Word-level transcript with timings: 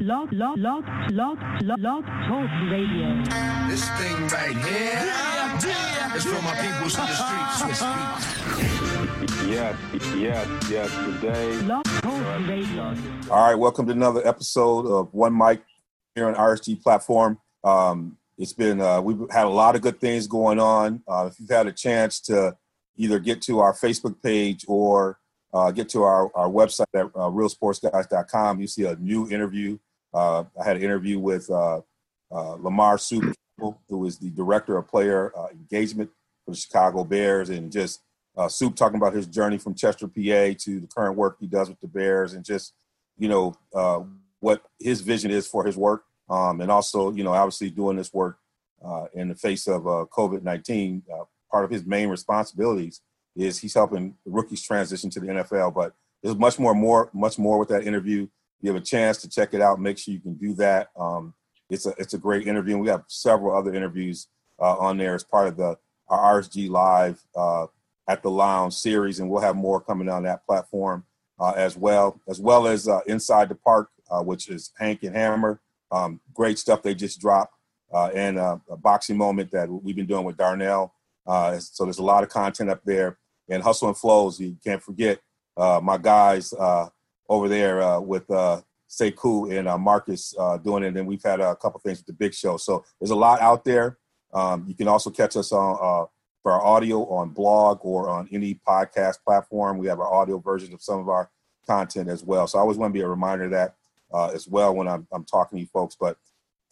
Blog, 0.00 0.30
blog, 0.30 0.54
blog, 0.54 0.84
blog, 1.08 1.38
blog, 1.60 1.80
blog 1.80 2.04
talk 2.04 2.50
radio. 2.70 3.20
This 3.68 3.88
thing 3.98 4.28
right 4.28 4.56
here 4.64 5.02
is 6.16 6.24
for 6.24 6.40
my 6.40 6.54
peoples 6.54 6.96
in 6.96 7.04
the 7.04 7.14
streets. 7.14 7.82
Yes, 9.48 9.76
yes, 10.16 10.70
yes. 10.70 10.90
Today. 11.04 11.60
Blog 11.62 11.84
talk 11.84 12.48
radio. 12.48 12.94
All 13.28 13.48
right, 13.48 13.56
welcome 13.56 13.86
to 13.86 13.92
another 13.92 14.24
episode 14.24 14.86
of 14.86 15.12
One 15.12 15.36
Mic 15.36 15.64
here 16.14 16.28
on 16.28 16.36
RSG 16.36 16.80
platform. 16.80 17.40
Um, 17.64 18.18
it's 18.36 18.52
been 18.52 18.80
uh, 18.80 19.00
we've 19.00 19.28
had 19.32 19.46
a 19.46 19.50
lot 19.50 19.74
of 19.74 19.82
good 19.82 20.00
things 20.00 20.28
going 20.28 20.60
on. 20.60 21.02
Uh, 21.08 21.28
if 21.28 21.40
you've 21.40 21.50
had 21.50 21.66
a 21.66 21.72
chance 21.72 22.20
to 22.20 22.56
either 22.96 23.18
get 23.18 23.42
to 23.42 23.58
our 23.58 23.72
Facebook 23.72 24.22
page 24.22 24.64
or 24.68 25.18
uh, 25.52 25.72
get 25.72 25.88
to 25.88 26.04
our, 26.04 26.30
our 26.36 26.48
website 26.48 26.86
at 26.94 27.06
uh, 27.06 27.28
realsportsguys.com, 27.30 28.60
you 28.60 28.68
see 28.68 28.84
a 28.84 28.94
new 28.96 29.28
interview. 29.28 29.76
Uh, 30.12 30.44
I 30.60 30.64
had 30.64 30.76
an 30.76 30.82
interview 30.82 31.18
with 31.18 31.50
uh, 31.50 31.80
uh, 32.30 32.54
Lamar 32.54 32.98
Soup, 32.98 33.34
who 33.58 34.06
is 34.06 34.18
the 34.18 34.30
director 34.30 34.76
of 34.76 34.88
player 34.88 35.32
engagement 35.50 36.10
for 36.44 36.52
the 36.52 36.56
Chicago 36.56 37.04
Bears, 37.04 37.50
and 37.50 37.72
just 37.72 38.02
Soup 38.48 38.74
talking 38.76 38.96
about 38.96 39.14
his 39.14 39.26
journey 39.26 39.58
from 39.58 39.74
Chester, 39.74 40.06
PA, 40.06 40.54
to 40.58 40.80
the 40.80 40.88
current 40.94 41.16
work 41.16 41.36
he 41.40 41.46
does 41.46 41.68
with 41.68 41.80
the 41.80 41.88
Bears, 41.88 42.34
and 42.34 42.44
just 42.44 42.72
you 43.18 43.28
know 43.28 43.56
what 44.40 44.62
his 44.78 45.00
vision 45.00 45.30
is 45.30 45.46
for 45.46 45.64
his 45.64 45.76
work, 45.76 46.04
um, 46.30 46.60
and 46.60 46.70
also 46.70 47.12
you 47.12 47.24
know 47.24 47.32
obviously 47.32 47.70
doing 47.70 47.96
this 47.96 48.12
work 48.12 48.38
uh, 48.84 49.06
in 49.14 49.28
the 49.28 49.34
face 49.34 49.66
of 49.66 49.86
uh, 49.86 50.04
COVID 50.16 50.42
nineteen. 50.42 51.02
Uh, 51.12 51.24
part 51.50 51.64
of 51.64 51.70
his 51.70 51.84
main 51.84 52.08
responsibilities 52.08 53.00
is 53.34 53.58
he's 53.58 53.74
helping 53.74 54.14
rookies 54.26 54.62
transition 54.62 55.10
to 55.10 55.20
the 55.20 55.26
NFL. 55.26 55.74
But 55.74 55.94
there's 56.22 56.36
much 56.36 56.58
more, 56.58 56.74
more, 56.74 57.10
much 57.12 57.38
more 57.38 57.58
with 57.58 57.68
that 57.68 57.86
interview. 57.86 58.28
You 58.60 58.72
have 58.72 58.80
a 58.80 58.84
chance 58.84 59.18
to 59.18 59.28
check 59.28 59.54
it 59.54 59.60
out. 59.60 59.80
Make 59.80 59.98
sure 59.98 60.14
you 60.14 60.20
can 60.20 60.34
do 60.34 60.54
that. 60.54 60.88
Um, 60.98 61.34
it's 61.70 61.86
a 61.86 61.94
it's 61.98 62.14
a 62.14 62.18
great 62.18 62.46
interview. 62.46 62.74
And 62.74 62.82
we 62.82 62.88
have 62.88 63.04
several 63.08 63.56
other 63.56 63.72
interviews 63.74 64.28
uh, 64.60 64.76
on 64.76 64.96
there 64.96 65.14
as 65.14 65.24
part 65.24 65.48
of 65.48 65.56
the 65.56 65.76
our 66.08 66.40
RSG 66.40 66.70
Live 66.70 67.22
uh, 67.36 67.66
at 68.08 68.22
the 68.22 68.30
Lounge 68.30 68.74
series, 68.74 69.20
and 69.20 69.28
we'll 69.28 69.42
have 69.42 69.56
more 69.56 69.80
coming 69.80 70.08
on 70.08 70.22
that 70.22 70.44
platform 70.46 71.04
uh, 71.38 71.52
as 71.56 71.76
well, 71.76 72.20
as 72.26 72.40
well 72.40 72.66
as 72.66 72.88
uh, 72.88 73.00
Inside 73.06 73.50
the 73.50 73.54
Park, 73.54 73.90
uh, 74.10 74.22
which 74.22 74.48
is 74.48 74.72
Hank 74.78 75.02
and 75.02 75.14
Hammer. 75.14 75.60
Um, 75.92 76.20
great 76.34 76.58
stuff 76.58 76.82
they 76.82 76.94
just 76.94 77.20
dropped, 77.20 77.54
uh, 77.92 78.10
and 78.14 78.38
a 78.38 78.60
boxing 78.78 79.16
moment 79.16 79.50
that 79.52 79.68
we've 79.70 79.96
been 79.96 80.06
doing 80.06 80.24
with 80.24 80.36
Darnell. 80.36 80.94
Uh, 81.26 81.58
so 81.58 81.84
there's 81.84 81.98
a 81.98 82.02
lot 82.02 82.22
of 82.22 82.30
content 82.30 82.70
up 82.70 82.80
there, 82.84 83.18
and 83.48 83.62
Hustle 83.62 83.88
and 83.88 83.96
Flows. 83.96 84.40
You 84.40 84.56
can't 84.64 84.82
forget 84.82 85.20
uh, 85.56 85.80
my 85.82 85.98
guys 85.98 86.52
uh, 86.54 86.88
over 87.28 87.48
there 87.48 87.82
uh, 87.82 88.00
with 88.00 88.30
uh, 88.30 88.60
Sekou 88.88 89.56
and 89.56 89.68
uh, 89.68 89.78
Marcus 89.78 90.34
uh, 90.38 90.56
doing 90.56 90.82
it. 90.82 90.96
And 90.96 91.06
we've 91.06 91.22
had 91.22 91.40
a 91.40 91.54
couple 91.56 91.80
things 91.80 91.98
with 91.98 92.06
the 92.06 92.12
Big 92.12 92.34
Show. 92.34 92.56
So 92.56 92.84
there's 93.00 93.10
a 93.10 93.16
lot 93.16 93.40
out 93.40 93.64
there. 93.64 93.98
Um, 94.32 94.64
you 94.66 94.74
can 94.74 94.88
also 94.88 95.10
catch 95.10 95.36
us 95.36 95.52
on 95.52 95.78
uh, 95.80 96.06
for 96.42 96.52
our 96.52 96.64
audio 96.64 97.04
on 97.06 97.30
blog 97.30 97.80
or 97.82 98.08
on 98.08 98.28
any 98.32 98.60
podcast 98.66 99.16
platform. 99.24 99.78
We 99.78 99.86
have 99.88 100.00
our 100.00 100.12
audio 100.12 100.38
versions 100.38 100.72
of 100.74 100.82
some 100.82 101.00
of 101.00 101.08
our 101.08 101.30
content 101.66 102.08
as 102.08 102.24
well. 102.24 102.46
So 102.46 102.58
I 102.58 102.62
always 102.62 102.78
want 102.78 102.92
to 102.92 102.98
be 102.98 103.04
a 103.04 103.08
reminder 103.08 103.44
of 103.44 103.50
that 103.52 103.74
uh, 104.12 104.28
as 104.28 104.48
well 104.48 104.74
when 104.74 104.88
I'm, 104.88 105.06
I'm 105.12 105.24
talking 105.24 105.56
to 105.56 105.60
you 105.60 105.68
folks. 105.72 105.96
But 105.98 106.16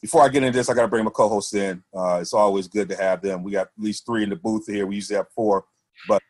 before 0.00 0.22
I 0.22 0.28
get 0.28 0.42
into 0.42 0.56
this, 0.56 0.68
I 0.68 0.74
got 0.74 0.82
to 0.82 0.88
bring 0.88 1.04
my 1.04 1.10
co-hosts 1.10 1.54
in. 1.54 1.82
Uh, 1.94 2.18
it's 2.20 2.34
always 2.34 2.68
good 2.68 2.88
to 2.88 2.96
have 2.96 3.22
them. 3.22 3.42
We 3.42 3.52
got 3.52 3.66
at 3.66 3.72
least 3.78 4.06
three 4.06 4.22
in 4.22 4.30
the 4.30 4.36
booth 4.36 4.66
here. 4.66 4.86
We 4.86 4.96
usually 4.96 5.16
have 5.16 5.30
four, 5.34 5.64
but 6.08 6.22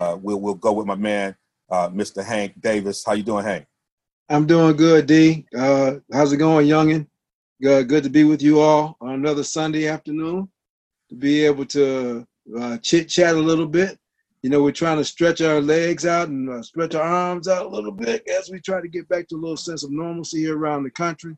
uh, 0.00 0.16
we'll 0.20 0.40
we'll 0.40 0.54
go 0.54 0.72
with 0.72 0.86
my 0.86 0.94
man, 0.94 1.36
uh, 1.70 1.88
Mr. 1.88 2.24
Hank 2.24 2.60
Davis. 2.60 3.04
How 3.04 3.12
you 3.12 3.22
doing, 3.22 3.44
Hank? 3.44 3.66
I'm 4.28 4.46
doing 4.46 4.76
good, 4.76 5.06
D. 5.06 5.46
Uh, 5.56 5.96
how's 6.12 6.32
it 6.32 6.38
going, 6.38 6.66
youngin? 6.66 7.06
Good, 7.60 7.88
good 7.88 8.04
to 8.04 8.10
be 8.10 8.24
with 8.24 8.42
you 8.42 8.60
all 8.60 8.96
on 9.00 9.14
another 9.14 9.44
Sunday 9.44 9.86
afternoon. 9.86 10.48
To 11.10 11.14
be 11.14 11.44
able 11.44 11.66
to 11.66 12.26
uh, 12.58 12.78
chit 12.78 13.08
chat 13.08 13.34
a 13.34 13.38
little 13.38 13.66
bit. 13.66 13.98
You 14.42 14.50
know, 14.50 14.62
we're 14.62 14.72
trying 14.72 14.96
to 14.98 15.04
stretch 15.04 15.40
our 15.42 15.60
legs 15.60 16.06
out 16.06 16.28
and 16.28 16.48
uh, 16.48 16.62
stretch 16.62 16.94
our 16.94 17.02
arms 17.02 17.48
out 17.48 17.66
a 17.66 17.68
little 17.68 17.92
bit 17.92 18.26
as 18.28 18.50
we 18.50 18.60
try 18.60 18.80
to 18.80 18.88
get 18.88 19.08
back 19.08 19.28
to 19.28 19.36
a 19.36 19.38
little 19.38 19.56
sense 19.56 19.84
of 19.84 19.90
normalcy 19.90 20.40
here 20.40 20.56
around 20.56 20.84
the 20.84 20.90
country. 20.90 21.36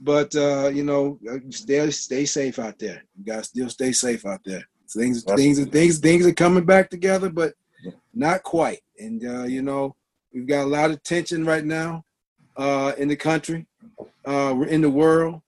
But 0.00 0.34
uh, 0.34 0.68
you 0.72 0.84
know, 0.84 1.18
uh, 1.30 1.38
stay 1.50 1.90
stay 1.90 2.24
safe 2.24 2.58
out 2.58 2.78
there. 2.78 3.02
You 3.18 3.24
guys 3.24 3.48
still 3.48 3.68
stay 3.68 3.92
safe 3.92 4.24
out 4.26 4.40
there. 4.44 4.64
Things 4.88 5.24
That's- 5.24 5.40
things 5.40 5.64
things 5.66 5.98
things 5.98 6.26
are 6.26 6.32
coming 6.34 6.64
back 6.64 6.88
together, 6.90 7.30
but 7.30 7.54
not 8.14 8.42
quite. 8.44 8.80
And 8.98 9.24
uh, 9.24 9.44
you 9.44 9.62
know, 9.62 9.96
we've 10.32 10.46
got 10.46 10.64
a 10.64 10.70
lot 10.70 10.90
of 10.92 11.02
tension 11.02 11.44
right 11.44 11.64
now 11.64 12.04
uh, 12.56 12.92
in 12.98 13.08
the 13.08 13.16
country, 13.16 13.66
uh, 14.24 14.54
we're 14.56 14.66
in 14.66 14.82
the 14.82 14.90
world. 14.90 15.40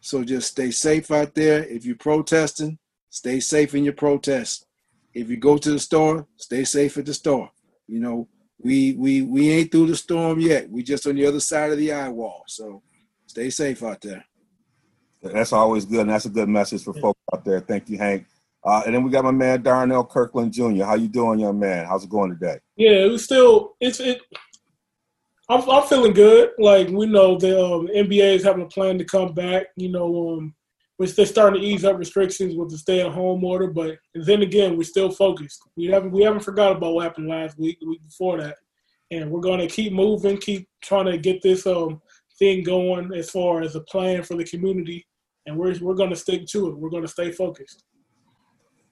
So 0.00 0.24
just 0.24 0.52
stay 0.52 0.70
safe 0.70 1.10
out 1.10 1.34
there. 1.34 1.64
If 1.64 1.84
you're 1.84 1.96
protesting, 1.96 2.78
stay 3.10 3.40
safe 3.40 3.74
in 3.74 3.84
your 3.84 3.92
protest. 3.92 4.66
If 5.14 5.30
you 5.30 5.36
go 5.36 5.56
to 5.56 5.70
the 5.70 5.78
store, 5.78 6.26
stay 6.36 6.64
safe 6.64 6.96
at 6.98 7.06
the 7.06 7.14
store. 7.14 7.50
You 7.88 8.00
know, 8.00 8.28
we 8.60 8.94
we 8.94 9.22
we 9.22 9.50
ain't 9.50 9.72
through 9.72 9.88
the 9.88 9.96
storm 9.96 10.38
yet. 10.40 10.70
We 10.70 10.82
just 10.82 11.06
on 11.06 11.16
the 11.16 11.26
other 11.26 11.40
side 11.40 11.72
of 11.72 11.78
the 11.78 11.92
eye 11.92 12.08
wall. 12.08 12.44
So 12.46 12.82
stay 13.26 13.50
safe 13.50 13.82
out 13.82 14.00
there. 14.00 14.24
That's 15.22 15.52
always 15.52 15.84
good, 15.84 16.00
and 16.00 16.10
that's 16.10 16.26
a 16.26 16.30
good 16.30 16.48
message 16.48 16.84
for 16.84 16.94
folks 16.94 17.20
out 17.32 17.44
there. 17.44 17.60
Thank 17.60 17.88
you, 17.88 17.98
Hank. 17.98 18.26
Uh, 18.64 18.82
and 18.84 18.94
then 18.94 19.04
we 19.04 19.10
got 19.10 19.24
my 19.24 19.30
man 19.30 19.62
Darnell 19.62 20.04
Kirkland 20.04 20.52
Jr. 20.52 20.84
How 20.84 20.94
you 20.94 21.08
doing, 21.08 21.38
young 21.38 21.58
man? 21.58 21.86
How's 21.86 22.04
it 22.04 22.10
going 22.10 22.30
today? 22.30 22.58
Yeah, 22.76 23.04
it 23.04 23.10
was 23.10 23.24
still 23.24 23.74
it's 23.80 24.00
it. 24.00 24.22
I'm 25.48 25.68
I'm 25.70 25.86
feeling 25.86 26.12
good. 26.12 26.50
Like 26.58 26.88
we 26.88 27.06
know 27.06 27.38
the 27.38 27.62
um, 27.62 27.86
NBA 27.88 28.34
is 28.34 28.44
having 28.44 28.62
a 28.62 28.68
plan 28.68 28.98
to 28.98 29.04
come 29.04 29.32
back. 29.32 29.66
You 29.76 29.90
know, 29.90 30.30
um, 30.30 30.54
we're 30.98 31.06
they're 31.06 31.26
starting 31.26 31.60
to 31.60 31.66
ease 31.66 31.84
up 31.84 31.98
restrictions 31.98 32.56
with 32.56 32.70
the 32.70 32.78
stay-at-home 32.78 33.44
order, 33.44 33.68
but 33.68 33.98
then 34.14 34.42
again, 34.42 34.76
we're 34.76 34.82
still 34.84 35.10
focused. 35.10 35.62
We 35.76 35.86
haven't 35.86 36.10
we 36.10 36.22
haven't 36.22 36.40
forgot 36.40 36.76
about 36.76 36.94
what 36.94 37.04
happened 37.04 37.28
last 37.28 37.58
week, 37.58 37.78
the 37.80 37.86
week 37.86 38.02
before 38.02 38.40
that, 38.40 38.56
and 39.10 39.30
we're 39.30 39.40
going 39.40 39.60
to 39.60 39.68
keep 39.68 39.92
moving, 39.92 40.38
keep 40.38 40.68
trying 40.82 41.06
to 41.06 41.18
get 41.18 41.42
this 41.42 41.66
um 41.66 42.00
thing 42.38 42.64
going 42.64 43.12
as 43.14 43.30
far 43.30 43.62
as 43.62 43.76
a 43.76 43.80
plan 43.82 44.22
for 44.24 44.36
the 44.36 44.44
community, 44.44 45.06
and 45.46 45.56
we're 45.56 45.78
we're 45.80 45.94
going 45.94 46.10
to 46.10 46.16
stick 46.16 46.46
to 46.46 46.68
it. 46.68 46.76
We're 46.76 46.90
going 46.90 47.04
to 47.04 47.08
stay 47.08 47.30
focused. 47.30 47.84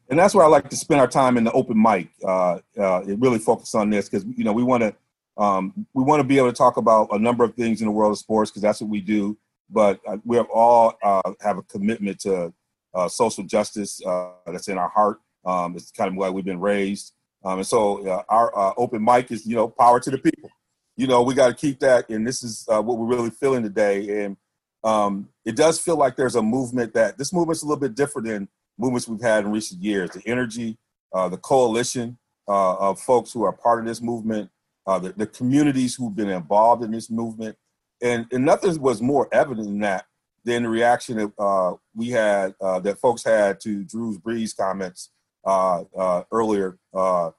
and 0.09 0.19
that's 0.19 0.35
where 0.37 0.45
I 0.45 0.49
like 0.49 0.71
to 0.71 0.77
spend 0.77 1.01
our 1.01 1.09
time 1.09 1.37
in 1.37 1.43
the 1.43 1.53
open 1.53 1.81
mic. 1.81 2.11
Uh, 2.23 2.59
uh, 2.79 3.03
it 3.09 3.19
really 3.19 3.41
focus 3.41 3.75
on 3.75 3.91
this 3.91 4.09
because 4.09 4.25
you 4.37 4.45
know 4.45 4.53
we 4.53 4.63
want 4.63 4.85
to 4.85 4.95
um, 5.37 5.87
we 5.95 6.05
want 6.05 6.21
to 6.21 6.25
be 6.25 6.39
able 6.39 6.51
to 6.51 6.57
talk 6.57 6.77
about 6.77 7.09
a 7.11 7.19
number 7.19 7.45
of 7.45 7.55
things 7.55 7.81
in 7.81 7.87
the 7.87 7.93
world 7.93 8.13
of 8.13 8.19
sports 8.19 8.51
because 8.51 8.63
that's 8.63 8.81
what 8.81 8.91
we 8.91 9.01
do. 9.01 9.37
But 9.69 10.01
uh, 10.07 10.19
we 10.25 10.37
have 10.37 10.49
all 10.53 10.97
uh, 11.03 11.33
have 11.41 11.59
a 11.59 11.63
commitment 11.63 12.21
to 12.21 12.53
uh, 12.95 13.09
social 13.09 13.45
justice 13.45 14.01
uh, 14.05 14.31
that's 14.47 14.69
in 14.69 14.79
our 14.79 14.89
heart. 14.89 15.21
Um, 15.45 15.75
it's 15.77 15.91
kind 15.91 16.09
of 16.09 16.17
why 16.17 16.31
we've 16.31 16.45
been 16.45 16.61
raised, 16.61 17.13
um, 17.45 17.59
and 17.59 17.67
so 17.67 18.07
uh, 18.07 18.23
our 18.29 18.57
uh, 18.57 18.73
open 18.77 19.05
mic 19.05 19.31
is 19.31 19.47
you 19.47 19.57
know 19.57 19.69
power 19.69 20.01
to 20.01 20.11
the 20.11 20.19
people. 20.19 20.51
You 20.97 21.07
know 21.07 21.23
we 21.23 21.35
got 21.35 21.49
to 21.49 21.55
keep 21.55 21.81
that, 21.81 22.09
and 22.09 22.27
this 22.27 22.43
is 22.43 22.65
what 22.69 22.85
we're 22.85 23.07
really 23.07 23.31
feeling 23.31 23.63
today. 23.63 24.25
And 24.25 24.37
um, 24.85 25.29
it 25.45 25.57
does 25.57 25.81
feel 25.81 25.97
like 25.97 26.17
there's 26.17 26.37
a 26.37 26.43
movement 26.43 26.95
that 26.95 27.19
this 27.19 27.33
movement's 27.33 27.63
a 27.63 27.67
little 27.67 27.81
bit 27.81 27.95
different 27.95 28.29
than 28.29 28.49
movements 28.79 29.09
we've 29.09 29.21
had 29.21 29.45
in 29.45 29.51
recent 29.51 29.83
years. 29.83 30.11
The 30.11 30.23
energy, 30.27 30.79
the 31.13 31.39
coalition 31.39 32.19
of 32.47 33.01
folks 33.01 33.33
who 33.33 33.43
are 33.43 33.53
part 33.53 33.81
of 33.81 33.87
this 33.87 34.01
movement, 34.01 34.51
uh, 34.87 34.99
the, 34.99 35.13
the 35.13 35.27
communities 35.27 35.95
who've 35.95 36.15
been 36.15 36.29
involved 36.29 36.85
in 36.85 36.91
this 36.91 37.11
movement, 37.11 37.57
and, 38.03 38.27
and 38.33 38.45
nothing 38.45 38.81
was 38.81 39.01
more 39.01 39.29
evident 39.33 39.67
than 39.67 39.81
that 39.81 40.07
than 40.45 40.65
the 40.65 40.69
reaction 40.69 41.17
that 41.17 41.33
uh, 41.39 41.73
we 41.97 42.11
had, 42.11 42.55
uh, 42.61 42.79
that 42.81 42.99
folks 42.99 43.25
had 43.25 43.59
to 43.61 43.83
Drew's 43.85 44.19
Brees 44.19 44.55
comments 44.57 45.11
uh, 45.47 45.85
uh, 45.97 46.23
earlier 46.31 46.79
uh, 46.95 47.31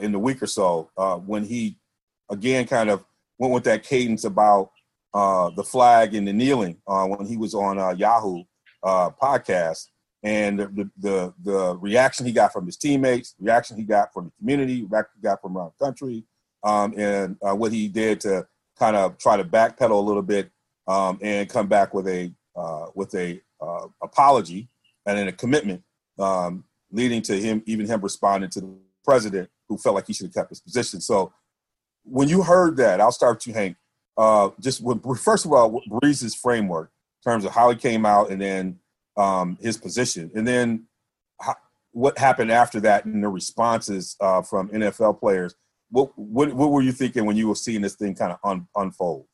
in 0.00 0.12
the 0.12 0.18
week 0.18 0.42
or 0.42 0.46
so 0.46 0.90
when 1.26 1.44
he 1.44 1.78
again 2.28 2.66
kind 2.66 2.90
of 2.90 3.04
went 3.38 3.54
with 3.54 3.64
that 3.64 3.82
cadence 3.82 4.24
about 4.24 4.70
the 5.14 5.64
flag 5.64 6.14
and 6.14 6.26
the 6.26 6.32
kneeling 6.32 6.76
when 6.84 7.26
he 7.26 7.36
was 7.36 7.54
on 7.54 7.96
Yahoo 7.98 8.42
podcast, 8.84 9.86
and 10.22 10.58
the 10.58 10.90
the 10.98 11.34
the 11.42 11.76
reaction 11.78 12.26
he 12.26 12.32
got 12.32 12.52
from 12.52 12.66
his 12.66 12.76
teammates, 12.76 13.34
reaction 13.38 13.76
he 13.76 13.84
got 13.84 14.12
from 14.12 14.26
the 14.26 14.32
community, 14.38 14.84
reaction 14.88 15.12
he 15.16 15.22
got 15.22 15.40
from 15.40 15.56
around 15.56 15.72
the 15.78 15.84
country, 15.84 16.24
um, 16.62 16.94
and 16.96 17.36
uh, 17.42 17.54
what 17.54 17.72
he 17.72 17.88
did 17.88 18.20
to 18.20 18.46
kind 18.78 18.96
of 18.96 19.18
try 19.18 19.36
to 19.36 19.44
backpedal 19.44 19.90
a 19.90 19.94
little 19.94 20.22
bit 20.22 20.50
um, 20.86 21.18
and 21.22 21.48
come 21.48 21.66
back 21.66 21.94
with 21.94 22.08
a 22.08 22.32
uh, 22.56 22.86
with 22.94 23.14
a 23.14 23.40
uh, 23.60 23.86
apology 24.02 24.68
and 25.06 25.18
then 25.18 25.28
a 25.28 25.32
commitment, 25.32 25.82
um, 26.18 26.64
leading 26.90 27.22
to 27.22 27.38
him 27.40 27.62
even 27.66 27.86
him 27.86 28.00
responding 28.00 28.50
to 28.50 28.60
the 28.60 28.74
president 29.04 29.48
who 29.68 29.78
felt 29.78 29.94
like 29.94 30.06
he 30.06 30.12
should 30.12 30.26
have 30.26 30.34
kept 30.34 30.50
his 30.50 30.60
position. 30.60 31.00
So 31.00 31.32
when 32.04 32.28
you 32.28 32.42
heard 32.42 32.76
that, 32.78 33.00
I'll 33.00 33.12
start 33.12 33.36
with 33.36 33.46
you, 33.46 33.54
Hank. 33.54 33.76
Uh, 34.16 34.50
just 34.60 34.82
first 35.18 35.44
of 35.44 35.52
all, 35.52 35.82
Brees's 35.88 36.34
framework 36.34 36.90
in 37.24 37.30
terms 37.30 37.44
of 37.44 37.52
how 37.52 37.70
he 37.70 37.76
came 37.76 38.04
out 38.04 38.30
and 38.30 38.40
then 38.40 38.78
um, 39.16 39.58
his 39.60 39.76
position, 39.76 40.30
and 40.34 40.46
then 40.46 40.86
how, 41.40 41.54
what 41.92 42.18
happened 42.18 42.50
after 42.50 42.80
that 42.80 43.04
and 43.04 43.22
the 43.22 43.28
responses 43.28 44.16
uh, 44.20 44.42
from 44.42 44.68
NFL 44.70 45.20
players. 45.20 45.54
What, 45.90 46.16
what 46.16 46.52
what 46.54 46.70
were 46.70 46.82
you 46.82 46.92
thinking 46.92 47.26
when 47.26 47.36
you 47.36 47.48
were 47.48 47.54
seeing 47.54 47.82
this 47.82 47.96
thing 47.96 48.14
kind 48.14 48.32
of 48.32 48.38
un, 48.44 48.66
unfold? 48.76 49.26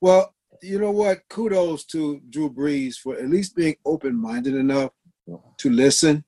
Well, 0.00 0.34
you 0.60 0.78
know 0.78 0.90
what? 0.90 1.28
Kudos 1.28 1.84
to 1.86 2.20
Drew 2.30 2.50
Brees 2.50 2.96
for 2.96 3.16
at 3.16 3.28
least 3.28 3.54
being 3.54 3.76
open-minded 3.84 4.54
enough 4.54 4.90
to 5.58 5.70
listen 5.70 6.24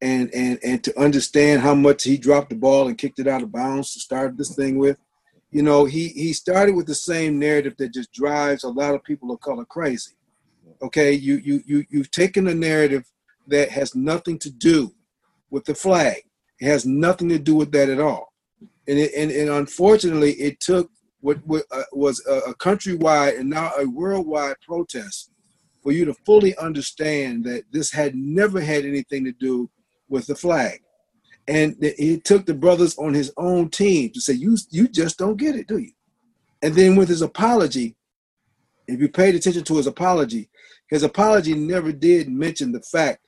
and 0.00 0.32
and 0.34 0.58
and 0.62 0.84
to 0.84 1.00
understand 1.00 1.62
how 1.62 1.74
much 1.74 2.04
he 2.04 2.16
dropped 2.16 2.50
the 2.50 2.56
ball 2.56 2.88
and 2.88 2.98
kicked 2.98 3.18
it 3.18 3.28
out 3.28 3.42
of 3.42 3.52
bounds 3.52 3.92
to 3.92 4.00
start 4.00 4.36
this 4.36 4.54
thing 4.54 4.78
with. 4.78 4.98
You 5.50 5.62
know, 5.62 5.84
he 5.84 6.08
he 6.08 6.32
started 6.32 6.74
with 6.74 6.86
the 6.86 6.94
same 6.94 7.38
narrative 7.38 7.76
that 7.78 7.94
just 7.94 8.12
drives 8.12 8.64
a 8.64 8.68
lot 8.68 8.94
of 8.94 9.04
people 9.04 9.30
of 9.30 9.40
color 9.40 9.64
crazy. 9.64 10.12
Okay, 10.82 11.12
you 11.12 11.36
you 11.36 11.62
you 11.64 11.84
you've 11.88 12.10
taken 12.10 12.48
a 12.48 12.54
narrative 12.54 13.04
that 13.48 13.70
has 13.70 13.94
nothing 13.94 14.38
to 14.40 14.50
do 14.50 14.94
with 15.50 15.64
the 15.64 15.74
flag. 15.74 16.22
It 16.60 16.66
has 16.66 16.84
nothing 16.84 17.28
to 17.30 17.38
do 17.38 17.54
with 17.54 17.72
that 17.72 17.88
at 17.88 18.00
all. 18.00 18.33
And 18.86 18.98
it, 18.98 19.12
and, 19.16 19.30
and 19.30 19.48
unfortunately, 19.48 20.32
it 20.32 20.60
took 20.60 20.90
what, 21.20 21.38
what 21.46 21.64
uh, 21.70 21.84
was 21.92 22.24
a, 22.26 22.50
a 22.50 22.54
countrywide 22.54 23.38
and 23.38 23.48
now 23.48 23.72
a 23.78 23.86
worldwide 23.86 24.56
protest 24.66 25.30
for 25.82 25.92
you 25.92 26.04
to 26.04 26.14
fully 26.26 26.56
understand 26.56 27.44
that 27.44 27.64
this 27.70 27.90
had 27.90 28.14
never 28.14 28.60
had 28.60 28.84
anything 28.84 29.24
to 29.24 29.32
do 29.32 29.70
with 30.08 30.26
the 30.26 30.34
flag. 30.34 30.80
And 31.46 31.76
it 31.80 32.24
took 32.24 32.46
the 32.46 32.54
brothers 32.54 32.96
on 32.96 33.12
his 33.12 33.30
own 33.36 33.68
team 33.68 34.10
to 34.14 34.20
say, 34.20 34.32
"You 34.32 34.56
you 34.70 34.88
just 34.88 35.18
don't 35.18 35.36
get 35.36 35.54
it, 35.54 35.66
do 35.66 35.76
you?" 35.76 35.92
And 36.62 36.74
then 36.74 36.96
with 36.96 37.10
his 37.10 37.20
apology, 37.20 37.96
if 38.86 38.98
you 38.98 39.10
paid 39.10 39.34
attention 39.34 39.62
to 39.64 39.76
his 39.76 39.86
apology, 39.86 40.48
his 40.88 41.02
apology 41.02 41.54
never 41.54 41.92
did 41.92 42.30
mention 42.30 42.72
the 42.72 42.80
fact 42.80 43.20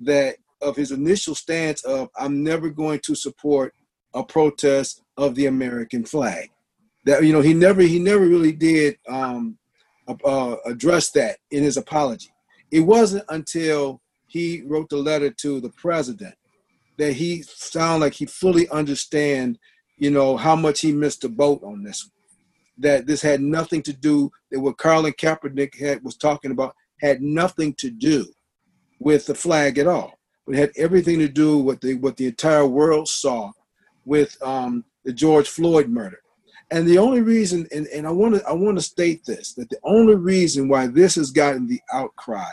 that 0.00 0.36
of 0.60 0.76
his 0.76 0.92
initial 0.92 1.34
stance 1.34 1.84
of 1.84 2.08
I'm 2.16 2.44
never 2.44 2.70
going 2.70 3.00
to 3.04 3.16
support 3.16 3.74
a 4.16 4.24
protest 4.24 5.02
of 5.16 5.34
the 5.34 5.46
American 5.46 6.04
flag. 6.04 6.50
That 7.04 7.22
you 7.22 7.32
know 7.32 7.42
he 7.42 7.54
never 7.54 7.82
he 7.82 8.00
never 8.00 8.26
really 8.26 8.52
did 8.52 8.98
um, 9.08 9.58
uh, 10.08 10.56
address 10.64 11.10
that 11.12 11.38
in 11.50 11.62
his 11.62 11.76
apology. 11.76 12.30
It 12.72 12.80
wasn't 12.80 13.24
until 13.28 14.00
he 14.26 14.62
wrote 14.66 14.88
the 14.88 14.96
letter 14.96 15.30
to 15.30 15.60
the 15.60 15.68
president 15.70 16.34
that 16.98 17.12
he 17.12 17.42
sounded 17.42 18.04
like 18.04 18.14
he 18.14 18.26
fully 18.26 18.68
understand 18.70 19.58
you 19.98 20.10
know 20.10 20.36
how 20.36 20.56
much 20.56 20.80
he 20.80 20.92
missed 20.92 21.20
the 21.20 21.28
boat 21.28 21.62
on 21.62 21.82
this 21.82 22.04
one. 22.04 22.12
That 22.78 23.06
this 23.06 23.22
had 23.22 23.40
nothing 23.40 23.82
to 23.82 23.92
do 23.92 24.30
that 24.50 24.60
what 24.60 24.78
Colin 24.78 25.12
Kaepernick 25.12 25.78
had 25.78 26.02
was 26.02 26.16
talking 26.16 26.50
about 26.50 26.74
had 27.00 27.22
nothing 27.22 27.74
to 27.74 27.90
do 27.90 28.26
with 28.98 29.26
the 29.26 29.34
flag 29.34 29.78
at 29.78 29.86
all. 29.86 30.18
It 30.48 30.56
had 30.56 30.72
everything 30.76 31.18
to 31.20 31.28
do 31.28 31.58
with 31.58 31.80
the 31.80 31.94
what 31.94 32.16
the 32.16 32.26
entire 32.26 32.66
world 32.66 33.08
saw 33.08 33.52
with 34.06 34.40
um, 34.42 34.84
the 35.04 35.12
George 35.12 35.48
Floyd 35.48 35.88
murder. 35.88 36.20
And 36.70 36.86
the 36.86 36.98
only 36.98 37.20
reason, 37.20 37.68
and, 37.72 37.86
and 37.88 38.06
I 38.06 38.10
want 38.10 38.34
to 38.34 38.44
I 38.48 38.52
want 38.52 38.76
to 38.78 38.82
state 38.82 39.24
this, 39.24 39.52
that 39.54 39.68
the 39.68 39.78
only 39.84 40.16
reason 40.16 40.68
why 40.68 40.86
this 40.86 41.14
has 41.16 41.30
gotten 41.30 41.66
the 41.66 41.80
outcry 41.92 42.50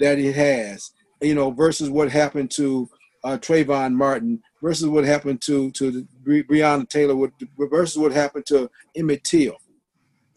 that 0.00 0.18
it 0.18 0.34
has, 0.34 0.90
you 1.22 1.34
know, 1.34 1.50
versus 1.50 1.88
what 1.88 2.10
happened 2.10 2.50
to 2.52 2.88
uh, 3.24 3.38
Trayvon 3.38 3.94
Martin, 3.94 4.42
versus 4.62 4.88
what 4.88 5.04
happened 5.04 5.40
to 5.42 5.70
to 5.70 5.90
the, 5.90 6.06
Bre- 6.22 6.52
Breonna 6.52 6.86
Taylor, 6.86 7.30
versus 7.58 7.96
what 7.96 8.12
happened 8.12 8.44
to 8.46 8.68
Emmett 8.94 9.24
Till, 9.24 9.56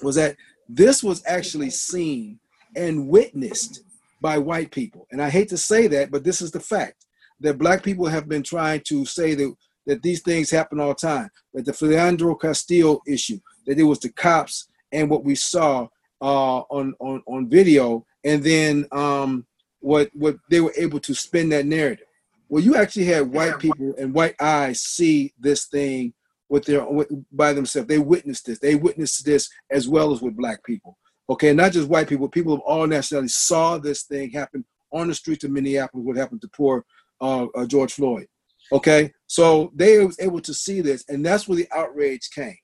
was 0.02 0.16
that 0.16 0.38
this 0.70 1.04
was 1.04 1.22
actually 1.26 1.72
seen 1.72 2.40
and 2.76 3.10
witnessed 3.10 3.82
by 4.22 4.38
white 4.38 4.72
people. 4.72 5.08
And 5.12 5.22
I 5.22 5.30
hate 5.30 5.50
to 5.50 5.58
say 5.58 5.88
that, 5.88 6.12
but 6.12 6.24
this 6.24 6.42
is 6.42 6.52
the 6.52 6.60
fact 6.60 7.06
that 7.42 7.58
black 7.58 7.84
people 7.84 8.06
have 8.06 8.30
been 8.30 8.44
trying 8.44 8.82
to 8.82 9.06
say 9.06 9.34
that 9.36 9.54
that 9.89 10.03
these 10.03 10.21
things 10.21 10.51
happen 10.51 10.80
all 10.80 10.89
the 10.89 10.95
time. 10.95 11.30
That 11.53 11.65
the 11.65 11.71
Philando 11.71 12.39
Castillo 12.39 13.01
issue, 13.07 13.39
that 13.65 13.80
it 13.80 13.83
was 13.83 14.00
the 14.00 14.09
cops 14.09 14.68
and 14.91 15.09
what 15.09 15.24
we 15.24 15.36
saw 15.36 15.88
uh, 16.21 16.59
on 16.69 16.94
on 17.00 17.21
on 17.25 17.50
video, 17.50 18.06
and 18.24 18.44
then 18.44 18.86
um, 18.91 19.45
what 19.80 20.09
what 20.13 20.38
they 20.50 20.62
were 20.62 20.74
able 20.77 21.00
to 21.00 21.13
spin 21.13 21.50
that 21.50 21.65
narrative. 21.65 22.06
Well, 22.47 22.63
you 22.63 22.75
actually 22.75 23.06
had 23.06 23.31
white 23.31 23.59
people 23.59 23.95
and 23.97 24.13
white 24.13 24.36
eyes 24.39 24.81
see 24.81 25.33
this 25.39 25.65
thing 25.65 26.13
with 26.50 26.65
their 26.65 26.88
with, 26.88 27.09
by 27.31 27.53
themselves. 27.53 27.88
They 27.88 28.00
witnessed 28.00 28.45
this. 28.45 28.59
They 28.59 28.75
witnessed 28.75 29.25
this 29.25 29.50
as 29.69 29.88
well 29.88 30.12
as 30.13 30.21
with 30.21 30.38
black 30.38 30.63
people. 30.63 30.97
Okay, 31.30 31.53
not 31.53 31.71
just 31.71 31.89
white 31.89 32.09
people, 32.09 32.27
people 32.27 32.53
of 32.53 32.59
all 32.62 32.88
nationalities 32.88 33.38
saw 33.38 33.77
this 33.77 34.03
thing 34.03 34.31
happen 34.31 34.65
on 34.91 35.07
the 35.07 35.15
streets 35.15 35.44
of 35.44 35.51
Minneapolis. 35.51 36.06
What 36.06 36.18
happened 36.18 36.41
to 36.41 36.47
poor 36.47 36.86
uh, 37.21 37.45
uh, 37.56 37.65
George 37.65 37.94
Floyd? 37.94 38.27
Okay, 38.71 39.12
so 39.25 39.71
they 39.74 40.04
was 40.06 40.19
able 40.19 40.42
to 40.42 40.54
see 40.54 40.81
this, 40.81 41.04
and 41.10 41.25
that's 41.25 41.48
where 41.48 41.57
the 41.57 41.68
outrage 41.71 42.30
came. 42.30 42.57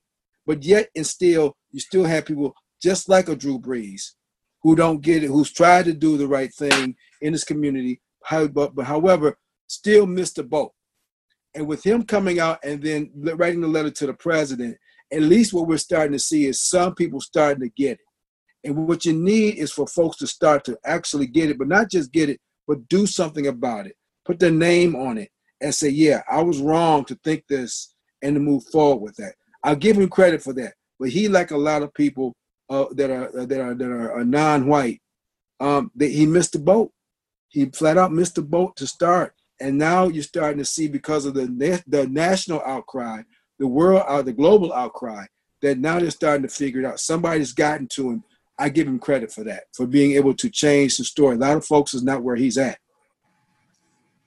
But 0.46 0.64
yet, 0.64 0.90
and 0.96 1.06
still, 1.06 1.56
you 1.72 1.80
still 1.80 2.04
have 2.04 2.26
people 2.26 2.54
just 2.82 3.10
like 3.10 3.30
a 3.30 3.36
Drew 3.36 3.60
Brees 3.60 4.12
who 4.62 4.76
don't 4.76 5.02
get 5.02 5.24
it, 5.24 5.28
who's 5.28 5.52
tried 5.52 5.86
to 5.86 5.94
do 5.94 6.18
the 6.18 6.28
right 6.28 6.54
thing 6.54 6.96
in 7.22 7.34
this 7.34 7.44
community, 7.44 8.02
but, 8.30 8.76
but 8.76 8.86
however, 8.86 9.38
still 9.68 10.06
missed 10.06 10.36
the 10.36 10.44
boat. 10.44 10.72
And 11.56 11.68
with 11.68 11.84
him 11.84 12.04
coming 12.04 12.40
out 12.40 12.60
and 12.64 12.82
then 12.82 13.12
writing 13.16 13.62
the 13.62 13.68
letter 13.68 13.92
to 13.92 14.08
the 14.08 14.14
president, 14.14 14.78
at 15.12 15.22
least 15.22 15.54
what 15.54 15.68
we're 15.68 15.78
starting 15.78 16.12
to 16.12 16.20
see 16.20 16.46
is 16.46 16.62
some 16.62 16.94
people 16.94 17.22
starting 17.22 17.62
to 17.62 17.70
get 17.70 17.94
it. 17.94 18.00
And 18.64 18.88
what 18.88 19.06
you 19.06 19.14
need 19.14 19.58
is 19.58 19.72
for 19.72 19.88
folks 19.88 20.18
to 20.18 20.28
start 20.28 20.66
to 20.66 20.78
actually 20.84 21.28
get 21.28 21.50
it, 21.50 21.58
but 21.58 21.68
not 21.68 21.90
just 21.90 22.12
get 22.12 22.30
it, 22.30 22.40
but 22.68 22.88
do 22.90 23.06
something 23.06 23.48
about 23.48 23.88
it. 23.88 23.96
Put 24.26 24.40
their 24.40 24.52
name 24.52 24.96
on 24.96 25.18
it 25.18 25.30
and 25.66 25.74
say, 25.74 25.90
yeah, 25.90 26.22
I 26.30 26.44
was 26.44 26.60
wrong 26.60 27.06
to 27.06 27.16
think 27.24 27.48
this 27.48 27.96
and 28.22 28.36
to 28.36 28.40
move 28.40 28.64
forward 28.66 29.02
with 29.02 29.16
that. 29.16 29.34
I'll 29.64 29.76
give 29.76 29.98
him 29.98 30.08
credit 30.10 30.44
for 30.44 30.54
that. 30.54 30.74
But 31.00 31.10
he, 31.10 31.28
like 31.28 31.50
a 31.50 31.58
lot 31.58 31.82
of 31.82 31.92
people 31.94 32.36
uh, 32.70 32.86
that 32.92 33.10
are 33.10 33.46
that 33.48 33.60
are 33.60 33.74
that 33.74 33.92
are 33.92 34.24
non-white, 34.24 35.02
um, 35.60 35.92
that 35.96 36.12
he 36.12 36.28
missed 36.28 36.54
the 36.54 36.60
boat. 36.60 36.92
He 37.50 37.66
flat 37.66 37.98
out 37.98 38.14
missed 38.14 38.36
the 38.36 38.44
boat 38.44 38.76
to 38.78 38.86
start, 38.86 39.34
and 39.60 39.78
now 39.78 40.08
you're 40.08 40.24
starting 40.24 40.60
to 40.60 40.66
see 40.66 40.88
because 40.88 41.26
of 41.26 41.34
the 41.34 41.84
the 41.88 42.08
national 42.08 42.62
outcry, 42.62 43.24
the 43.58 43.68
world 43.68 44.04
out, 44.04 44.08
uh, 44.08 44.22
the 44.22 44.34
global 44.34 44.72
outcry, 44.72 45.26
that 45.64 45.80
now 45.80 46.00
they're 46.00 46.12
starting 46.12 46.44
to 46.44 46.54
figure 46.54 46.82
it 46.82 46.86
out. 46.86 47.00
Somebody's 47.00 47.54
gotten 47.54 47.88
to 47.90 48.12
him 48.12 48.24
I 48.58 48.70
give 48.70 48.88
him 48.88 49.00
credit 49.00 49.32
for 49.32 49.44
that, 49.44 49.64
for 49.74 49.86
being 49.86 50.14
able 50.14 50.34
to 50.36 50.50
change 50.50 50.98
the 50.98 51.04
story. 51.04 51.36
A 51.36 51.40
lot 51.40 51.58
of 51.58 51.66
folks 51.66 51.94
is 51.94 52.04
not 52.04 52.24
where 52.24 52.36
he's 52.36 52.58
at. 52.58 52.78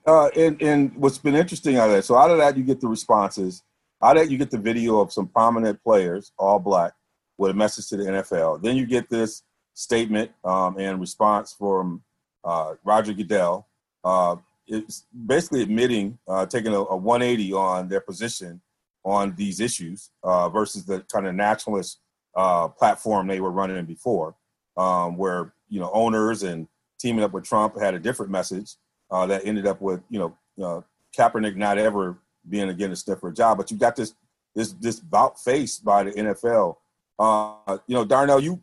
Uh, 0.09 0.29
and, 0.35 0.59
and 0.59 0.95
what's 0.95 1.19
been 1.19 1.35
interesting 1.35 1.77
out 1.77 1.87
of 1.87 1.95
that, 1.95 2.03
so 2.03 2.17
out 2.17 2.31
of 2.31 2.39
that, 2.39 2.57
you 2.57 2.63
get 2.63 2.81
the 2.81 2.87
responses. 2.87 3.61
Out 4.01 4.17
of 4.17 4.23
that, 4.23 4.31
you 4.31 4.39
get 4.39 4.49
the 4.49 4.57
video 4.57 4.99
of 4.99 5.13
some 5.13 5.27
prominent 5.27 5.83
players, 5.83 6.31
all 6.39 6.57
black, 6.57 6.93
with 7.37 7.51
a 7.51 7.53
message 7.53 7.89
to 7.89 7.97
the 7.97 8.05
NFL. 8.05 8.63
Then 8.63 8.75
you 8.75 8.87
get 8.87 9.07
this 9.07 9.43
statement 9.75 10.31
um, 10.43 10.79
and 10.79 10.99
response 10.99 11.53
from 11.53 12.01
uh, 12.43 12.73
Roger 12.83 13.13
Goodell. 13.13 13.67
Uh, 14.03 14.37
it's 14.65 15.05
basically 15.27 15.61
admitting, 15.61 16.17
uh, 16.27 16.47
taking 16.47 16.73
a, 16.73 16.79
a, 16.79 16.97
180 16.97 17.53
on 17.53 17.87
their 17.87 18.01
position 18.01 18.61
on 19.05 19.35
these 19.35 19.59
issues 19.59 20.09
uh, 20.23 20.49
versus 20.49 20.85
the 20.85 21.01
kind 21.01 21.27
of 21.27 21.35
nationalist 21.35 21.99
uh, 22.35 22.67
platform 22.67 23.27
they 23.27 23.41
were 23.41 23.51
running 23.51 23.85
before, 23.85 24.33
um, 24.75 25.17
where 25.17 25.53
you 25.67 25.79
know 25.79 25.91
owners 25.93 26.41
and 26.41 26.67
teaming 26.99 27.23
up 27.23 27.31
with 27.31 27.43
Trump 27.43 27.79
had 27.79 27.93
a 27.93 27.99
different 27.99 28.31
message 28.31 28.75
uh, 29.11 29.25
that 29.27 29.45
ended 29.45 29.67
up 29.67 29.81
with 29.81 30.01
you 30.09 30.19
know 30.19 30.37
uh, 30.63 30.81
Kaepernick 31.17 31.55
not 31.55 31.77
ever 31.77 32.17
being 32.47 32.69
again 32.69 32.91
a 32.91 32.95
step 32.95 33.19
for 33.19 33.29
a 33.29 33.33
job. 33.33 33.57
But 33.57 33.71
you 33.71 33.77
got 33.77 33.95
this 33.95 34.13
this 34.55 34.73
this 34.73 34.99
bout 34.99 35.39
faced 35.39 35.83
by 35.83 36.03
the 36.03 36.11
NFL. 36.11 36.77
Uh, 37.17 37.77
you 37.87 37.95
know, 37.95 38.05
Darnell, 38.05 38.39
you 38.39 38.61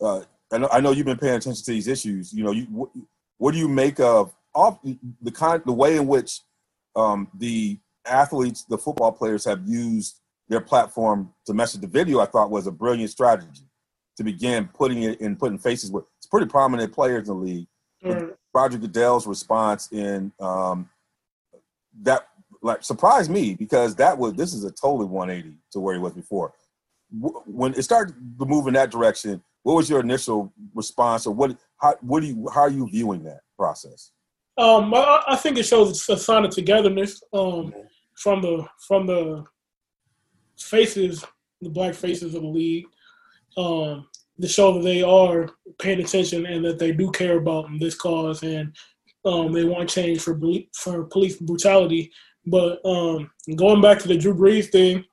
uh, 0.00 0.22
I 0.52 0.58
know 0.58 0.68
I 0.72 0.80
know 0.80 0.92
you've 0.92 1.06
been 1.06 1.18
paying 1.18 1.36
attention 1.36 1.64
to 1.64 1.70
these 1.70 1.88
issues. 1.88 2.32
You 2.32 2.44
know, 2.44 2.52
you 2.52 2.64
what, 2.64 2.90
what 3.38 3.52
do 3.52 3.58
you 3.58 3.68
make 3.68 4.00
of 4.00 4.34
all 4.54 4.80
the 5.22 5.30
kind 5.30 5.62
the 5.64 5.72
way 5.72 5.96
in 5.96 6.06
which 6.06 6.40
um, 6.96 7.28
the 7.34 7.78
athletes, 8.06 8.64
the 8.64 8.78
football 8.78 9.12
players 9.12 9.44
have 9.44 9.66
used 9.66 10.20
their 10.48 10.60
platform 10.60 11.32
to 11.46 11.54
message 11.54 11.80
the 11.80 11.86
video, 11.86 12.20
I 12.20 12.26
thought 12.26 12.50
was 12.50 12.66
a 12.66 12.72
brilliant 12.72 13.10
strategy 13.10 13.62
to 14.16 14.24
begin 14.24 14.68
putting 14.74 15.02
it 15.02 15.20
in 15.20 15.36
putting 15.36 15.58
faces 15.58 15.90
with 15.90 16.04
it's 16.18 16.26
pretty 16.26 16.46
prominent 16.46 16.92
players 16.92 17.28
in 17.28 17.34
the 17.34 17.40
league. 17.40 17.66
Mm. 18.04 18.33
Roger 18.54 18.78
Goodell's 18.78 19.26
response 19.26 19.88
in 19.90 20.32
um, 20.40 20.88
that 22.02 22.28
like 22.62 22.82
surprised 22.82 23.30
me 23.30 23.54
because 23.54 23.94
that 23.96 24.16
was 24.16 24.34
this 24.34 24.54
is 24.54 24.64
a 24.64 24.70
totally 24.70 25.06
180 25.06 25.56
to 25.72 25.80
where 25.80 25.94
he 25.94 26.00
was 26.00 26.12
before. 26.12 26.52
When 27.10 27.74
it 27.74 27.82
started 27.82 28.14
to 28.38 28.46
move 28.46 28.66
in 28.66 28.74
that 28.74 28.90
direction, 28.90 29.42
what 29.62 29.74
was 29.74 29.90
your 29.90 30.00
initial 30.00 30.52
response, 30.74 31.26
or 31.26 31.34
what 31.34 31.56
how 31.78 31.96
what 32.00 32.20
do 32.20 32.26
you 32.26 32.48
how 32.52 32.62
are 32.62 32.70
you 32.70 32.88
viewing 32.88 33.24
that 33.24 33.40
process? 33.58 34.12
Um, 34.56 34.94
I, 34.94 35.22
I 35.28 35.36
think 35.36 35.58
it 35.58 35.64
shows 35.64 36.08
a 36.08 36.16
sign 36.16 36.44
of 36.44 36.50
togetherness 36.50 37.22
um, 37.32 37.40
mm-hmm. 37.40 37.80
from 38.14 38.42
the 38.42 38.66
from 38.86 39.06
the 39.06 39.44
faces, 40.58 41.24
the 41.60 41.70
black 41.70 41.94
faces 41.94 42.34
of 42.34 42.42
the 42.42 42.48
league, 42.48 42.86
um, 43.56 44.06
to 44.40 44.48
show 44.48 44.72
that 44.74 44.82
they 44.82 45.02
are 45.02 45.48
paying 45.78 46.00
attention 46.00 46.46
and 46.46 46.64
that 46.64 46.78
they 46.78 46.92
do 46.92 47.10
care 47.10 47.38
about 47.38 47.68
this 47.78 47.94
cause 47.94 48.42
and 48.42 48.74
um, 49.24 49.52
they 49.52 49.64
want 49.64 49.88
change 49.88 50.20
for 50.20 50.38
for 50.74 51.04
police 51.04 51.36
brutality. 51.36 52.10
But 52.46 52.84
um, 52.84 53.30
going 53.56 53.80
back 53.80 53.98
to 54.00 54.08
the 54.08 54.18
Drew 54.18 54.34
Brees 54.34 54.70
thing, 54.70 55.04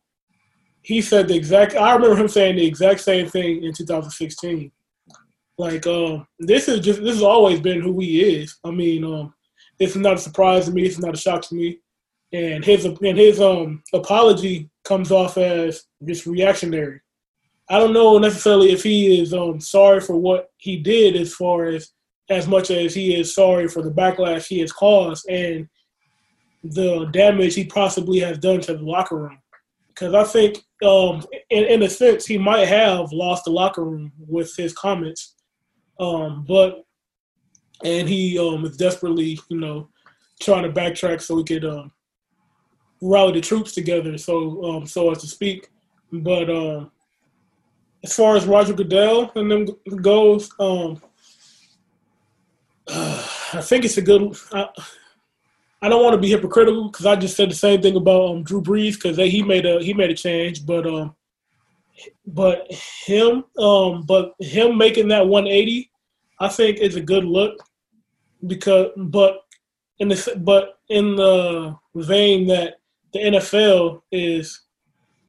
he 0.81 1.01
said 1.01 1.27
the 1.27 1.35
exact. 1.35 1.75
I 1.75 1.93
remember 1.93 2.17
him 2.17 2.27
saying 2.27 2.57
the 2.57 2.65
exact 2.65 3.01
same 3.01 3.27
thing 3.27 3.63
in 3.63 3.73
2016. 3.73 4.71
Like 5.57 5.85
um, 5.87 6.27
this 6.39 6.67
is 6.67 6.79
just 6.81 7.01
this 7.01 7.15
has 7.15 7.23
always 7.23 7.59
been 7.59 7.81
who 7.81 7.99
he 7.99 8.21
is. 8.21 8.57
I 8.63 8.71
mean, 8.71 9.03
um, 9.03 9.33
it's 9.79 9.95
not 9.95 10.15
a 10.15 10.17
surprise 10.17 10.65
to 10.65 10.71
me. 10.71 10.83
It's 10.83 10.99
not 10.99 11.13
a 11.13 11.17
shock 11.17 11.43
to 11.43 11.55
me. 11.55 11.79
And 12.33 12.63
his 12.63 12.85
and 12.85 13.17
his 13.17 13.39
um 13.39 13.83
apology 13.93 14.69
comes 14.83 15.11
off 15.11 15.37
as 15.37 15.85
just 16.05 16.25
reactionary. 16.25 17.01
I 17.71 17.79
don't 17.79 17.93
know 17.93 18.17
necessarily 18.17 18.71
if 18.71 18.83
he 18.83 19.21
is 19.21 19.33
um 19.33 19.61
sorry 19.61 20.01
for 20.01 20.17
what 20.17 20.51
he 20.57 20.77
did 20.77 21.15
as 21.15 21.33
far 21.33 21.65
as 21.65 21.91
as 22.29 22.45
much 22.45 22.69
as 22.69 22.93
he 22.93 23.15
is 23.15 23.33
sorry 23.33 23.67
for 23.69 23.81
the 23.81 23.89
backlash 23.89 24.47
he 24.47 24.59
has 24.59 24.73
caused 24.73 25.27
and 25.29 25.67
the 26.63 27.05
damage 27.11 27.55
he 27.55 27.65
possibly 27.65 28.19
has 28.19 28.37
done 28.37 28.61
to 28.61 28.75
the 28.75 28.83
locker 28.83 29.17
room. 29.17 29.39
Because 29.87 30.13
I 30.13 30.23
think, 30.23 30.59
um, 30.83 31.25
in, 31.49 31.65
in 31.65 31.83
a 31.83 31.89
sense, 31.89 32.25
he 32.25 32.37
might 32.37 32.67
have 32.67 33.11
lost 33.11 33.45
the 33.45 33.51
locker 33.51 33.83
room 33.83 34.11
with 34.27 34.55
his 34.55 34.73
comments. 34.73 35.35
Um, 35.99 36.45
but 36.47 36.83
and 37.83 38.07
he 38.07 38.37
um, 38.37 38.65
is 38.65 38.77
desperately, 38.77 39.39
you 39.49 39.59
know, 39.59 39.89
trying 40.39 40.63
to 40.63 40.69
backtrack 40.69 41.21
so 41.21 41.37
he 41.37 41.43
could 41.43 41.65
um, 41.65 41.91
rally 43.01 43.33
the 43.33 43.41
troops 43.41 43.71
together, 43.71 44.17
so 44.17 44.63
um, 44.63 44.85
so 44.85 45.11
as 45.11 45.19
to 45.19 45.27
speak. 45.27 45.69
But 46.11 46.49
as 48.03 48.15
far 48.15 48.35
as 48.35 48.45
Roger 48.45 48.73
Goodell 48.73 49.31
and 49.35 49.51
them 49.51 49.67
goes, 50.01 50.49
um, 50.59 51.01
uh, 52.87 53.27
I 53.53 53.61
think 53.61 53.85
it's 53.85 53.97
a 53.97 54.01
good. 54.01 54.35
I, 54.51 54.69
I 55.83 55.89
don't 55.89 56.03
want 56.03 56.13
to 56.13 56.21
be 56.21 56.29
hypocritical 56.29 56.89
because 56.89 57.05
I 57.07 57.15
just 57.15 57.35
said 57.35 57.49
the 57.49 57.55
same 57.55 57.81
thing 57.81 57.95
about 57.95 58.29
um, 58.29 58.43
Drew 58.43 58.61
Brees 58.61 58.95
because 58.95 59.17
he 59.17 59.41
made 59.41 59.65
a 59.65 59.83
he 59.83 59.93
made 59.93 60.11
a 60.11 60.15
change, 60.15 60.65
but 60.65 60.85
um, 60.85 61.15
but 62.25 62.71
him 62.71 63.43
um, 63.57 64.03
but 64.03 64.33
him 64.39 64.77
making 64.77 65.07
that 65.09 65.27
180, 65.27 65.89
I 66.39 66.47
think 66.49 66.77
is 66.77 66.95
a 66.95 67.01
good 67.01 67.25
look 67.25 67.57
because 68.47 68.91
but 68.95 69.43
in 69.99 70.07
the 70.07 70.33
but 70.37 70.79
in 70.89 71.15
the 71.15 71.75
vein 71.95 72.47
that 72.47 72.75
the 73.13 73.19
NFL 73.19 74.01
is 74.11 74.61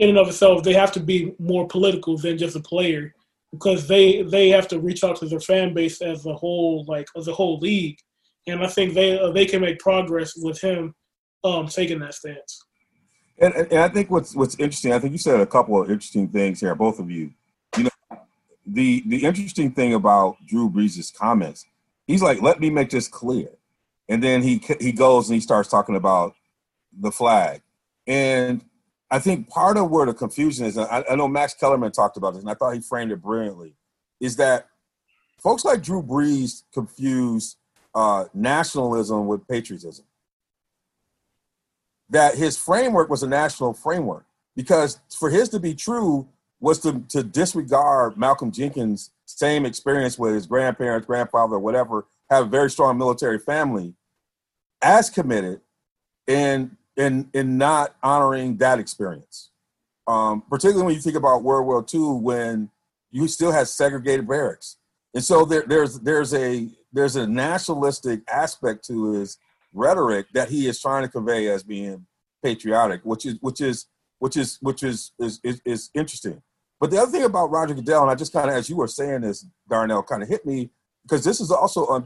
in 0.03 0.09
and 0.09 0.19
of 0.19 0.27
itself, 0.27 0.65
they 0.65 0.73
have 0.73 0.91
to 0.93 1.01
be 1.01 1.33
more 1.39 1.69
political 1.69 2.19
than 2.19 2.37
just 2.37 2.57
a 2.57 2.61
player 2.61 3.15
because 3.53 3.87
they 3.87 4.23
they 4.23 4.49
have 4.49 4.67
to 4.69 4.81
reach 4.81 5.05
out 5.05 5.15
to 5.17 5.27
their 5.27 5.39
fan 5.39 5.73
base 5.75 6.03
as 6.03 6.27
a 6.27 6.35
whole, 6.35 6.85
like 6.89 7.07
as 7.17 7.29
a 7.29 7.33
whole 7.33 7.59
league, 7.61 7.99
and 8.49 8.65
I 8.65 8.67
think 8.67 8.95
they 8.95 9.17
uh, 9.17 9.31
they 9.31 9.47
can 9.47 9.61
make 9.61 9.79
progress 9.79 10.33
with 10.37 10.61
him 10.61 10.93
um, 11.45 11.69
taking 11.69 12.01
that 12.01 12.15
stance. 12.15 12.65
And, 13.39 13.55
and 13.55 13.79
I 13.79 13.89
think 13.89 14.11
what's 14.11 14.35
what's 14.35 14.57
interesting, 14.57 14.93
I 14.93 14.99
think 14.99 15.13
you 15.13 15.19
said 15.19 15.41
a 15.41 15.47
couple 15.47 15.81
of 15.81 15.89
interesting 15.89 16.29
things 16.29 16.59
here, 16.59 16.75
both 16.75 16.99
of 16.99 17.09
you. 17.09 17.31
You 17.77 17.85
know, 17.85 18.19
the 18.67 19.05
the 19.07 19.25
interesting 19.25 19.71
thing 19.71 19.95
about 19.95 20.37
Drew 20.49 20.69
Brees' 20.69 21.15
comments, 21.15 21.65
he's 22.09 22.23
like, 22.23 22.43
"Let 22.43 22.59
me 22.59 22.71
make 22.71 22.91
this 22.91 23.07
clear," 23.07 23.51
and 24.09 24.21
then 24.21 24.43
he 24.43 24.61
he 24.81 24.91
goes 24.91 25.29
and 25.29 25.37
he 25.37 25.41
starts 25.41 25.69
talking 25.69 25.95
about 25.95 26.35
the 26.93 27.13
flag, 27.13 27.63
and 28.09 28.65
I 29.13 29.19
think 29.19 29.51
part 29.51 29.77
of 29.77 29.91
where 29.91 30.07
the 30.07 30.15
confusion 30.15 30.65
is, 30.65 30.79
I, 30.79 31.05
I 31.09 31.17
know 31.17 31.29
Max 31.29 31.53
Kellerman 31.53 31.93
talked 31.93 32.17
about 32.17 32.33
this, 32.33 32.41
and 32.41 32.51
I 32.51 32.55
thought 32.55 32.73
he 32.73 32.81
framed 32.81 33.13
it 33.13 33.21
brilliantly, 33.21 33.75
is 34.21 34.37
that 34.37 34.69
folks 35.39 35.67
like 35.67 35.83
Drew 35.83 36.03
Brees 36.03 36.63
confuse 36.73 37.57
uh, 37.95 38.25
nationalism 38.33 39.27
with 39.27 39.47
patriotism. 39.47 40.07
That 42.09 42.37
his 42.37 42.57
framework 42.57 43.11
was 43.11 43.23
a 43.23 43.29
national 43.29 43.75
framework 43.75 44.25
because 44.57 44.99
for 45.19 45.29
his 45.29 45.51
to 45.51 45.61
be 45.61 45.75
true 45.75 46.27
was 46.59 46.79
to, 46.79 47.01
to 47.11 47.23
disregard 47.23 48.17
Malcolm 48.17 48.51
Jenkins' 48.51 49.11
same 49.27 49.67
experience 49.67 50.19
with 50.19 50.33
his 50.33 50.47
grandparents, 50.47 51.07
grandfather, 51.07 51.59
whatever, 51.59 52.07
have 52.31 52.47
a 52.47 52.49
very 52.49 52.71
strong 52.71 52.97
military 52.97 53.39
family, 53.39 53.93
as 54.81 55.11
committed, 55.11 55.61
and 56.27 56.79
in 56.97 57.31
in 57.33 57.59
not 57.59 57.97
honoring 58.03 58.57
that 58.59 58.79
experience. 58.79 59.51
Um, 60.07 60.43
particularly 60.49 60.85
when 60.85 60.95
you 60.95 61.01
think 61.01 61.17
about 61.17 61.43
World 61.43 61.67
War 61.67 61.85
II, 61.93 62.21
when 62.21 62.71
you 63.11 63.29
still 63.29 63.53
had 63.53 63.69
segregated 63.69 64.27
barracks, 64.27 64.77
and 65.15 65.23
so 65.23 65.45
there, 65.45 65.65
there's 65.67 66.01
there's 66.01 66.35
a 66.35 66.69
there's 66.93 67.17
a 67.17 67.27
nationalistic 67.27 68.21
aspect 68.29 68.85
to 68.87 69.13
his 69.13 69.39
rhetoric 69.73 70.27
that 70.35 70.51
he 70.51 70.67
is 70.67 70.81
trying 70.81 71.03
to 71.03 71.09
convey 71.09 71.49
as 71.49 71.63
being 71.63 72.07
patriotic, 72.43 73.01
which 73.05 73.27
is 73.27 73.39
which 73.41 73.61
is 73.61 73.87
which 74.19 74.37
is 74.37 74.59
which 74.61 74.83
is 74.83 75.13
is, 75.19 75.41
is, 75.45 75.61
is 75.65 75.91
interesting. 75.95 76.43
But 76.81 76.91
the 76.91 76.99
other 76.99 77.13
thing 77.13 77.23
about 77.23 77.51
Roger 77.51 77.75
Goodell, 77.75 78.03
and 78.03 78.11
I 78.11 78.17
just 78.17 78.33
kind 78.33 78.51
of, 78.51 78.57
as 78.57 78.69
you 78.69 78.77
were 78.77 78.89
saying 78.89 79.21
this, 79.21 79.47
Darnell, 79.71 80.03
kind 80.03 80.23
of 80.23 80.29
hit 80.29 80.45
me 80.45 80.71
because 81.03 81.25
this 81.25 81.41
is 81.41 81.51
also. 81.51 82.05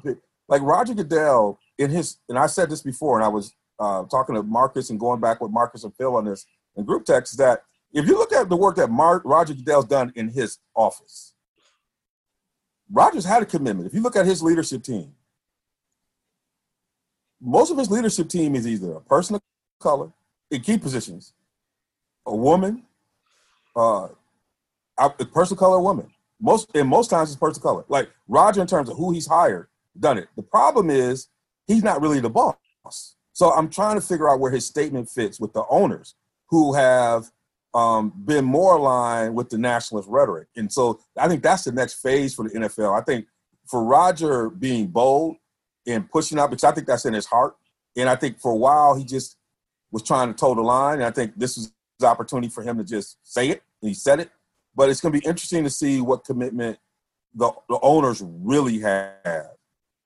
Like 0.48 0.62
Roger 0.62 0.94
Goodell 0.94 1.58
in 1.76 1.90
his, 1.90 2.18
and 2.28 2.38
I 2.38 2.46
said 2.46 2.70
this 2.70 2.80
before, 2.80 3.16
and 3.16 3.24
I 3.24 3.28
was 3.28 3.52
uh, 3.78 4.04
talking 4.04 4.34
to 4.34 4.42
Marcus 4.42 4.90
and 4.90 4.98
going 5.00 5.20
back 5.20 5.40
with 5.40 5.50
Marcus 5.50 5.84
and 5.84 5.94
Phil 5.94 6.16
on 6.16 6.24
this 6.24 6.46
in 6.76 6.84
group 6.84 7.04
text 7.04 7.34
is 7.34 7.38
that 7.38 7.62
if 7.92 8.06
you 8.06 8.18
look 8.18 8.32
at 8.32 8.48
the 8.48 8.56
work 8.56 8.76
that 8.76 8.90
Mark, 8.90 9.22
Roger 9.24 9.54
Goodell's 9.54 9.86
done 9.86 10.12
in 10.16 10.28
his 10.28 10.58
office, 10.74 11.34
Rogers 12.90 13.24
had 13.24 13.42
a 13.42 13.46
commitment. 13.46 13.86
If 13.86 13.94
you 13.94 14.02
look 14.02 14.16
at 14.16 14.26
his 14.26 14.42
leadership 14.42 14.82
team, 14.82 15.12
most 17.40 17.70
of 17.70 17.78
his 17.78 17.90
leadership 17.90 18.28
team 18.28 18.54
is 18.54 18.66
either 18.66 18.92
a 18.92 19.00
person 19.00 19.36
of 19.36 19.42
color 19.80 20.12
in 20.50 20.60
key 20.60 20.78
positions, 20.78 21.32
a 22.26 22.34
woman, 22.34 22.84
uh, 23.74 24.08
a 24.98 25.10
person 25.10 25.54
of 25.54 25.58
color, 25.58 25.80
woman. 25.80 26.10
Most 26.40 26.70
and 26.74 26.88
most 26.88 27.08
times 27.08 27.30
it's 27.30 27.38
person 27.38 27.60
of 27.60 27.62
color. 27.62 27.84
Like 27.88 28.10
Roger, 28.28 28.60
in 28.60 28.66
terms 28.66 28.88
of 28.88 28.96
who 28.96 29.12
he's 29.12 29.26
hired, 29.26 29.68
done 29.98 30.18
it. 30.18 30.28
The 30.36 30.42
problem 30.42 30.90
is 30.90 31.28
he's 31.66 31.82
not 31.82 32.00
really 32.00 32.20
the 32.20 32.30
boss. 32.30 33.16
So 33.36 33.52
I'm 33.52 33.68
trying 33.68 33.96
to 33.96 34.00
figure 34.00 34.30
out 34.30 34.40
where 34.40 34.50
his 34.50 34.64
statement 34.64 35.10
fits 35.10 35.38
with 35.38 35.52
the 35.52 35.62
owners 35.68 36.14
who 36.48 36.72
have 36.72 37.30
um, 37.74 38.10
been 38.24 38.46
more 38.46 38.78
aligned 38.78 39.34
with 39.34 39.50
the 39.50 39.58
nationalist 39.58 40.08
rhetoric. 40.08 40.48
And 40.56 40.72
so 40.72 41.00
I 41.18 41.28
think 41.28 41.42
that's 41.42 41.64
the 41.64 41.72
next 41.72 42.00
phase 42.00 42.34
for 42.34 42.48
the 42.48 42.58
NFL. 42.58 42.98
I 42.98 43.04
think 43.04 43.26
for 43.66 43.84
Roger 43.84 44.48
being 44.48 44.86
bold 44.86 45.36
and 45.86 46.10
pushing 46.10 46.38
out, 46.38 46.48
because 46.48 46.64
I 46.64 46.72
think 46.72 46.86
that's 46.86 47.04
in 47.04 47.12
his 47.12 47.26
heart. 47.26 47.56
And 47.94 48.08
I 48.08 48.16
think 48.16 48.40
for 48.40 48.52
a 48.52 48.56
while 48.56 48.94
he 48.94 49.04
just 49.04 49.36
was 49.90 50.02
trying 50.02 50.28
to 50.28 50.34
toe 50.34 50.54
the 50.54 50.62
line. 50.62 50.94
And 50.94 51.04
I 51.04 51.10
think 51.10 51.34
this 51.36 51.58
is 51.58 51.74
the 51.98 52.06
opportunity 52.06 52.48
for 52.48 52.62
him 52.62 52.78
to 52.78 52.84
just 52.84 53.18
say 53.22 53.50
it. 53.50 53.62
And 53.82 53.90
he 53.90 53.94
said 53.94 54.18
it. 54.18 54.30
But 54.74 54.88
it's 54.88 55.02
going 55.02 55.12
to 55.12 55.20
be 55.20 55.26
interesting 55.28 55.62
to 55.64 55.70
see 55.70 56.00
what 56.00 56.24
commitment 56.24 56.78
the, 57.34 57.52
the 57.68 57.78
owners 57.82 58.22
really 58.24 58.78
have 58.78 59.50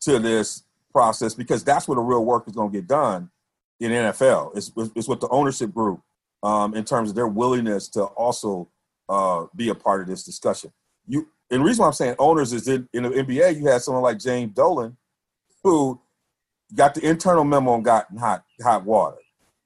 to 0.00 0.18
this 0.18 0.64
process 0.92 1.34
because 1.34 1.64
that's 1.64 1.88
where 1.88 1.96
the 1.96 2.02
real 2.02 2.24
work 2.24 2.46
is 2.46 2.54
going 2.54 2.70
to 2.70 2.78
get 2.78 2.86
done 2.86 3.30
in 3.80 3.90
NFL. 3.90 4.56
It's, 4.56 4.70
it's 4.94 5.08
with 5.08 5.20
the 5.20 5.28
ownership 5.28 5.72
group 5.72 6.00
um, 6.42 6.74
in 6.74 6.84
terms 6.84 7.10
of 7.10 7.16
their 7.16 7.28
willingness 7.28 7.88
to 7.90 8.04
also 8.04 8.68
uh, 9.08 9.46
be 9.56 9.68
a 9.68 9.74
part 9.74 10.02
of 10.02 10.08
this 10.08 10.24
discussion. 10.24 10.72
You 11.06 11.28
and 11.50 11.60
the 11.60 11.64
reason 11.64 11.82
why 11.82 11.88
I'm 11.88 11.92
saying 11.92 12.14
owners 12.18 12.52
is 12.52 12.68
in, 12.68 12.88
in 12.92 13.02
the 13.02 13.08
NBA, 13.08 13.58
you 13.58 13.66
had 13.66 13.82
someone 13.82 14.04
like 14.04 14.20
James 14.20 14.54
Dolan 14.54 14.96
who 15.64 16.00
got 16.74 16.94
the 16.94 17.04
internal 17.06 17.42
memo 17.42 17.74
and 17.74 17.84
got 17.84 18.06
hot 18.18 18.44
hot 18.62 18.84
water. 18.84 19.16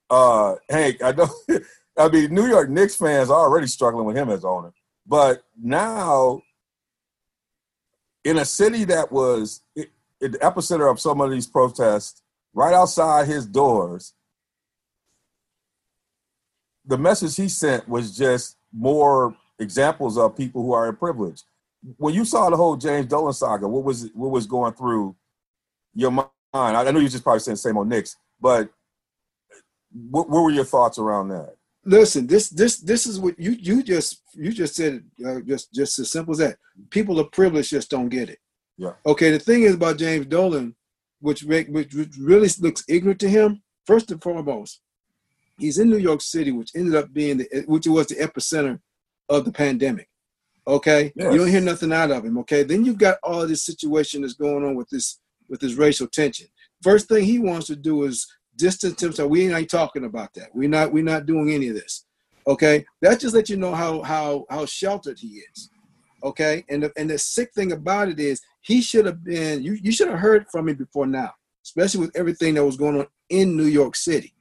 Uh, 0.09 0.55
Hank, 0.71 1.03
I 1.03 1.13
know. 1.13 1.29
I 1.97 2.09
mean, 2.09 2.35
New 2.35 2.47
York 2.47 2.71
Knicks 2.71 2.97
fans 2.97 3.31
are 3.31 3.39
already 3.39 3.67
struggling 3.69 4.07
with 4.07 4.17
him 4.17 4.29
as 4.29 4.45
owner, 4.45 4.73
but 5.07 5.45
now 5.61 6.41
in 8.25 8.39
a 8.39 8.45
city 8.45 8.85
that 8.85 9.13
was 9.13 9.61
the 10.33 10.39
epicenter 10.39 10.91
of 10.91 11.01
some 11.01 11.21
of 11.21 11.31
these 11.31 11.47
protests, 11.47 12.23
right 12.53 12.75
outside 12.75 13.27
his 13.27 13.47
doors, 13.47 14.15
the 16.85 16.99
message 16.99 17.37
he 17.37 17.49
sent 17.49 17.89
was 17.89 18.17
just 18.17 18.57
more 18.73 19.35
examples 19.59 20.19
of 20.19 20.37
people 20.37 20.63
who 20.63 20.73
are 20.73 20.89
in 20.89 20.97
privilege. 20.97 21.43
When 21.97 22.15
you 22.15 22.25
saw 22.25 22.49
the 22.51 22.57
whole 22.57 22.77
James 22.77 23.07
Dolan 23.07 23.33
saga, 23.33 23.69
what 23.69 23.85
was 23.85 24.11
what 24.15 24.31
was 24.31 24.47
going 24.47 24.73
through 24.75 25.17
your 25.95 26.11
mind? 26.11 26.29
I 26.55 26.91
know 26.91 27.01
you 27.01 27.09
just 27.09 27.25
probably 27.25 27.41
saying 27.41 27.57
same 27.57 27.77
old 27.77 27.89
Knicks, 27.89 28.17
but 28.41 28.71
what, 29.93 30.29
what 30.29 30.43
were 30.43 30.51
your 30.51 30.65
thoughts 30.65 30.99
around 30.99 31.29
that? 31.29 31.57
Listen, 31.85 32.27
this 32.27 32.49
this 32.49 32.79
this 32.79 33.07
is 33.07 33.21
what 33.21 33.39
you 33.39 33.53
you 33.53 33.83
just 33.83 34.23
you 34.33 34.53
just 34.53 34.75
said 34.75 35.05
uh, 35.27 35.41
just 35.41 35.73
just 35.75 35.99
as 35.99 36.11
simple 36.11 36.33
as 36.33 36.39
that. 36.39 36.57
People 36.89 37.21
of 37.21 37.31
privilege 37.31 37.71
just 37.71 37.91
don't 37.91 38.09
get 38.09 38.31
it. 38.31 38.39
Yeah. 38.77 38.93
Okay. 39.07 39.31
The 39.31 39.39
thing 39.39 39.63
is 39.63 39.75
about 39.75 39.99
James 39.99 40.27
Dolan, 40.27 40.75
which 41.21 41.45
make 41.45 41.69
which, 41.69 41.95
which 41.95 42.17
really 42.19 42.49
looks 42.61 42.85
ignorant 42.89 43.21
to 43.21 43.29
him. 43.29 43.63
First 43.87 44.11
and 44.11 44.23
foremost, 44.23 44.81
he's 45.59 45.79
in 45.79 45.91
New 45.91 45.99
York 45.99 46.21
City, 46.21 46.51
which 46.51 46.71
ended 46.75 46.95
up 46.95 47.13
being 47.13 47.39
the 47.39 47.65
which 47.67 47.87
was 47.87 48.09
the 48.09 48.17
epicenter 48.17 48.81
of 49.29 49.45
the 49.45 49.53
pandemic. 49.53 50.09
Okay. 50.67 51.13
Yes. 51.15 51.33
You 51.33 51.39
don't 51.39 51.49
hear 51.49 51.61
nothing 51.61 51.93
out 51.93 52.11
of 52.11 52.25
him. 52.25 52.39
Okay. 52.39 52.63
Then 52.63 52.85
you've 52.85 52.99
got 52.99 53.19
all 53.23 53.47
this 53.47 53.65
situation 53.65 54.23
that's 54.23 54.35
going 54.35 54.65
on 54.65 54.75
with 54.75 54.89
this 54.89 55.21
with 55.49 55.61
this 55.61 55.75
racial 55.75 56.07
tension. 56.07 56.49
First 56.83 57.09
thing 57.09 57.25
he 57.25 57.39
wants 57.39 57.67
to 57.69 57.77
do 57.77 58.05
is 58.05 58.27
distance 58.57 59.01
himself. 59.01 59.31
We 59.31 59.53
ain't 59.53 59.71
talking 59.71 60.05
about 60.05 60.33
that. 60.35 60.49
We're 60.55 60.69
not 60.69 60.93
we're 60.93 61.05
not 61.05 61.27
doing 61.27 61.53
any 61.53 61.69
of 61.69 61.75
this. 61.75 62.07
Okay. 62.47 62.85
That 63.03 63.21
just 63.21 63.35
let 63.35 63.49
you 63.49 63.57
know 63.57 63.75
how 63.75 64.03
how 64.03 64.47
how 64.51 64.67
sheltered 64.67 65.19
he 65.19 65.43
is. 65.53 65.71
Okay, 66.25 66.65
and 66.71 66.83
the, 66.83 66.93
and 66.97 67.11
the 67.11 67.19
sick 67.19 67.53
thing 67.55 67.73
about 67.73 68.09
it 68.09 68.19
is 68.19 68.41
he 68.65 68.81
should 68.81 69.05
have 69.07 69.23
been. 69.23 69.63
You 69.63 69.75
you 69.75 69.93
should 69.93 70.09
have 70.09 70.19
heard 70.19 70.47
from 70.51 70.69
him 70.69 70.77
before 70.77 71.07
now, 71.07 71.33
especially 71.65 72.01
with 72.01 72.17
everything 72.17 72.55
that 72.55 72.65
was 72.65 72.77
going 72.77 72.99
on 72.99 73.07
in 73.29 73.57
New 73.57 73.67
York 73.67 73.95
City. 73.95 74.35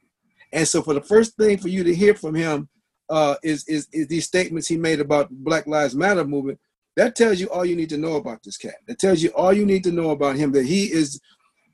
And 0.52 0.66
so, 0.66 0.82
for 0.82 0.94
the 0.94 1.02
first 1.02 1.36
thing 1.36 1.58
for 1.58 1.68
you 1.68 1.84
to 1.84 1.94
hear 1.94 2.14
from 2.14 2.34
him 2.34 2.68
uh, 3.10 3.34
is, 3.42 3.68
is 3.68 3.86
is 3.92 4.06
these 4.08 4.24
statements 4.24 4.66
he 4.66 4.76
made 4.76 5.00
about 5.00 5.30
Black 5.30 5.66
Lives 5.66 5.94
Matter 5.94 6.24
movement. 6.24 6.58
That 6.96 7.16
tells 7.16 7.38
you 7.38 7.50
all 7.50 7.66
you 7.66 7.76
need 7.76 7.90
to 7.90 7.98
know 7.98 8.14
about 8.14 8.42
this 8.42 8.56
cat. 8.56 8.76
That 8.86 8.98
tells 8.98 9.22
you 9.22 9.30
all 9.30 9.52
you 9.52 9.66
need 9.66 9.84
to 9.84 9.92
know 9.92 10.10
about 10.10 10.36
him. 10.36 10.52
That 10.52 10.64
he 10.64 10.84
is, 10.90 11.20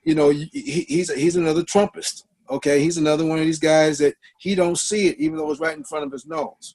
you 0.02 0.14
know, 0.16 0.30
he, 0.30 0.49
he's 0.52 1.12
he's 1.12 1.37
another 1.37 1.62
Trumpist. 1.62 2.25
Okay, 2.50 2.80
he's 2.80 2.97
another 2.97 3.25
one 3.25 3.38
of 3.38 3.45
these 3.45 3.61
guys 3.61 3.99
that 3.99 4.14
he 4.40 4.57
don't 4.57 4.78
see 4.78 5.07
it, 5.07 5.19
even 5.19 5.37
though 5.37 5.52
it's 5.52 5.61
right 5.61 5.76
in 5.76 5.85
front 5.85 6.04
of 6.04 6.11
his 6.11 6.26
nose. 6.26 6.75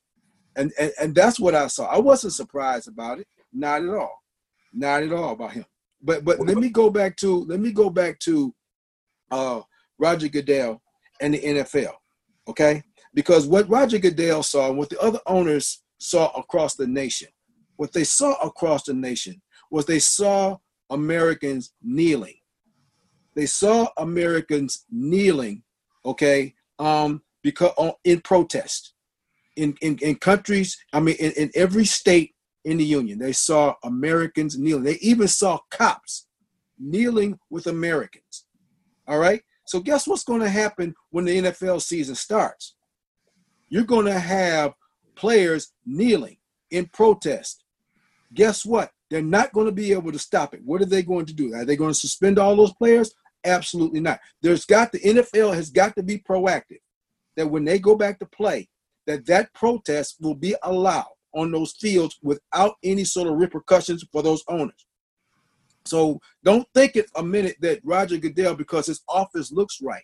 And, 0.55 0.71
and 0.79 0.91
and 1.01 1.13
that's 1.15 1.37
what 1.37 1.53
I 1.53 1.67
saw. 1.67 1.87
I 1.87 1.99
wasn't 1.99 2.31
surprised 2.31 2.87
about 2.87 3.19
it, 3.19 3.27
not 3.51 3.81
at 3.81 3.89
all, 3.89 4.21
not 4.75 5.03
at 5.03 5.13
all 5.13 5.33
about 5.33 5.53
him. 5.53 5.65
But 6.01 6.23
but 6.23 6.39
let 6.39 6.57
me 6.57 6.69
go 6.69 6.89
back 6.89 7.15
to 7.17 7.45
let 7.45 7.59
me 7.59 7.71
go 7.71 7.89
back 7.89 8.19
to 8.19 8.53
uh, 9.31 9.61
Roger 9.97 10.27
Goodell 10.27 10.81
and 11.21 11.33
the 11.33 11.39
NFL, 11.39 11.93
okay? 12.47 12.83
Because 13.13 13.47
what 13.47 13.69
Roger 13.69 13.97
Goodell 13.97 14.43
saw 14.43 14.69
and 14.69 14.77
what 14.77 14.89
the 14.89 14.99
other 14.99 15.19
owners 15.25 15.81
saw 15.97 16.29
across 16.37 16.75
the 16.75 16.85
nation, 16.85 17.29
what 17.77 17.93
they 17.93 18.03
saw 18.03 18.33
across 18.45 18.83
the 18.83 18.93
nation 18.93 19.41
was 19.71 19.85
they 19.85 19.99
saw 19.99 20.57
Americans 20.89 21.73
kneeling. 21.81 22.35
They 23.35 23.45
saw 23.45 23.87
Americans 23.97 24.85
kneeling, 24.91 25.63
okay, 26.05 26.53
um, 26.77 27.21
because 27.41 27.73
uh, 27.77 27.91
in 28.03 28.21
protest 28.21 28.95
in, 29.55 29.75
in, 29.81 29.97
in 30.01 30.15
countries, 30.15 30.77
I 30.93 30.99
mean, 30.99 31.15
in, 31.19 31.31
in 31.31 31.51
every 31.55 31.85
state 31.85 32.34
in 32.65 32.77
the 32.77 32.83
union, 32.83 33.19
they 33.19 33.31
saw 33.31 33.75
Americans 33.83 34.57
kneeling. 34.57 34.83
They 34.83 34.95
even 34.95 35.27
saw 35.27 35.59
cops 35.69 36.27
kneeling 36.77 37.39
with 37.49 37.67
Americans. 37.67 38.45
All 39.07 39.19
right. 39.19 39.41
So 39.65 39.79
guess 39.79 40.07
what's 40.07 40.23
going 40.23 40.41
to 40.41 40.49
happen 40.49 40.95
when 41.11 41.25
the 41.25 41.37
NFL 41.37 41.81
season 41.81 42.15
starts? 42.15 42.75
You're 43.69 43.83
going 43.83 44.07
to 44.07 44.19
have 44.19 44.73
players 45.15 45.73
kneeling 45.85 46.37
in 46.71 46.87
protest. 46.87 47.63
Guess 48.33 48.65
what? 48.65 48.91
They're 49.09 49.21
not 49.21 49.53
going 49.53 49.67
to 49.67 49.71
be 49.71 49.93
able 49.93 50.11
to 50.11 50.19
stop 50.19 50.55
it. 50.55 50.61
What 50.65 50.81
are 50.81 50.85
they 50.85 51.03
going 51.03 51.27
to 51.27 51.33
do? 51.33 51.53
Are 51.53 51.65
they 51.65 51.75
going 51.75 51.93
to 51.93 51.99
suspend 51.99 52.39
all 52.39 52.55
those 52.55 52.73
players? 52.73 53.13
Absolutely 53.45 53.99
not. 53.99 54.19
There's 54.41 54.65
got 54.65 54.91
the 54.91 54.99
NFL 54.99 55.53
has 55.53 55.69
got 55.69 55.95
to 55.95 56.03
be 56.03 56.17
proactive. 56.17 56.79
That 57.35 57.49
when 57.49 57.63
they 57.63 57.77
go 57.77 57.95
back 57.95 58.17
to 58.19 58.25
play, 58.25 58.69
that 59.05 59.25
that 59.27 59.53
protest 59.53 60.15
will 60.19 60.33
be 60.33 60.55
allowed 60.63 61.14
on 61.35 61.51
those 61.51 61.73
fields 61.73 62.17
without 62.23 62.75
any 62.83 63.03
sort 63.03 63.27
of 63.27 63.35
repercussions 63.35 64.03
for 64.11 64.23
those 64.23 64.43
owners. 64.47 64.85
So 65.85 66.19
don't 66.43 66.67
think 66.73 66.95
it 66.95 67.09
a 67.15 67.23
minute 67.23 67.57
that 67.61 67.79
Roger 67.83 68.17
Goodell, 68.17 68.55
because 68.55 68.87
his 68.87 69.03
office 69.07 69.51
looks 69.51 69.79
right, 69.81 70.03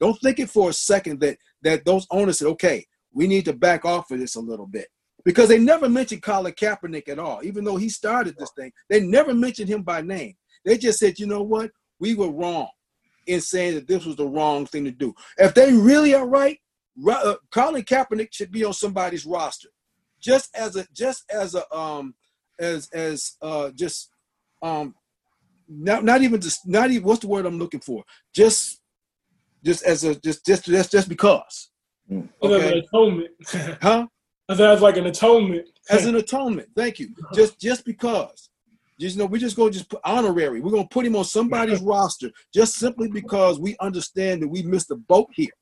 don't 0.00 0.18
think 0.20 0.38
it 0.38 0.48
for 0.48 0.70
a 0.70 0.72
second 0.72 1.20
that 1.20 1.36
that 1.62 1.84
those 1.84 2.06
owners 2.10 2.38
said, 2.38 2.48
okay, 2.48 2.86
we 3.12 3.26
need 3.26 3.44
to 3.44 3.52
back 3.52 3.84
off 3.84 4.10
of 4.10 4.20
this 4.20 4.36
a 4.36 4.40
little 4.40 4.66
bit. 4.66 4.86
Because 5.24 5.48
they 5.48 5.58
never 5.58 5.88
mentioned 5.88 6.22
Colin 6.22 6.52
Kaepernick 6.52 7.08
at 7.08 7.18
all, 7.18 7.40
even 7.42 7.64
though 7.64 7.76
he 7.76 7.88
started 7.88 8.36
this 8.38 8.52
thing. 8.56 8.72
They 8.88 9.00
never 9.00 9.34
mentioned 9.34 9.68
him 9.68 9.82
by 9.82 10.00
name. 10.00 10.34
They 10.64 10.78
just 10.78 10.98
said, 10.98 11.18
you 11.18 11.26
know 11.26 11.42
what? 11.42 11.70
We 11.98 12.14
were 12.14 12.30
wrong 12.30 12.68
in 13.26 13.40
saying 13.40 13.74
that 13.74 13.88
this 13.88 14.06
was 14.06 14.16
the 14.16 14.26
wrong 14.26 14.66
thing 14.66 14.84
to 14.84 14.90
do. 14.90 15.14
If 15.36 15.52
they 15.54 15.72
really 15.72 16.14
are 16.14 16.26
right, 16.26 16.58
uh, 17.10 17.34
Colin 17.50 17.82
Kaepernick 17.82 18.28
should 18.32 18.52
be 18.52 18.64
on 18.64 18.72
somebody's 18.72 19.26
roster, 19.26 19.68
just 20.20 20.56
as 20.56 20.76
a 20.76 20.86
just 20.92 21.24
as 21.30 21.54
a 21.54 21.74
um 21.74 22.14
as 22.60 22.88
as 22.92 23.36
uh 23.42 23.70
just 23.74 24.10
um 24.62 24.94
not 25.68 26.04
not 26.04 26.22
even 26.22 26.40
just 26.40 26.66
not 26.66 26.90
even 26.90 27.04
what's 27.04 27.20
the 27.20 27.28
word 27.28 27.46
I'm 27.46 27.58
looking 27.58 27.80
for 27.80 28.04
just 28.34 28.80
just 29.64 29.84
as 29.84 30.04
a 30.04 30.14
just 30.14 30.44
just 30.44 30.64
just 30.64 30.92
just 30.92 31.08
because. 31.08 31.70
Mm. 32.10 32.28
Okay. 32.42 32.72
An 32.72 32.84
atonement. 32.84 33.30
huh? 33.82 34.06
That's 34.48 34.80
like 34.80 34.96
an 34.96 35.06
atonement. 35.06 35.68
As 35.90 36.06
an 36.06 36.16
atonement. 36.16 36.68
Thank 36.74 36.98
you. 36.98 37.10
Just 37.34 37.60
just 37.60 37.84
because. 37.84 38.50
Just 38.98 39.16
you 39.16 39.22
know, 39.22 39.26
we're 39.26 39.38
just 39.38 39.56
gonna 39.56 39.70
just 39.70 39.90
put 39.90 40.00
honorary. 40.04 40.60
We're 40.60 40.72
gonna 40.72 40.88
put 40.88 41.06
him 41.06 41.16
on 41.16 41.24
somebody's 41.24 41.80
roster 41.80 42.30
just 42.52 42.74
simply 42.74 43.08
because 43.08 43.60
we 43.60 43.76
understand 43.80 44.42
that 44.42 44.48
we 44.48 44.62
missed 44.62 44.88
the 44.88 44.96
boat 44.96 45.28
here. 45.34 45.52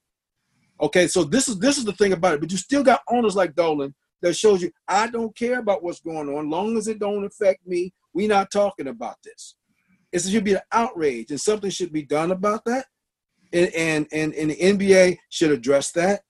Okay, 0.81 1.07
so 1.07 1.25
this 1.25 1.49
is 1.49 1.59
this 1.59 1.79
is 1.79 1.85
the 1.85 1.93
thing 1.93 2.13
about 2.13 2.35
it. 2.35 2.41
But 2.41 2.51
you 2.51 2.59
still 2.59 2.83
got 2.83 3.03
owners 3.11 3.37
like 3.37 3.55
Dolan 3.55 3.95
that 4.23 4.37
shows 4.37 4.63
you 4.63 4.71
I 4.89 5.09
don't 5.09 5.37
care 5.37 5.59
about 5.59 5.83
what's 5.83 6.01
going 6.01 6.29
on, 6.29 6.51
long 6.51 6.77
as 6.77 6.89
it 6.89 6.99
don't 6.99 7.25
affect 7.25 7.67
me. 7.67 7.93
We 8.13 8.27
not 8.27 8.51
talking 8.51 8.89
about 8.89 9.17
this. 9.23 9.57
It 10.13 10.23
should 10.23 10.45
be 10.45 10.55
an 10.55 10.61
outrage, 10.73 11.31
and 11.31 11.41
something 11.41 11.71
should 11.71 11.93
be 11.93 12.03
done 12.03 12.31
about 12.31 12.65
that. 12.65 12.87
And 13.53 13.71
and 13.75 14.07
and, 14.13 14.35
and 14.35 14.51
the 14.51 14.57
NBA 14.57 15.19
should 15.29 15.51
address 15.51 15.93
that. 15.93 16.23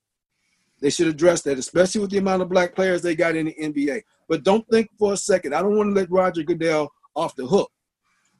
They 0.81 0.89
should 0.89 1.07
address 1.07 1.41
that, 1.43 1.57
especially 1.57 2.01
with 2.01 2.11
the 2.11 2.19
amount 2.19 2.43
of 2.43 2.49
black 2.49 2.75
players 2.75 3.01
they 3.01 3.15
got 3.15 3.35
in 3.35 3.47
the 3.47 3.55
NBA. 3.59 4.03
But 4.29 4.43
don't 4.43 4.67
think 4.69 4.89
for 4.99 5.13
a 5.13 5.17
second. 5.17 5.55
I 5.55 5.61
don't 5.61 5.75
want 5.75 5.89
to 5.89 5.99
let 5.99 6.11
Roger 6.11 6.43
Goodell 6.43 6.91
off 7.15 7.35
the 7.35 7.47
hook 7.47 7.71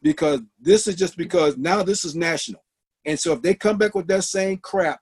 because 0.01 0.41
this 0.59 0.87
is 0.87 0.95
just 0.95 1.17
because 1.17 1.57
now 1.57 1.81
this 1.81 2.05
is 2.05 2.15
national. 2.15 2.63
And 3.05 3.19
so 3.19 3.33
if 3.33 3.41
they 3.41 3.55
come 3.55 3.77
back 3.77 3.95
with 3.95 4.07
that 4.07 4.25
same 4.25 4.57
crap 4.57 4.99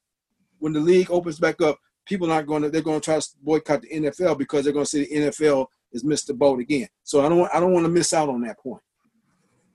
when 0.59 0.73
the 0.73 0.79
league 0.79 1.11
opens 1.11 1.39
back 1.39 1.61
up, 1.61 1.77
people 2.05 2.31
aren't 2.31 2.47
going 2.47 2.63
to 2.63 2.69
they're 2.69 2.81
going 2.81 2.99
to 2.99 3.05
try 3.05 3.19
to 3.19 3.27
boycott 3.41 3.81
the 3.81 3.89
NFL 3.89 4.37
because 4.37 4.63
they're 4.63 4.73
going 4.73 4.85
to 4.85 4.89
say 4.89 5.05
the 5.05 5.31
NFL 5.31 5.67
is 5.91 6.03
missed 6.03 6.27
the 6.27 6.33
boat 6.33 6.59
again. 6.59 6.87
So 7.03 7.25
I 7.25 7.29
don't 7.29 7.49
I 7.53 7.59
don't 7.59 7.73
want 7.73 7.85
to 7.85 7.91
miss 7.91 8.13
out 8.13 8.29
on 8.29 8.41
that 8.41 8.59
point. 8.59 8.81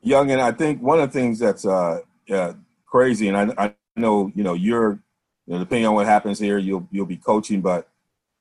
Young, 0.02 0.30
and 0.30 0.40
I 0.40 0.52
think 0.52 0.80
one 0.80 0.98
of 1.00 1.12
the 1.12 1.18
things 1.18 1.38
that's 1.38 1.66
uh, 1.66 2.00
yeah, 2.26 2.54
crazy, 2.86 3.28
and 3.28 3.36
I, 3.36 3.64
I 3.66 3.74
know 3.96 4.32
you 4.34 4.42
know 4.42 4.54
you're 4.54 5.00
you 5.46 5.54
know, 5.54 5.58
depending 5.58 5.86
on 5.86 5.94
what 5.94 6.06
happens 6.06 6.38
here, 6.38 6.58
you'll 6.58 6.88
you'll 6.90 7.06
be 7.06 7.16
coaching, 7.16 7.60
but 7.60 7.88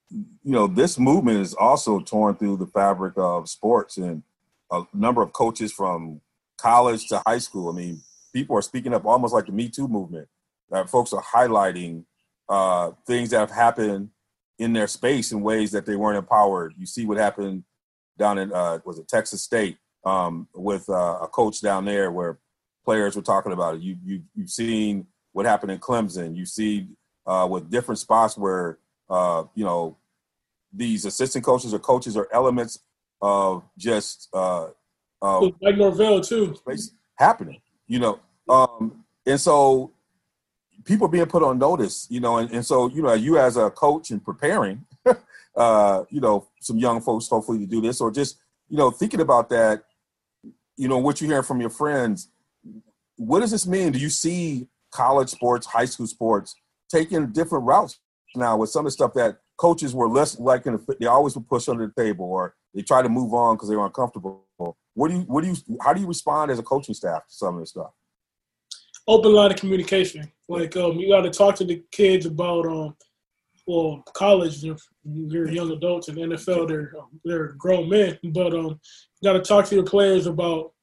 you 0.09 0.27
know 0.43 0.67
this 0.67 0.97
movement 0.97 1.39
is 1.39 1.53
also 1.53 1.99
torn 1.99 2.35
through 2.35 2.57
the 2.57 2.67
fabric 2.67 3.13
of 3.17 3.49
sports 3.49 3.97
and 3.97 4.23
a 4.71 4.83
number 4.93 5.21
of 5.21 5.33
coaches 5.33 5.71
from 5.71 6.21
college 6.57 7.07
to 7.07 7.21
high 7.25 7.39
school. 7.39 7.69
I 7.69 7.75
mean, 7.75 8.01
people 8.33 8.55
are 8.57 8.61
speaking 8.61 8.93
up 8.93 9.05
almost 9.05 9.33
like 9.33 9.47
the 9.47 9.51
Me 9.51 9.69
Too 9.69 9.87
movement. 9.87 10.27
That 10.69 10.89
folks 10.89 11.13
are 11.13 11.23
highlighting 11.23 12.03
uh, 12.49 12.91
things 13.05 13.29
that 13.29 13.39
have 13.39 13.51
happened 13.51 14.09
in 14.57 14.73
their 14.73 14.87
space 14.87 15.31
in 15.31 15.41
ways 15.41 15.71
that 15.71 15.85
they 15.85 15.95
weren't 15.95 16.17
empowered. 16.17 16.73
You 16.77 16.85
see 16.85 17.05
what 17.05 17.17
happened 17.17 17.63
down 18.17 18.37
in 18.37 18.51
uh, 18.51 18.79
was 18.83 18.99
it 18.99 19.07
Texas 19.07 19.41
State 19.41 19.77
um, 20.05 20.47
with 20.53 20.89
uh, 20.89 21.19
a 21.21 21.27
coach 21.27 21.61
down 21.61 21.85
there 21.85 22.11
where 22.11 22.39
players 22.83 23.15
were 23.15 23.21
talking 23.21 23.53
about 23.53 23.75
it. 23.75 23.81
You 23.81 23.97
you 24.03 24.23
you've 24.35 24.49
seen 24.49 25.07
what 25.31 25.45
happened 25.45 25.71
in 25.71 25.79
Clemson. 25.79 26.35
You 26.35 26.45
see 26.45 26.87
uh, 27.25 27.47
with 27.49 27.69
different 27.69 27.99
spots 27.99 28.37
where 28.37 28.79
uh, 29.09 29.43
you 29.55 29.63
know 29.63 29.97
these 30.73 31.05
assistant 31.05 31.45
coaches 31.45 31.73
or 31.73 31.79
coaches 31.79 32.17
are 32.17 32.27
elements 32.33 32.79
of 33.21 33.63
just 33.77 34.29
uh, 34.33 34.67
uh, 35.21 35.49
like 35.61 35.77
Norvell 35.77 36.21
too 36.21 36.55
happening. 37.17 37.61
You 37.87 37.99
know, 37.99 38.19
um, 38.49 39.05
and 39.25 39.39
so 39.39 39.91
people 40.85 41.07
being 41.07 41.25
put 41.25 41.43
on 41.43 41.57
notice, 41.57 42.07
you 42.09 42.19
know, 42.19 42.37
and, 42.37 42.51
and 42.51 42.65
so, 42.65 42.87
you 42.89 43.01
know, 43.01 43.13
you 43.13 43.37
as 43.37 43.57
a 43.57 43.69
coach 43.69 44.11
and 44.11 44.23
preparing, 44.23 44.85
uh, 45.55 46.03
you 46.09 46.21
know, 46.21 46.47
some 46.59 46.77
young 46.77 47.01
folks 47.01 47.27
hopefully 47.27 47.59
to 47.59 47.65
do 47.65 47.81
this 47.81 48.01
or 48.01 48.11
just, 48.11 48.37
you 48.69 48.77
know, 48.77 48.91
thinking 48.91 49.21
about 49.21 49.49
that, 49.49 49.83
you 50.77 50.87
know, 50.87 50.97
what 50.97 51.19
you're 51.19 51.29
hearing 51.29 51.43
from 51.43 51.59
your 51.59 51.69
friends, 51.69 52.29
what 53.17 53.41
does 53.41 53.51
this 53.51 53.67
mean? 53.67 53.91
Do 53.91 53.99
you 53.99 54.09
see 54.09 54.67
college 54.91 55.29
sports, 55.29 55.67
high 55.67 55.85
school 55.85 56.07
sports 56.07 56.55
taking 56.89 57.31
different 57.31 57.65
routes 57.65 57.99
now 58.35 58.57
with 58.57 58.69
some 58.69 58.81
of 58.81 58.85
the 58.85 58.91
stuff 58.91 59.13
that 59.15 59.37
coaches 59.57 59.93
were 59.93 60.07
less 60.07 60.39
likely 60.39 60.71
to, 60.71 60.95
they 60.99 61.05
always 61.05 61.35
would 61.35 61.47
push 61.47 61.67
under 61.67 61.85
the 61.85 62.01
table 62.01 62.25
or 62.25 62.55
they 62.73 62.81
try 62.81 63.01
to 63.01 63.09
move 63.09 63.33
on 63.33 63.55
because 63.55 63.69
they 63.69 63.75
were 63.75 63.85
uncomfortable. 63.85 64.45
What 64.93 65.09
do 65.09 65.15
you, 65.15 65.21
what 65.21 65.43
do 65.43 65.49
you, 65.49 65.55
how 65.81 65.93
do 65.93 66.01
you 66.01 66.07
respond 66.07 66.51
as 66.51 66.59
a 66.59 66.63
coaching 66.63 66.95
staff 66.95 67.27
to 67.27 67.33
some 67.33 67.55
of 67.55 67.61
this 67.61 67.69
stuff? 67.71 67.91
Open 69.09 69.33
line 69.33 69.51
of 69.51 69.57
communication. 69.57 70.31
Like 70.47 70.77
um, 70.77 70.97
you 70.97 71.09
got 71.09 71.21
to 71.21 71.31
talk 71.31 71.55
to 71.55 71.65
the 71.65 71.83
kids 71.91 72.25
about 72.25 72.65
um, 72.65 72.95
well, 73.67 74.03
college 74.13 74.61
they're, 74.61 74.77
they're 75.03 75.51
young 75.51 75.71
adults, 75.71 76.07
and 76.07 76.17
NFL 76.17 76.67
they're 76.67 76.93
they're 77.25 77.53
grown 77.53 77.89
men. 77.89 78.17
But 78.31 78.53
um, 78.53 78.79
you 79.21 79.31
got 79.31 79.33
to 79.33 79.41
talk 79.41 79.65
to 79.65 79.75
your 79.75 79.83
players 79.83 80.27
about 80.27 80.73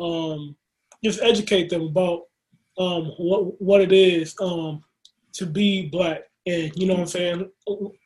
um, 0.00 0.56
just 1.04 1.22
educate 1.22 1.68
them 1.68 1.82
about 1.82 2.22
um 2.78 3.06
what 3.18 3.60
what 3.60 3.80
it 3.80 3.90
is 3.92 4.36
um 4.40 4.82
to 5.34 5.46
be 5.46 5.88
black, 5.88 6.22
and 6.46 6.72
you 6.74 6.86
know 6.86 6.94
what 6.94 7.00
I'm 7.00 7.06
saying. 7.06 7.50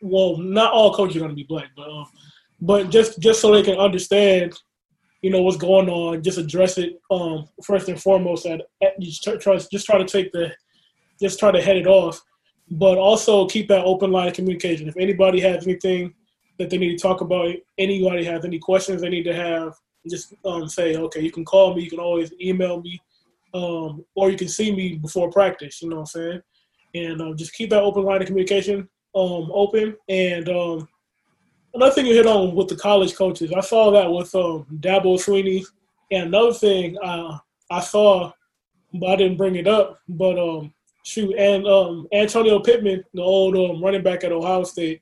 Well, 0.01 0.39
not 0.39 0.73
all 0.73 0.95
coaches 0.95 1.23
are 1.23 1.29
to 1.29 1.35
be 1.35 1.47
black, 1.49 1.71
but 1.77 1.89
um, 1.89 2.07
but 2.61 2.91
just 2.91 3.21
just 3.21 3.41
so 3.41 3.53
they 3.53 3.63
can 3.63 3.79
understand 3.79 4.55
you 5.23 5.31
know 5.31 5.43
what's 5.43 5.57
going 5.57 5.89
on, 5.89 6.23
just 6.23 6.39
address 6.39 6.79
it 6.79 7.01
um, 7.11 7.49
first 7.65 7.89
and 7.89 8.01
foremost. 8.01 8.45
At, 8.47 8.63
at 8.83 9.01
just 9.01 9.23
try, 9.23 9.57
just 9.57 9.87
try 9.87 9.99
to 9.99 10.05
take 10.05 10.33
the, 10.33 10.53
just 11.21 11.39
try 11.39 11.51
to 11.51 11.63
head 11.63 11.77
it 11.77 11.87
off, 11.87 12.21
but 12.71 12.99
also 12.99 13.47
keep 13.47 13.69
that 13.69 13.85
open 13.85 14.11
line 14.11 14.29
of 14.29 14.35
communication. 14.35 14.89
If 14.89 14.97
anybody 14.97 15.41
has 15.41 15.67
anything 15.67 16.15
that 16.59 16.71
they 16.71 16.79
need 16.79 16.97
to 16.97 17.03
talk 17.03 17.21
about. 17.21 17.55
Anybody 17.79 18.25
has 18.25 18.45
any 18.45 18.59
questions 18.59 19.01
they 19.01 19.09
need 19.09 19.25
to 19.25 19.35
have, 19.35 19.75
just 20.09 20.35
um, 20.45 20.69
say, 20.69 20.97
okay, 20.97 21.21
you 21.21 21.33
can 21.33 21.45
call 21.45 21.75
me. 21.75 21.83
You 21.83 21.91
can 21.91 21.99
always 21.99 22.33
email 22.41 22.81
me, 22.81 23.01
um, 23.55 24.05
or 24.15 24.31
you 24.31 24.37
can 24.37 24.49
see 24.49 24.75
me 24.75 24.97
before 24.97 25.31
practice. 25.31 25.83
You 25.83 25.89
know 25.89 25.97
what 25.97 26.03
I'm 26.03 26.07
saying? 26.07 26.41
And 26.95 27.21
um, 27.21 27.37
just 27.37 27.55
keep 27.55 27.71
that 27.71 27.83
open 27.83 28.05
line 28.05 28.21
of 28.21 28.27
communication 28.27 28.89
um, 29.15 29.51
open. 29.53 29.97
And 30.09 30.49
um, 30.49 30.89
another 31.75 31.93
thing 31.93 32.07
you 32.07 32.15
hit 32.15 32.27
on 32.27 32.55
with 32.55 32.69
the 32.69 32.77
college 32.77 33.15
coaches, 33.15 33.53
I 33.53 33.61
saw 33.61 33.91
that 33.93 34.11
with 34.11 34.35
um, 34.35 34.67
Dabo 34.81 35.19
Swinney. 35.19 35.65
And 36.11 36.29
another 36.29 36.53
thing 36.53 36.97
uh, 37.03 37.39
I 37.71 37.81
saw, 37.81 38.33
but 38.93 39.11
I 39.11 39.17
didn't 39.17 39.39
bring 39.39 39.57
it 39.57 39.67
up, 39.67 39.99
but 40.09 40.39
um, 40.39 40.75
shoot, 41.05 41.35
and 41.39 41.67
um, 41.67 42.07
Antonio 42.13 42.61
Pittman, 42.61 43.03
the 43.15 43.23
old 43.23 43.57
um, 43.57 43.83
running 43.83 44.03
back 44.03 44.23
at 44.25 44.33
Ohio 44.33 44.65
State, 44.65 45.01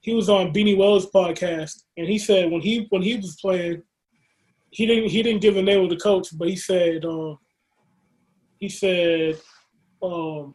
he 0.00 0.14
was 0.14 0.30
on 0.30 0.52
Beanie 0.52 0.76
Wells 0.76 1.10
podcast, 1.10 1.82
and 1.96 2.06
he 2.06 2.18
said 2.18 2.50
when 2.50 2.62
he 2.62 2.86
when 2.88 3.02
he 3.02 3.16
was 3.16 3.36
playing, 3.40 3.82
he 4.70 4.86
didn't 4.86 5.10
he 5.10 5.22
didn't 5.22 5.42
give 5.42 5.54
the 5.54 5.62
name 5.62 5.82
of 5.82 5.90
the 5.90 5.96
coach, 5.96 6.28
but 6.32 6.48
he 6.48 6.56
said 6.56 7.04
um, 7.04 7.38
he 8.58 8.68
said 8.68 9.38
um, 10.02 10.54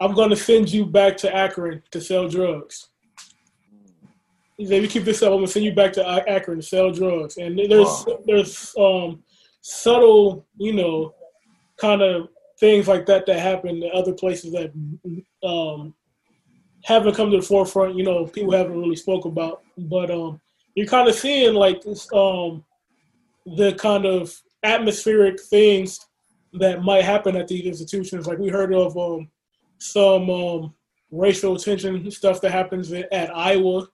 I'm 0.00 0.14
going 0.14 0.30
to 0.30 0.36
send 0.36 0.70
you 0.70 0.84
back 0.84 1.16
to 1.18 1.34
Akron 1.34 1.82
to 1.92 2.00
sell 2.00 2.28
drugs. 2.28 2.90
He 4.56 4.66
said, 4.66 4.82
you 4.82 4.88
keep 4.88 5.04
this 5.04 5.22
up, 5.22 5.32
I'm 5.32 5.38
going 5.38 5.46
to 5.46 5.52
send 5.52 5.64
you 5.64 5.74
back 5.74 5.92
to 5.94 6.28
Akron 6.28 6.58
to 6.58 6.62
sell 6.62 6.92
drugs." 6.92 7.36
And 7.38 7.58
there's 7.58 8.04
there's 8.24 8.74
um, 8.78 9.22
subtle, 9.60 10.46
you 10.56 10.72
know, 10.72 11.14
kind 11.76 12.02
of 12.02 12.28
things 12.60 12.86
like 12.86 13.06
that 13.06 13.26
that 13.26 13.40
happen 13.40 13.82
in 13.82 13.90
other 13.92 14.12
places 14.12 14.52
that 14.52 14.72
um, 15.42 15.94
haven't 16.84 17.16
come 17.16 17.30
to 17.30 17.38
the 17.38 17.42
forefront. 17.42 17.96
You 17.96 18.04
know, 18.04 18.26
people 18.26 18.52
haven't 18.52 18.80
really 18.80 18.96
spoke 18.96 19.24
about, 19.24 19.62
but 19.76 20.10
um, 20.10 20.40
you're 20.74 20.86
kind 20.86 21.08
of 21.08 21.14
seeing 21.14 21.54
like 21.54 21.82
this, 21.82 22.12
um, 22.12 22.64
the 23.46 23.74
kind 23.74 24.06
of 24.06 24.40
atmospheric 24.62 25.40
things 25.40 25.98
that 26.54 26.82
might 26.82 27.04
happen 27.04 27.36
at 27.36 27.48
these 27.48 27.66
institutions. 27.66 28.26
Like 28.26 28.38
we 28.38 28.48
heard 28.48 28.72
of 28.72 28.96
um, 28.96 29.28
some 29.78 30.30
um, 30.30 30.74
racial 31.10 31.56
tension 31.56 32.10
stuff 32.10 32.40
that 32.40 32.52
happens 32.52 32.92
at, 32.92 33.12
at 33.12 33.34
Iowa, 33.34 33.88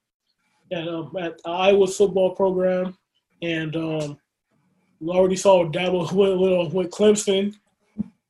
at, 0.73 0.89
um, 0.89 1.15
at 1.19 1.43
the 1.43 1.51
Iowa 1.51 1.87
football 1.87 2.35
program, 2.35 2.97
and 3.43 3.75
um, 3.77 4.19
we 5.01 5.09
already 5.09 5.37
saw 5.37 5.65
Dabo 5.69 6.13
with, 6.13 6.73
with, 6.73 6.91
Clemson. 6.91 7.55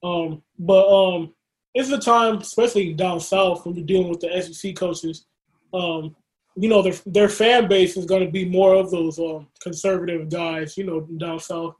Um, 0.03 0.42
but 0.59 0.88
um, 0.88 1.35
it's 1.74 1.90
the 1.90 1.98
time, 1.98 2.38
especially 2.38 2.94
down 2.94 3.20
south, 3.20 3.64
when 3.64 3.74
you're 3.74 3.87
dealing 3.87 4.09
with 4.09 4.20
the 4.20 4.42
SEC 4.42 4.74
coaches. 4.76 5.26
Um, 5.72 6.16
you 6.57 6.68
know, 6.68 6.83
their 6.83 6.94
their 7.07 7.29
fan 7.29 7.68
base 7.68 7.96
is 7.96 8.07
going 8.07 8.24
to 8.24 8.31
be 8.31 8.44
more 8.44 8.74
of 8.74 8.90
those 8.90 9.18
um, 9.18 9.46
conservative 9.61 10.29
guys. 10.29 10.76
You 10.76 10.85
know, 10.85 11.00
down 11.18 11.38
south, 11.38 11.76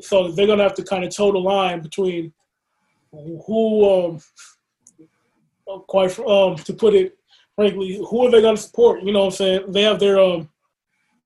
so 0.00 0.30
they're 0.32 0.46
going 0.46 0.58
to 0.58 0.64
have 0.64 0.74
to 0.74 0.84
kind 0.84 1.04
of 1.04 1.14
toe 1.14 1.32
the 1.32 1.38
line 1.38 1.80
between 1.82 2.32
who, 3.12 4.18
quite 5.86 6.18
um, 6.20 6.56
to 6.56 6.72
put 6.72 6.94
it 6.94 7.16
frankly, 7.56 7.96
who 8.08 8.26
are 8.26 8.30
they 8.30 8.42
going 8.42 8.54
to 8.56 8.62
support? 8.62 9.02
You 9.02 9.12
know, 9.12 9.20
what 9.20 9.26
I'm 9.26 9.32
saying 9.32 9.72
they 9.72 9.82
have 9.82 9.98
their 9.98 10.20
um, 10.20 10.48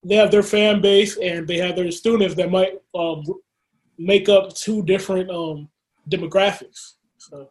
they 0.02 0.14
have 0.14 0.30
their 0.30 0.42
fan 0.42 0.80
base 0.80 1.18
and 1.18 1.46
they 1.46 1.58
have 1.58 1.76
their 1.76 1.90
students 1.90 2.34
that 2.36 2.50
might 2.50 2.80
um, 2.94 3.24
make 3.98 4.28
up 4.28 4.54
two 4.54 4.82
different 4.82 5.30
um, 5.30 5.68
demographics. 6.08 6.94
So 7.18 7.50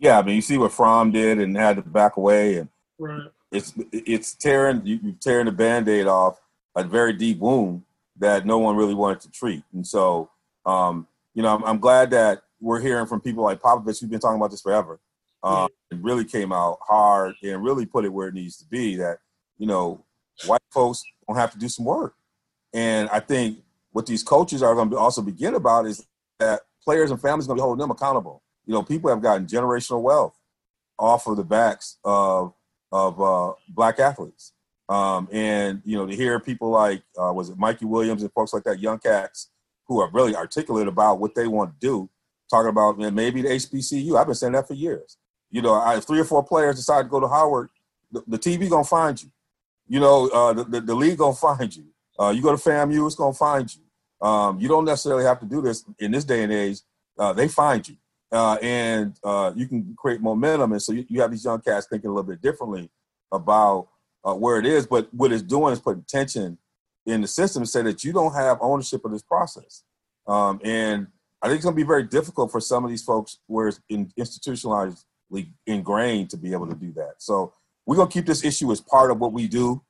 Yeah, 0.00 0.18
I 0.18 0.22
mean, 0.22 0.34
you 0.34 0.42
see 0.42 0.58
what 0.58 0.72
Fromm 0.72 1.12
did 1.12 1.38
and 1.38 1.56
had 1.56 1.76
to 1.76 1.82
back 1.82 2.16
away, 2.16 2.56
and 2.56 2.68
right, 2.98 3.28
it's 3.52 3.72
it's 3.92 4.34
tearing 4.34 4.84
you, 4.84 4.98
you're 5.02 5.14
tearing 5.20 5.46
the 5.46 5.52
band-aid 5.52 6.06
off 6.06 6.40
a 6.74 6.82
very 6.82 7.12
deep 7.12 7.38
wound 7.38 7.82
that 8.18 8.46
no 8.46 8.58
one 8.58 8.76
really 8.76 8.94
wanted 8.94 9.20
to 9.20 9.30
treat. 9.30 9.62
And 9.72 9.86
so, 9.86 10.30
um, 10.66 11.06
you 11.34 11.42
know, 11.42 11.54
I'm, 11.54 11.64
I'm 11.64 11.78
glad 11.78 12.10
that 12.10 12.42
we're 12.60 12.80
hearing 12.80 13.06
from 13.06 13.20
people 13.20 13.44
like 13.44 13.60
Popovich 13.60 14.00
who've 14.00 14.10
been 14.10 14.20
talking 14.20 14.36
about 14.36 14.50
this 14.50 14.60
forever. 14.60 14.98
Um, 15.44 15.68
It 15.90 15.98
really 16.00 16.24
came 16.24 16.52
out 16.52 16.78
hard 16.82 17.34
and 17.42 17.62
really 17.62 17.86
put 17.86 18.04
it 18.04 18.12
where 18.12 18.28
it 18.28 18.34
needs 18.34 18.56
to 18.58 18.64
be. 18.66 18.96
That 18.96 19.18
you 19.58 19.66
know, 19.66 20.04
white 20.46 20.62
folks 20.72 21.04
don't 21.26 21.36
have 21.36 21.52
to 21.52 21.58
do 21.58 21.68
some 21.68 21.84
work. 21.84 22.14
And 22.72 23.08
I 23.10 23.20
think 23.20 23.58
what 23.92 24.06
these 24.06 24.22
coaches 24.22 24.62
are 24.62 24.74
going 24.74 24.90
to 24.90 24.98
also 24.98 25.22
begin 25.22 25.54
about 25.54 25.86
is 25.86 26.04
that 26.40 26.62
players 26.82 27.10
and 27.10 27.20
families 27.20 27.46
are 27.46 27.48
going 27.48 27.58
to 27.58 27.62
be 27.62 27.64
holding 27.64 27.80
them 27.80 27.90
accountable. 27.90 28.42
You 28.66 28.74
know, 28.74 28.82
people 28.82 29.10
have 29.10 29.22
gotten 29.22 29.46
generational 29.46 30.02
wealth 30.02 30.36
off 30.98 31.26
of 31.26 31.36
the 31.36 31.44
backs 31.44 31.98
of 32.04 32.54
of 32.90 33.20
uh, 33.20 33.52
black 33.68 33.98
athletes. 33.98 34.52
Um, 34.88 35.28
and 35.32 35.82
you 35.84 35.96
know, 35.96 36.06
to 36.06 36.14
hear 36.14 36.38
people 36.40 36.70
like 36.70 37.02
uh, 37.18 37.32
was 37.32 37.50
it 37.50 37.58
Mikey 37.58 37.84
Williams 37.86 38.22
and 38.22 38.32
folks 38.32 38.52
like 38.52 38.64
that, 38.64 38.80
young 38.80 38.98
cats 38.98 39.50
who 39.86 40.00
are 40.00 40.10
really 40.10 40.34
articulate 40.34 40.88
about 40.88 41.20
what 41.20 41.34
they 41.34 41.46
want 41.46 41.70
to 41.70 41.86
do, 41.86 42.08
talking 42.50 42.68
about 42.68 42.98
man, 42.98 43.14
maybe 43.14 43.42
the 43.42 43.48
HBCU. 43.48 44.18
I've 44.18 44.26
been 44.26 44.34
saying 44.34 44.52
that 44.52 44.68
for 44.68 44.74
years. 44.74 45.16
You 45.54 45.62
know, 45.62 45.74
I, 45.74 45.98
if 45.98 46.04
three 46.04 46.18
or 46.18 46.24
four 46.24 46.42
players 46.42 46.74
decide 46.74 47.04
to 47.04 47.08
go 47.08 47.20
to 47.20 47.28
Howard, 47.28 47.68
the, 48.10 48.24
the 48.26 48.38
TV 48.38 48.68
gonna 48.68 48.82
find 48.82 49.22
you. 49.22 49.30
You 49.86 50.00
know, 50.00 50.28
uh, 50.30 50.52
the, 50.52 50.64
the, 50.64 50.80
the 50.80 50.94
league 50.96 51.18
gonna 51.18 51.36
find 51.36 51.74
you. 51.74 51.84
Uh, 52.18 52.30
you 52.30 52.42
go 52.42 52.50
to 52.50 52.60
FAMU, 52.60 53.06
it's 53.06 53.14
gonna 53.14 53.32
find 53.32 53.72
you. 53.72 54.26
Um, 54.26 54.58
you 54.58 54.66
don't 54.66 54.84
necessarily 54.84 55.22
have 55.22 55.38
to 55.38 55.46
do 55.46 55.62
this 55.62 55.84
in 56.00 56.10
this 56.10 56.24
day 56.24 56.42
and 56.42 56.52
age. 56.52 56.78
Uh, 57.16 57.32
they 57.32 57.46
find 57.46 57.88
you, 57.88 57.94
uh, 58.32 58.58
and 58.62 59.14
uh, 59.22 59.52
you 59.54 59.68
can 59.68 59.94
create 59.96 60.20
momentum. 60.20 60.72
And 60.72 60.82
so 60.82 60.92
you, 60.92 61.06
you 61.08 61.20
have 61.20 61.30
these 61.30 61.44
young 61.44 61.60
cats 61.60 61.86
thinking 61.88 62.10
a 62.10 62.12
little 62.12 62.28
bit 62.28 62.42
differently 62.42 62.90
about 63.30 63.86
uh, 64.24 64.34
where 64.34 64.58
it 64.58 64.66
is. 64.66 64.88
But 64.88 65.06
what 65.14 65.30
it's 65.30 65.42
doing 65.42 65.72
is 65.72 65.78
putting 65.78 66.02
tension 66.02 66.58
in 67.06 67.20
the 67.20 67.28
system 67.28 67.64
say 67.64 67.82
that 67.82 68.02
you 68.02 68.12
don't 68.12 68.34
have 68.34 68.58
ownership 68.60 69.04
of 69.04 69.12
this 69.12 69.22
process. 69.22 69.84
Um, 70.26 70.60
and 70.64 71.06
I 71.40 71.46
think 71.46 71.58
it's 71.58 71.64
going 71.64 71.76
to 71.76 71.80
be 71.80 71.86
very 71.86 72.02
difficult 72.02 72.50
for 72.50 72.58
some 72.60 72.82
of 72.82 72.90
these 72.90 73.04
folks 73.04 73.38
where 73.46 73.68
it's 73.68 73.80
in, 73.88 74.10
institutionalizedly 74.18 75.04
ingrained 75.66 76.30
to 76.30 76.36
be 76.36 76.52
able 76.52 76.66
to 76.66 76.74
do 76.74 76.92
that. 76.92 77.14
So 77.18 77.52
we're 77.86 77.96
to 77.96 78.06
keep 78.06 78.26
this 78.26 78.44
issue 78.44 78.72
as 78.72 78.80
part 78.80 79.10
of 79.10 79.18
what 79.18 79.32
we 79.32 79.46
do, 79.46 79.82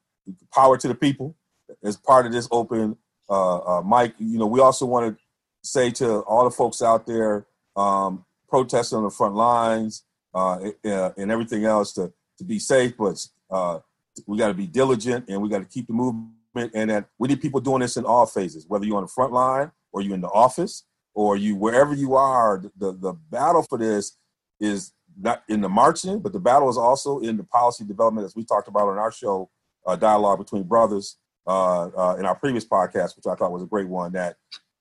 power 0.52 0.76
to 0.76 0.88
the 0.88 0.94
people, 0.94 1.36
as 1.82 1.96
part 1.96 2.26
of 2.26 2.32
this 2.32 2.48
open 2.50 2.96
uh, 3.28 3.78
uh, 3.78 3.82
mic. 3.82 4.14
You 4.18 4.38
know, 4.38 4.46
we 4.46 4.60
also 4.60 4.86
want 4.86 5.16
to 5.16 5.22
say 5.62 5.90
to 5.92 6.20
all 6.20 6.44
the 6.44 6.50
folks 6.50 6.82
out 6.82 7.06
there 7.06 7.46
um, 7.76 8.24
protesting 8.48 8.98
on 8.98 9.04
the 9.04 9.10
front 9.10 9.34
lines 9.34 10.04
uh, 10.34 10.70
uh, 10.84 11.10
and 11.16 11.30
everything 11.30 11.64
else 11.64 11.92
to, 11.94 12.12
to 12.38 12.44
be 12.44 12.58
safe, 12.58 12.96
but 12.96 13.26
uh, 13.50 13.78
we 14.26 14.38
got 14.38 14.48
to 14.48 14.54
be 14.54 14.66
diligent 14.66 15.28
and 15.28 15.40
we 15.40 15.48
got 15.48 15.60
to 15.60 15.64
keep 15.64 15.86
the 15.86 15.92
movement. 15.92 16.30
And 16.72 16.90
that 16.90 17.06
we 17.18 17.26
need 17.26 17.40
people 17.40 17.60
doing 17.60 17.80
this 17.80 17.96
in 17.96 18.04
all 18.04 18.26
phases, 18.26 18.64
whether 18.68 18.84
you're 18.84 18.96
on 18.96 19.02
the 19.02 19.08
front 19.08 19.32
line 19.32 19.72
or 19.92 20.02
you're 20.02 20.14
in 20.14 20.20
the 20.20 20.28
office 20.28 20.84
or 21.12 21.36
you 21.36 21.56
wherever 21.56 21.94
you 21.94 22.14
are. 22.14 22.62
The 22.76 22.92
the 22.92 23.12
battle 23.12 23.64
for 23.68 23.76
this 23.76 24.16
is 24.60 24.92
not 25.20 25.42
in 25.48 25.60
the 25.60 25.68
marching, 25.68 26.20
but 26.20 26.32
the 26.32 26.40
battle 26.40 26.68
is 26.68 26.76
also 26.76 27.18
in 27.20 27.36
the 27.36 27.44
policy 27.44 27.84
development, 27.84 28.24
as 28.24 28.34
we 28.34 28.44
talked 28.44 28.68
about 28.68 28.88
on 28.88 28.98
our 28.98 29.12
show, 29.12 29.50
uh, 29.86 29.96
dialogue 29.96 30.38
between 30.38 30.62
brothers 30.64 31.16
uh, 31.46 31.84
uh, 31.96 32.16
in 32.18 32.24
our 32.26 32.34
previous 32.34 32.64
podcast, 32.64 33.16
which 33.16 33.26
I 33.30 33.34
thought 33.34 33.52
was 33.52 33.62
a 33.62 33.66
great 33.66 33.88
one. 33.88 34.12
That 34.12 34.36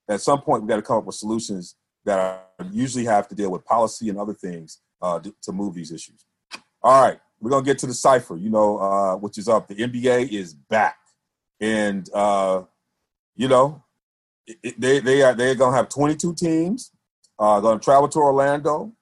at 0.10 0.22
some 0.22 0.42
point 0.42 0.64
we 0.64 0.68
got 0.70 0.78
to 0.78 0.82
come 0.82 0.98
up 0.98 1.06
with 1.06 1.16
solutions 1.16 1.76
that 2.06 2.20
are, 2.20 2.42
usually 2.72 3.06
have 3.06 3.28
to 3.30 3.36
deal 3.36 3.52
with 3.52 3.66
policy 3.66 4.10
and 4.10 4.18
other 4.18 4.34
things 4.34 4.80
uh, 5.02 5.20
to, 5.20 5.34
to 5.44 5.52
move 5.52 5.74
these 5.76 5.92
issues. 5.92 6.26
All 6.82 7.02
right, 7.02 7.20
we're 7.40 7.50
gonna 7.50 7.66
get 7.66 7.78
to 7.80 7.88
the 7.88 7.94
cipher. 7.94 8.38
You 8.38 8.50
know, 8.50 8.78
uh, 8.80 9.16
which 9.18 9.38
is 9.38 9.48
up. 9.48 9.68
The 9.68 9.76
NBA 9.76 10.30
is 10.32 10.54
back, 10.54 10.98
and 11.60 12.10
uh, 12.14 12.64
you 13.36 13.48
know, 13.48 13.84
it, 14.48 14.58
it- 14.64 14.82
they 14.82 15.00
they 15.00 15.22
are 15.22 15.34
they're 15.34 15.56
gonna 15.56 15.76
have 15.76 15.90
22 15.90 16.34
teams. 16.36 16.92
Going 17.40 17.78
to 17.78 17.84
travel 17.84 18.08
to 18.08 18.20
Orlando, 18.20 18.94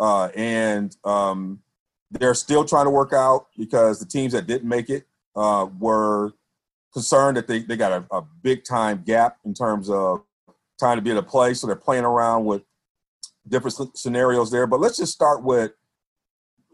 uh, 0.00 0.26
and 0.34 0.96
um, 1.04 1.60
they're 2.10 2.34
still 2.34 2.64
trying 2.64 2.86
to 2.86 2.90
work 2.90 3.12
out 3.12 3.46
because 3.56 3.98
the 3.98 4.06
teams 4.06 4.32
that 4.32 4.46
didn't 4.46 4.68
make 4.68 4.90
it 4.90 5.06
uh, 5.36 5.66
were 5.78 6.32
concerned 6.92 7.36
that 7.36 7.46
they, 7.46 7.60
they 7.60 7.76
got 7.76 7.92
a, 7.92 8.16
a 8.16 8.22
big 8.42 8.64
time 8.64 9.02
gap 9.04 9.38
in 9.44 9.54
terms 9.54 9.88
of 9.88 10.22
trying 10.78 10.96
to 10.96 11.02
be 11.02 11.10
able 11.10 11.22
to 11.22 11.28
play. 11.28 11.54
So 11.54 11.66
they're 11.66 11.76
playing 11.76 12.04
around 12.04 12.44
with 12.44 12.62
different 13.48 13.96
scenarios 13.96 14.50
there. 14.50 14.66
But 14.66 14.80
let's 14.80 14.98
just 14.98 15.12
start 15.12 15.42
with 15.42 15.72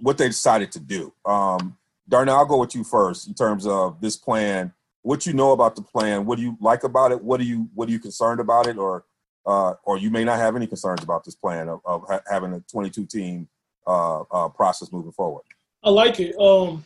what 0.00 0.18
they 0.18 0.28
decided 0.28 0.72
to 0.72 0.80
do. 0.80 1.12
Um, 1.24 1.76
Darnell, 2.08 2.38
I'll 2.38 2.46
go 2.46 2.58
with 2.58 2.74
you 2.74 2.84
first 2.84 3.28
in 3.28 3.34
terms 3.34 3.66
of 3.66 4.00
this 4.00 4.16
plan. 4.16 4.72
What 5.02 5.26
you 5.26 5.32
know 5.32 5.52
about 5.52 5.76
the 5.76 5.82
plan? 5.82 6.26
What 6.26 6.36
do 6.36 6.42
you 6.42 6.56
like 6.60 6.84
about 6.84 7.12
it? 7.12 7.22
What 7.22 7.38
do 7.38 7.46
you 7.46 7.68
what 7.74 7.88
are 7.88 7.92
you 7.92 7.98
concerned 7.98 8.40
about 8.40 8.66
it, 8.66 8.78
or 8.78 9.04
uh, 9.48 9.74
or 9.84 9.96
you 9.96 10.10
may 10.10 10.24
not 10.24 10.38
have 10.38 10.54
any 10.54 10.66
concerns 10.66 11.02
about 11.02 11.24
this 11.24 11.34
plan 11.34 11.70
of, 11.70 11.80
of 11.86 12.04
ha- 12.06 12.20
having 12.30 12.52
a 12.52 12.60
22 12.70 13.06
team 13.06 13.48
uh, 13.86 14.20
uh, 14.30 14.48
process 14.50 14.92
moving 14.92 15.12
forward? 15.12 15.42
I 15.82 15.88
like 15.88 16.20
it. 16.20 16.38
Um, 16.38 16.84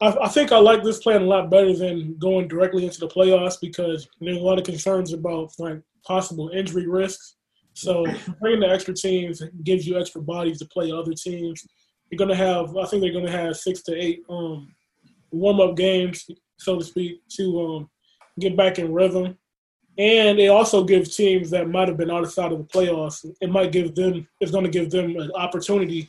I, 0.00 0.16
I 0.22 0.28
think 0.28 0.52
I 0.52 0.58
like 0.58 0.84
this 0.84 1.00
plan 1.00 1.22
a 1.22 1.26
lot 1.26 1.50
better 1.50 1.74
than 1.74 2.16
going 2.16 2.46
directly 2.46 2.84
into 2.84 3.00
the 3.00 3.08
playoffs 3.08 3.60
because 3.60 4.08
there's 4.20 4.36
a 4.36 4.40
lot 4.40 4.58
of 4.58 4.64
concerns 4.64 5.12
about 5.12 5.50
like 5.58 5.82
possible 6.06 6.50
injury 6.50 6.86
risks. 6.86 7.34
So 7.74 8.06
bringing 8.40 8.60
the 8.60 8.70
extra 8.70 8.94
teams 8.94 9.42
gives 9.64 9.84
you 9.84 9.98
extra 9.98 10.22
bodies 10.22 10.60
to 10.60 10.66
play 10.66 10.92
other 10.92 11.12
teams. 11.12 11.66
You're 12.08 12.18
gonna 12.18 12.36
have, 12.36 12.76
I 12.76 12.86
think 12.86 13.02
they're 13.02 13.12
gonna 13.12 13.30
have 13.30 13.56
six 13.56 13.82
to 13.82 13.96
eight 13.96 14.22
um, 14.30 14.72
warm 15.32 15.60
up 15.60 15.76
games, 15.76 16.24
so 16.56 16.78
to 16.78 16.84
speak, 16.84 17.20
to 17.36 17.60
um, 17.60 17.90
get 18.38 18.56
back 18.56 18.78
in 18.78 18.92
rhythm. 18.92 19.36
And 19.98 20.38
it 20.38 20.48
also 20.48 20.84
gives 20.84 21.16
teams 21.16 21.50
that 21.50 21.68
might 21.68 21.88
have 21.88 21.96
been 21.96 22.10
outside 22.10 22.52
of 22.52 22.58
the 22.58 22.64
playoffs, 22.64 23.26
it 23.40 23.50
might 23.50 23.72
give 23.72 23.94
them, 23.94 24.26
it's 24.40 24.52
going 24.52 24.64
to 24.64 24.70
give 24.70 24.90
them 24.90 25.16
an 25.16 25.30
opportunity 25.32 26.08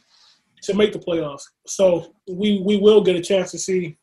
to 0.64 0.74
make 0.74 0.94
the 0.94 1.00
playoffs. 1.00 1.44
So 1.66 2.14
we 2.30 2.62
we 2.64 2.78
will 2.78 3.02
get 3.02 3.16
a 3.16 3.22
chance 3.22 3.52
to 3.52 3.58
see 3.58 3.98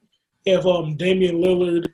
if 0.44 0.66
um, 0.66 0.96
Damian 0.96 1.36
Lillard, 1.36 1.86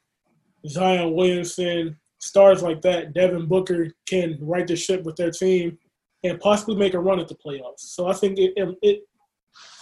Zion 0.67 1.15
Williamson, 1.15 1.97
stars 2.19 2.63
like 2.63 2.81
that, 2.83 3.13
Devin 3.13 3.47
Booker 3.47 3.91
can 4.09 4.39
right 4.41 4.67
the 4.67 4.77
ship 4.77 5.05
with 5.05 5.17
their 5.17 5.31
team 5.31 5.79
and 6.23 6.41
possibly 6.41 6.77
make 6.77 6.95
a 6.95 6.99
run 6.99 7.21
at 7.21 7.29
the 7.29 7.35
playoffs. 7.35 7.81
So 7.81 8.07
I 8.07 8.15
think 8.15 8.39
it, 8.39 8.55
it, 8.57 8.79
it 8.83 9.01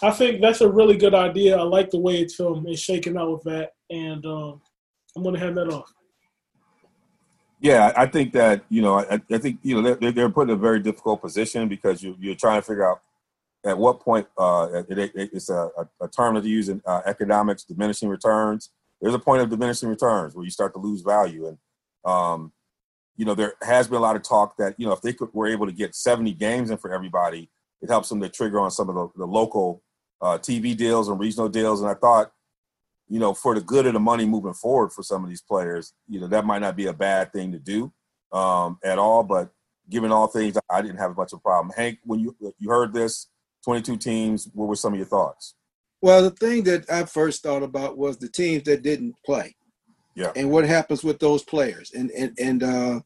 I 0.02 0.10
think 0.10 0.40
that's 0.40 0.60
a 0.60 0.70
really 0.70 0.96
good 0.96 1.14
idea. 1.14 1.56
I 1.56 1.62
like 1.62 1.90
the 1.90 2.00
way 2.00 2.20
it's 2.20 2.38
um, 2.40 2.64
it's 2.66 2.80
shaking 2.80 3.16
out 3.16 3.30
with 3.32 3.42
that, 3.44 3.70
and 3.90 4.24
um, 4.26 4.60
I'm 5.16 5.22
going 5.22 5.34
to 5.34 5.40
hand 5.40 5.56
that 5.56 5.72
off. 5.72 5.90
Yeah, 7.62 7.92
I 7.96 8.06
think 8.06 8.32
that 8.32 8.64
you 8.68 8.82
know, 8.82 8.98
I, 8.98 9.20
I 9.30 9.38
think 9.38 9.60
you 9.62 9.80
know 9.80 9.94
they're, 9.94 10.10
they're 10.10 10.28
put 10.28 10.48
in 10.48 10.54
a 10.54 10.56
very 10.56 10.80
difficult 10.80 11.22
position 11.22 11.68
because 11.68 12.02
you, 12.02 12.16
you're 12.18 12.34
trying 12.34 12.60
to 12.60 12.66
figure 12.66 12.90
out 12.90 13.02
at 13.64 13.78
what 13.78 14.00
point 14.00 14.26
uh, 14.36 14.82
it, 14.88 14.98
it, 14.98 15.12
it's 15.14 15.48
a, 15.48 15.70
a, 16.00 16.08
term 16.08 16.34
that 16.34 16.42
you 16.42 16.56
use 16.56 16.68
in 16.68 16.82
uh, 16.84 17.02
economics, 17.06 17.62
diminishing 17.62 18.08
returns. 18.08 18.70
There's 19.00 19.14
a 19.14 19.18
point 19.20 19.42
of 19.42 19.48
diminishing 19.50 19.88
returns 19.88 20.34
where 20.34 20.44
you 20.44 20.50
start 20.50 20.74
to 20.74 20.80
lose 20.80 21.02
value, 21.02 21.46
and 21.46 21.58
um, 22.04 22.52
you 23.16 23.24
know 23.24 23.36
there 23.36 23.54
has 23.62 23.86
been 23.86 23.98
a 23.98 24.00
lot 24.00 24.16
of 24.16 24.22
talk 24.22 24.56
that 24.56 24.74
you 24.76 24.84
know 24.84 24.92
if 24.92 25.00
they 25.00 25.12
could, 25.12 25.32
were 25.32 25.46
able 25.46 25.66
to 25.66 25.72
get 25.72 25.94
70 25.94 26.32
games 26.32 26.70
in 26.70 26.78
for 26.78 26.92
everybody, 26.92 27.48
it 27.80 27.88
helps 27.88 28.08
them 28.08 28.20
to 28.22 28.28
trigger 28.28 28.58
on 28.58 28.72
some 28.72 28.88
of 28.88 28.96
the, 28.96 29.08
the 29.18 29.26
local 29.26 29.84
uh, 30.20 30.36
TV 30.36 30.76
deals 30.76 31.08
and 31.08 31.20
regional 31.20 31.48
deals. 31.48 31.80
And 31.80 31.88
I 31.88 31.94
thought 31.94 32.32
you 33.12 33.18
know, 33.18 33.34
for 33.34 33.54
the 33.54 33.60
good 33.60 33.84
of 33.84 33.92
the 33.92 34.00
money 34.00 34.24
moving 34.24 34.54
forward 34.54 34.90
for 34.90 35.02
some 35.02 35.22
of 35.22 35.28
these 35.28 35.42
players, 35.42 35.92
you 36.08 36.18
know, 36.18 36.26
that 36.28 36.46
might 36.46 36.60
not 36.60 36.76
be 36.76 36.86
a 36.86 36.94
bad 36.94 37.30
thing 37.30 37.52
to 37.52 37.58
do 37.58 37.92
um, 38.32 38.78
at 38.82 38.98
all. 38.98 39.22
But 39.22 39.50
given 39.90 40.10
all 40.10 40.28
things, 40.28 40.56
I 40.70 40.80
didn't 40.80 40.96
have 40.96 41.14
much 41.14 41.34
of 41.34 41.40
a 41.40 41.42
problem. 41.42 41.74
Hank, 41.76 41.98
when 42.04 42.20
you 42.20 42.34
you 42.58 42.70
heard 42.70 42.94
this, 42.94 43.28
22 43.66 43.98
teams, 43.98 44.48
what 44.54 44.66
were 44.66 44.76
some 44.76 44.94
of 44.94 44.98
your 44.98 45.06
thoughts? 45.06 45.56
Well, 46.00 46.22
the 46.22 46.30
thing 46.30 46.62
that 46.62 46.90
I 46.90 47.04
first 47.04 47.42
thought 47.42 47.62
about 47.62 47.98
was 47.98 48.16
the 48.16 48.30
teams 48.30 48.62
that 48.62 48.82
didn't 48.82 49.14
play. 49.26 49.56
Yeah. 50.14 50.32
And 50.34 50.50
what 50.50 50.64
happens 50.64 51.04
with 51.04 51.18
those 51.18 51.42
players, 51.42 51.92
and 51.92 52.10
and 52.12 52.34
and 52.38 52.62
uh, 52.62 53.00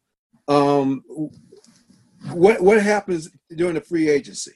um, 0.46 1.02
what 2.30 2.60
what 2.60 2.80
happens 2.80 3.28
during 3.56 3.74
the 3.74 3.80
free 3.80 4.08
agency? 4.08 4.54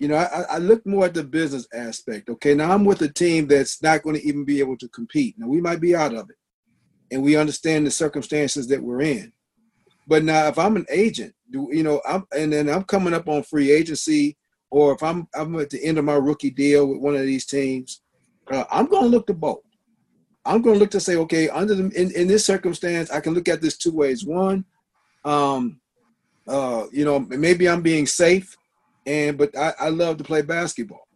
You 0.00 0.08
know, 0.08 0.16
I, 0.16 0.54
I 0.54 0.58
look 0.58 0.84
more 0.86 1.04
at 1.04 1.14
the 1.14 1.22
business 1.22 1.68
aspect. 1.74 2.30
Okay, 2.30 2.54
now 2.54 2.72
I'm 2.72 2.86
with 2.86 3.02
a 3.02 3.12
team 3.12 3.46
that's 3.46 3.82
not 3.82 4.02
going 4.02 4.16
to 4.16 4.26
even 4.26 4.46
be 4.46 4.58
able 4.58 4.78
to 4.78 4.88
compete. 4.88 5.34
Now 5.38 5.46
we 5.46 5.60
might 5.60 5.80
be 5.80 5.94
out 5.94 6.14
of 6.14 6.30
it, 6.30 6.36
and 7.12 7.22
we 7.22 7.36
understand 7.36 7.86
the 7.86 7.90
circumstances 7.90 8.66
that 8.68 8.82
we're 8.82 9.02
in. 9.02 9.30
But 10.08 10.24
now, 10.24 10.48
if 10.48 10.58
I'm 10.58 10.76
an 10.76 10.86
agent, 10.90 11.34
do 11.52 11.68
you 11.70 11.82
know? 11.82 12.00
I'm 12.08 12.26
and 12.34 12.50
then 12.50 12.70
I'm 12.70 12.84
coming 12.84 13.12
up 13.12 13.28
on 13.28 13.42
free 13.42 13.70
agency, 13.70 14.38
or 14.70 14.94
if 14.94 15.02
I'm 15.02 15.28
I'm 15.34 15.54
at 15.60 15.68
the 15.68 15.84
end 15.84 15.98
of 15.98 16.06
my 16.06 16.14
rookie 16.14 16.50
deal 16.50 16.86
with 16.86 17.02
one 17.02 17.14
of 17.14 17.22
these 17.22 17.44
teams, 17.44 18.00
uh, 18.50 18.64
I'm 18.70 18.86
going 18.86 19.04
to 19.04 19.10
look 19.10 19.26
to 19.26 19.34
both. 19.34 19.60
I'm 20.46 20.62
going 20.62 20.76
to 20.76 20.80
look 20.80 20.90
to 20.92 21.00
say, 21.00 21.16
okay, 21.16 21.50
under 21.50 21.74
the 21.74 21.90
in, 21.90 22.10
in 22.12 22.26
this 22.26 22.46
circumstance, 22.46 23.10
I 23.10 23.20
can 23.20 23.34
look 23.34 23.48
at 23.48 23.60
this 23.60 23.76
two 23.76 23.92
ways. 23.92 24.24
One, 24.24 24.64
um, 25.26 25.78
uh, 26.48 26.86
you 26.90 27.04
know, 27.04 27.20
maybe 27.20 27.68
I'm 27.68 27.82
being 27.82 28.06
safe 28.06 28.56
and 29.10 29.36
but 29.36 29.56
I, 29.56 29.74
I 29.80 29.88
love 29.88 30.18
to 30.18 30.24
play 30.24 30.42
basketball. 30.42 31.08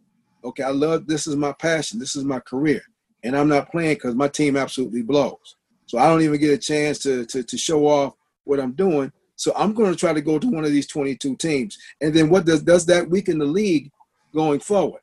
Okay, 0.43 0.63
I 0.63 0.69
love 0.69 1.07
this 1.07 1.27
is 1.27 1.35
my 1.37 1.53
passion. 1.53 1.97
This 1.97 2.15
is 2.15 2.25
my 2.25 2.39
career, 2.39 2.81
and 3.23 3.37
I'm 3.37 3.47
not 3.47 3.71
playing 3.71 3.95
because 3.95 4.15
my 4.15 4.27
team 4.27 4.57
absolutely 4.57 5.01
blows. 5.01 5.55
So 5.85 5.97
I 5.97 6.07
don't 6.07 6.21
even 6.21 6.39
get 6.39 6.51
a 6.51 6.57
chance 6.57 6.99
to 6.99 7.25
to, 7.27 7.41
to 7.41 7.57
show 7.57 7.87
off 7.87 8.13
what 8.43 8.59
I'm 8.59 8.73
doing. 8.73 9.11
So 9.37 9.53
I'm 9.55 9.73
going 9.73 9.91
to 9.91 9.99
try 9.99 10.13
to 10.13 10.21
go 10.21 10.39
to 10.39 10.47
one 10.47 10.63
of 10.63 10.71
these 10.71 10.87
22 10.87 11.35
teams. 11.37 11.77
And 12.01 12.13
then 12.13 12.29
what 12.29 12.45
does 12.45 12.63
does 12.63 12.85
that 12.87 13.09
weaken 13.09 13.39
the 13.39 13.45
league 13.45 13.91
going 14.33 14.59
forward? 14.59 15.01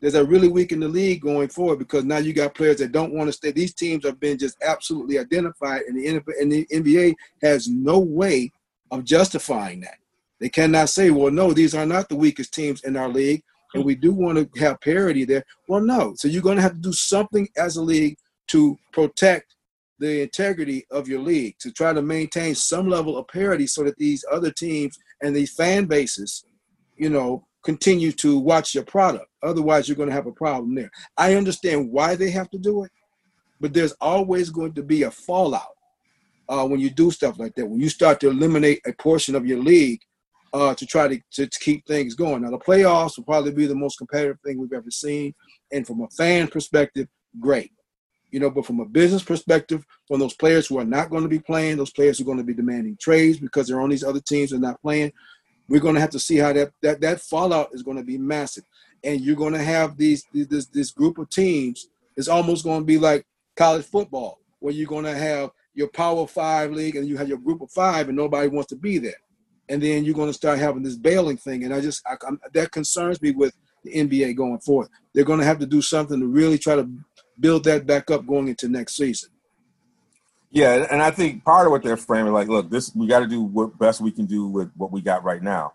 Does 0.00 0.12
that 0.12 0.26
really 0.26 0.48
weaken 0.48 0.78
the 0.78 0.88
league 0.88 1.22
going 1.22 1.48
forward? 1.48 1.80
Because 1.80 2.04
now 2.04 2.18
you 2.18 2.32
got 2.32 2.54
players 2.54 2.78
that 2.78 2.92
don't 2.92 3.12
want 3.12 3.28
to 3.28 3.32
stay. 3.32 3.50
These 3.50 3.74
teams 3.74 4.04
have 4.04 4.20
been 4.20 4.38
just 4.38 4.56
absolutely 4.62 5.18
identified, 5.18 5.82
and 5.82 5.98
the, 5.98 6.06
and 6.40 6.52
the 6.52 6.66
NBA 6.66 7.16
has 7.42 7.68
no 7.68 7.98
way 7.98 8.52
of 8.92 9.04
justifying 9.04 9.80
that. 9.80 9.98
They 10.40 10.48
cannot 10.48 10.88
say, 10.88 11.10
well, 11.10 11.32
no, 11.32 11.52
these 11.52 11.74
are 11.74 11.86
not 11.86 12.08
the 12.08 12.16
weakest 12.16 12.54
teams 12.54 12.84
in 12.84 12.96
our 12.96 13.08
league, 13.08 13.42
and 13.74 13.84
we 13.84 13.94
do 13.94 14.12
want 14.12 14.38
to 14.38 14.60
have 14.60 14.80
parity 14.80 15.24
there. 15.24 15.44
Well, 15.68 15.80
no. 15.80 16.14
So 16.16 16.28
you're 16.28 16.42
going 16.42 16.56
to 16.56 16.62
have 16.62 16.74
to 16.74 16.80
do 16.80 16.92
something 16.92 17.48
as 17.56 17.76
a 17.76 17.82
league 17.82 18.16
to 18.48 18.78
protect 18.92 19.54
the 19.98 20.22
integrity 20.22 20.86
of 20.90 21.08
your 21.08 21.20
league, 21.20 21.56
to 21.58 21.72
try 21.72 21.92
to 21.92 22.02
maintain 22.02 22.54
some 22.54 22.88
level 22.88 23.18
of 23.18 23.26
parity 23.28 23.66
so 23.66 23.82
that 23.82 23.96
these 23.98 24.24
other 24.30 24.50
teams 24.50 24.96
and 25.22 25.34
these 25.34 25.52
fan 25.52 25.86
bases, 25.86 26.44
you 26.96 27.10
know, 27.10 27.44
continue 27.64 28.12
to 28.12 28.38
watch 28.38 28.74
your 28.74 28.84
product. 28.84 29.26
Otherwise, 29.42 29.88
you're 29.88 29.96
going 29.96 30.08
to 30.08 30.14
have 30.14 30.26
a 30.26 30.32
problem 30.32 30.74
there. 30.74 30.90
I 31.16 31.34
understand 31.34 31.90
why 31.90 32.14
they 32.14 32.30
have 32.30 32.48
to 32.50 32.58
do 32.58 32.84
it, 32.84 32.92
but 33.60 33.74
there's 33.74 33.92
always 34.00 34.50
going 34.50 34.74
to 34.74 34.82
be 34.82 35.02
a 35.02 35.10
fallout 35.10 35.76
uh, 36.48 36.64
when 36.66 36.78
you 36.78 36.90
do 36.90 37.10
stuff 37.10 37.38
like 37.38 37.54
that. 37.56 37.66
When 37.66 37.80
you 37.80 37.88
start 37.88 38.20
to 38.20 38.30
eliminate 38.30 38.80
a 38.86 38.92
portion 38.92 39.34
of 39.34 39.46
your 39.46 39.58
league 39.58 40.00
uh, 40.52 40.74
to 40.74 40.86
try 40.86 41.08
to, 41.08 41.20
to, 41.32 41.46
to, 41.46 41.58
keep 41.60 41.86
things 41.86 42.14
going. 42.14 42.42
Now, 42.42 42.50
the 42.50 42.58
playoffs 42.58 43.16
will 43.16 43.24
probably 43.24 43.52
be 43.52 43.66
the 43.66 43.74
most 43.74 43.98
competitive 43.98 44.38
thing 44.44 44.58
we've 44.58 44.72
ever 44.72 44.90
seen. 44.90 45.34
And 45.72 45.86
from 45.86 46.00
a 46.00 46.08
fan 46.08 46.48
perspective, 46.48 47.08
great. 47.38 47.72
You 48.30 48.40
know, 48.40 48.50
but 48.50 48.66
from 48.66 48.80
a 48.80 48.84
business 48.84 49.22
perspective, 49.22 49.84
from 50.06 50.20
those 50.20 50.34
players 50.34 50.66
who 50.66 50.78
are 50.78 50.84
not 50.84 51.10
going 51.10 51.22
to 51.22 51.28
be 51.28 51.38
playing, 51.38 51.76
those 51.76 51.92
players 51.92 52.18
who 52.18 52.24
are 52.24 52.26
going 52.26 52.38
to 52.38 52.44
be 52.44 52.54
demanding 52.54 52.96
trades 53.00 53.38
because 53.38 53.68
they're 53.68 53.80
on 53.80 53.90
these 53.90 54.04
other 54.04 54.20
teams 54.20 54.52
and 54.52 54.60
not 54.60 54.80
playing, 54.82 55.12
we're 55.68 55.80
going 55.80 55.94
to 55.94 56.00
have 56.00 56.10
to 56.10 56.18
see 56.18 56.36
how 56.36 56.52
that 56.52 56.72
that, 56.82 57.00
that 57.00 57.20
fallout 57.20 57.70
is 57.72 57.82
going 57.82 57.96
to 57.96 58.02
be 58.02 58.18
massive. 58.18 58.64
And 59.04 59.20
you're 59.20 59.36
going 59.36 59.54
to 59.54 59.62
have 59.62 59.96
these 59.96 60.24
this 60.32 60.66
this 60.66 60.90
group 60.90 61.18
of 61.18 61.30
teams. 61.30 61.88
It's 62.16 62.28
almost 62.28 62.64
going 62.64 62.80
to 62.80 62.86
be 62.86 62.98
like 62.98 63.24
college 63.56 63.86
football, 63.86 64.40
where 64.58 64.74
you're 64.74 64.86
going 64.86 65.04
to 65.04 65.16
have 65.16 65.50
your 65.72 65.88
Power 65.88 66.26
Five 66.26 66.72
league 66.72 66.96
and 66.96 67.06
you 67.06 67.16
have 67.16 67.28
your 67.28 67.38
group 67.38 67.62
of 67.62 67.70
five, 67.70 68.08
and 68.08 68.16
nobody 68.16 68.48
wants 68.48 68.68
to 68.70 68.76
be 68.76 68.98
there 68.98 69.14
and 69.68 69.82
then 69.82 70.04
you're 70.04 70.14
going 70.14 70.28
to 70.28 70.34
start 70.34 70.58
having 70.58 70.82
this 70.82 70.96
bailing 70.96 71.36
thing. 71.36 71.64
And 71.64 71.74
I 71.74 71.80
just 71.80 72.02
I, 72.06 72.16
that 72.52 72.72
concerns 72.72 73.20
me 73.20 73.32
with 73.32 73.54
the 73.84 73.92
NBA 73.92 74.36
going 74.36 74.58
forward. 74.60 74.88
They're 75.14 75.24
going 75.24 75.40
to 75.40 75.44
have 75.44 75.58
to 75.58 75.66
do 75.66 75.82
something 75.82 76.18
to 76.18 76.26
really 76.26 76.58
try 76.58 76.76
to 76.76 76.88
build 77.38 77.64
that 77.64 77.86
back 77.86 78.10
up 78.10 78.26
going 78.26 78.48
into 78.48 78.68
next 78.68 78.96
season. 78.96 79.30
Yeah, 80.50 80.86
and 80.90 81.02
I 81.02 81.10
think 81.10 81.44
part 81.44 81.66
of 81.66 81.72
what 81.72 81.82
they're 81.82 81.98
framing, 81.98 82.32
like, 82.32 82.48
look, 82.48 82.70
this 82.70 82.94
we 82.94 83.06
got 83.06 83.20
to 83.20 83.26
do 83.26 83.42
what 83.42 83.78
best 83.78 84.00
we 84.00 84.10
can 84.10 84.24
do 84.24 84.46
with 84.46 84.70
what 84.76 84.90
we 84.90 85.02
got 85.02 85.22
right 85.22 85.42
now, 85.42 85.74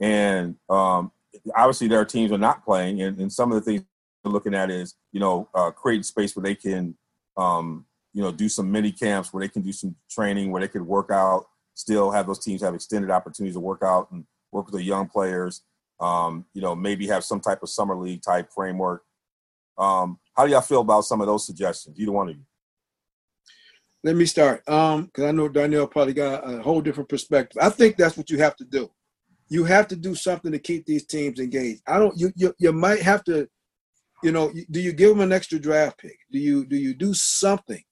and 0.00 0.56
um, 0.70 1.12
obviously 1.54 1.88
there 1.88 2.00
are 2.00 2.06
teams 2.06 2.32
are 2.32 2.38
not 2.38 2.64
playing, 2.64 3.02
and, 3.02 3.18
and 3.18 3.30
some 3.30 3.52
of 3.52 3.56
the 3.56 3.60
things 3.60 3.84
they're 4.22 4.32
looking 4.32 4.54
at 4.54 4.70
is 4.70 4.94
you 5.12 5.20
know 5.20 5.48
uh, 5.54 5.70
creating 5.70 6.04
space 6.04 6.34
where 6.34 6.42
they 6.42 6.54
can 6.54 6.96
um, 7.36 7.84
you 8.14 8.22
know 8.22 8.32
do 8.32 8.48
some 8.48 8.72
mini 8.72 8.92
camps 8.92 9.30
where 9.30 9.42
they 9.42 9.48
can 9.48 9.60
do 9.60 9.72
some 9.72 9.94
training 10.10 10.50
where 10.50 10.62
they 10.62 10.68
could 10.68 10.86
work 10.86 11.10
out 11.10 11.44
still 11.74 12.10
have 12.10 12.26
those 12.26 12.38
teams 12.38 12.62
have 12.62 12.74
extended 12.74 13.10
opportunities 13.10 13.54
to 13.54 13.60
work 13.60 13.82
out 13.82 14.10
and 14.10 14.24
work 14.52 14.66
with 14.66 14.74
the 14.74 14.82
young 14.82 15.08
players. 15.08 15.62
Um, 16.00 16.46
you 16.54 16.62
know, 16.62 16.74
maybe 16.74 17.06
have 17.08 17.24
some 17.24 17.40
type 17.40 17.62
of 17.62 17.68
summer 17.68 17.96
league 17.96 18.22
type 18.22 18.48
framework. 18.52 19.02
Um, 19.78 20.18
how 20.36 20.46
do 20.46 20.52
y'all 20.52 20.60
feel 20.60 20.80
about 20.80 21.02
some 21.04 21.20
of 21.20 21.26
those 21.26 21.46
suggestions? 21.46 21.98
Either 21.98 22.12
one 22.12 22.28
of 22.28 22.36
you. 22.36 22.42
Let 24.02 24.16
me 24.16 24.26
start, 24.26 24.68
um, 24.68 25.06
because 25.06 25.24
I 25.24 25.30
know 25.30 25.48
Darnell 25.48 25.86
probably 25.86 26.12
got 26.12 26.48
a 26.48 26.60
whole 26.60 26.82
different 26.82 27.08
perspective. 27.08 27.60
I 27.62 27.70
think 27.70 27.96
that's 27.96 28.18
what 28.18 28.28
you 28.28 28.38
have 28.38 28.54
to 28.56 28.64
do. 28.64 28.90
You 29.48 29.64
have 29.64 29.88
to 29.88 29.96
do 29.96 30.14
something 30.14 30.52
to 30.52 30.58
keep 30.58 30.84
these 30.84 31.06
teams 31.06 31.40
engaged. 31.40 31.80
I 31.86 31.98
don't. 31.98 32.16
You 32.18 32.30
you, 32.36 32.54
you 32.58 32.72
might 32.72 33.00
have 33.00 33.24
to. 33.24 33.48
You 34.22 34.32
know, 34.32 34.52
do 34.70 34.80
you 34.80 34.92
give 34.92 35.08
them 35.10 35.20
an 35.20 35.32
extra 35.32 35.58
draft 35.58 35.98
pick? 35.98 36.18
Do 36.30 36.38
you 36.38 36.66
do 36.66 36.76
you 36.76 36.92
do 36.92 37.14
something 37.14 37.82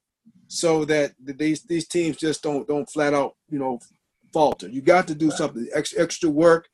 so 0.53 0.85
that 0.85 1.13
these 1.19 1.63
these 1.63 1.89
teams 1.89 2.19
just 2.19 2.43
don't 2.43 2.69
don't 2.69 2.89
flat 2.91 3.15
out 3.15 3.37
you 3.49 3.59
know 3.59 3.79
falter. 4.35 4.69
You 4.69 4.83
got 4.83 5.09
to 5.09 5.15
do 5.15 5.31
something 5.31 5.67
extra, 5.75 6.03
extra 6.03 6.29
work, 6.29 6.69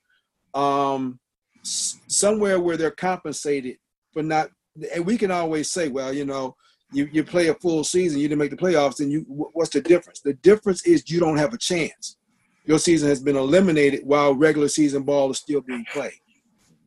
um, 0.52 1.20
somewhere 1.62 2.58
where 2.58 2.76
they're 2.76 2.90
compensated 2.90 3.76
for 4.12 4.24
not. 4.24 4.50
And 4.92 5.06
we 5.06 5.16
can 5.16 5.30
always 5.30 5.70
say, 5.70 5.88
well, 5.88 6.12
you 6.12 6.24
know, 6.24 6.56
you, 6.92 7.08
you 7.12 7.22
play 7.22 7.48
a 7.48 7.54
full 7.54 7.84
season, 7.84 8.20
you 8.20 8.28
didn't 8.28 8.40
make 8.40 8.50
the 8.50 8.56
playoffs, 8.56 8.98
and 8.98 9.12
you 9.12 9.24
what's 9.28 9.70
the 9.70 9.80
difference? 9.80 10.20
The 10.22 10.34
difference 10.34 10.84
is 10.84 11.08
you 11.08 11.20
don't 11.20 11.38
have 11.38 11.54
a 11.54 11.58
chance. 11.58 12.16
Your 12.64 12.80
season 12.80 13.08
has 13.08 13.22
been 13.22 13.36
eliminated 13.36 14.00
while 14.04 14.34
regular 14.34 14.68
season 14.68 15.04
ball 15.04 15.30
is 15.30 15.38
still 15.38 15.60
being 15.60 15.86
played. 15.92 16.18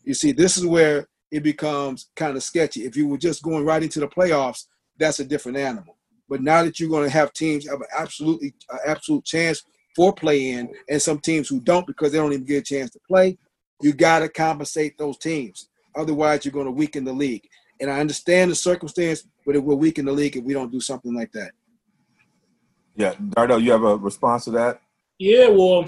You 0.04 0.14
see, 0.14 0.34
this 0.34 0.58
is 0.58 0.66
where 0.66 1.08
it 1.32 1.42
becomes 1.42 2.10
kind 2.18 2.36
of 2.36 2.44
sketchy. 2.44 2.84
If 2.84 2.98
you 2.98 3.08
were 3.08 3.18
just 3.18 3.44
going 3.44 3.64
right 3.64 3.82
into 3.82 4.02
the 4.02 4.10
playoffs, 4.10 4.66
that's 4.98 5.22
a 5.22 5.26
different 5.26 5.58
animal. 5.58 5.96
But 6.32 6.42
now 6.42 6.64
that 6.64 6.80
you're 6.80 6.90
going 6.90 7.04
to 7.04 7.10
have 7.10 7.34
teams 7.34 7.68
have 7.68 7.82
an 7.82 7.88
absolutely 7.94 8.54
uh, 8.70 8.78
absolute 8.88 9.26
chance 9.26 9.64
for 9.94 10.14
play 10.14 10.52
in, 10.52 10.74
and 10.88 11.02
some 11.02 11.20
teams 11.20 11.50
who 11.50 11.60
don't 11.60 11.86
because 11.86 12.14
they 12.14 12.20
don't 12.20 12.32
even 12.32 12.46
get 12.46 12.60
a 12.60 12.74
chance 12.74 12.90
to 12.92 13.00
play, 13.06 13.38
you 13.82 13.92
got 13.92 14.20
to 14.20 14.30
compensate 14.30 14.98
those 14.98 15.18
teams. 15.18 15.68
Otherwise, 15.94 16.46
you're 16.46 16.54
going 16.54 16.68
to 16.68 16.72
weaken 16.72 17.04
the 17.04 17.12
league. 17.12 17.46
And 17.82 17.92
I 17.92 18.00
understand 18.00 18.50
the 18.50 18.56
circumstance, 18.56 19.24
but 19.24 19.30
but 19.46 19.56
it 19.58 19.64
will 19.64 19.76
weaken 19.76 20.06
the 20.06 20.14
league 20.14 20.38
if 20.38 20.46
we 20.46 20.54
don't 20.54 20.72
do 20.72 20.80
something 20.80 21.14
like 21.14 21.34
that. 21.34 21.52
Yeah, 22.96 23.14
Dardo, 23.16 23.62
you 23.62 23.74
have 23.74 23.84
a 23.84 23.98
response 23.98 24.46
to 24.46 24.52
that? 24.52 24.80
Yeah, 25.20 25.50
well, 25.50 25.84